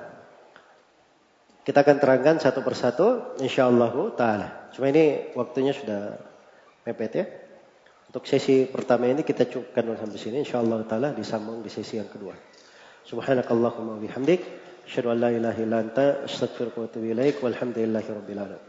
Kita 1.68 1.84
akan 1.84 2.00
terangkan 2.00 2.40
satu 2.40 2.64
persatu 2.64 3.36
insyaallah 3.44 3.92
taala. 4.16 4.72
Cuma 4.72 4.88
ini 4.96 5.36
waktunya 5.36 5.76
sudah 5.76 6.16
mepet 6.88 7.12
ya. 7.20 7.26
Untuk 8.08 8.24
sesi 8.24 8.64
pertama 8.64 9.12
ini 9.12 9.28
kita 9.28 9.44
cukupkan 9.44 10.00
sampai 10.00 10.18
sini 10.18 10.38
insyaallah 10.48 10.88
taala 10.88 11.12
disambung 11.12 11.60
di 11.60 11.68
sesi 11.68 12.00
yang 12.00 12.08
kedua. 12.08 12.34
Subhanakallahumma 13.04 14.00
bihamdik 14.00 14.40
asyhadu 14.88 15.12
an 15.14 15.18
la 15.20 15.30
ilaha 15.36 15.60
illa 15.60 15.78
anta 15.84 16.24
astaghfiruka 16.24 16.80
wa 16.80 16.88
atubu 16.88 17.12
ilaik 17.12 17.44
walhamdulillahi 17.44 18.08
rabbil 18.08 18.40
alamin. 18.40 18.69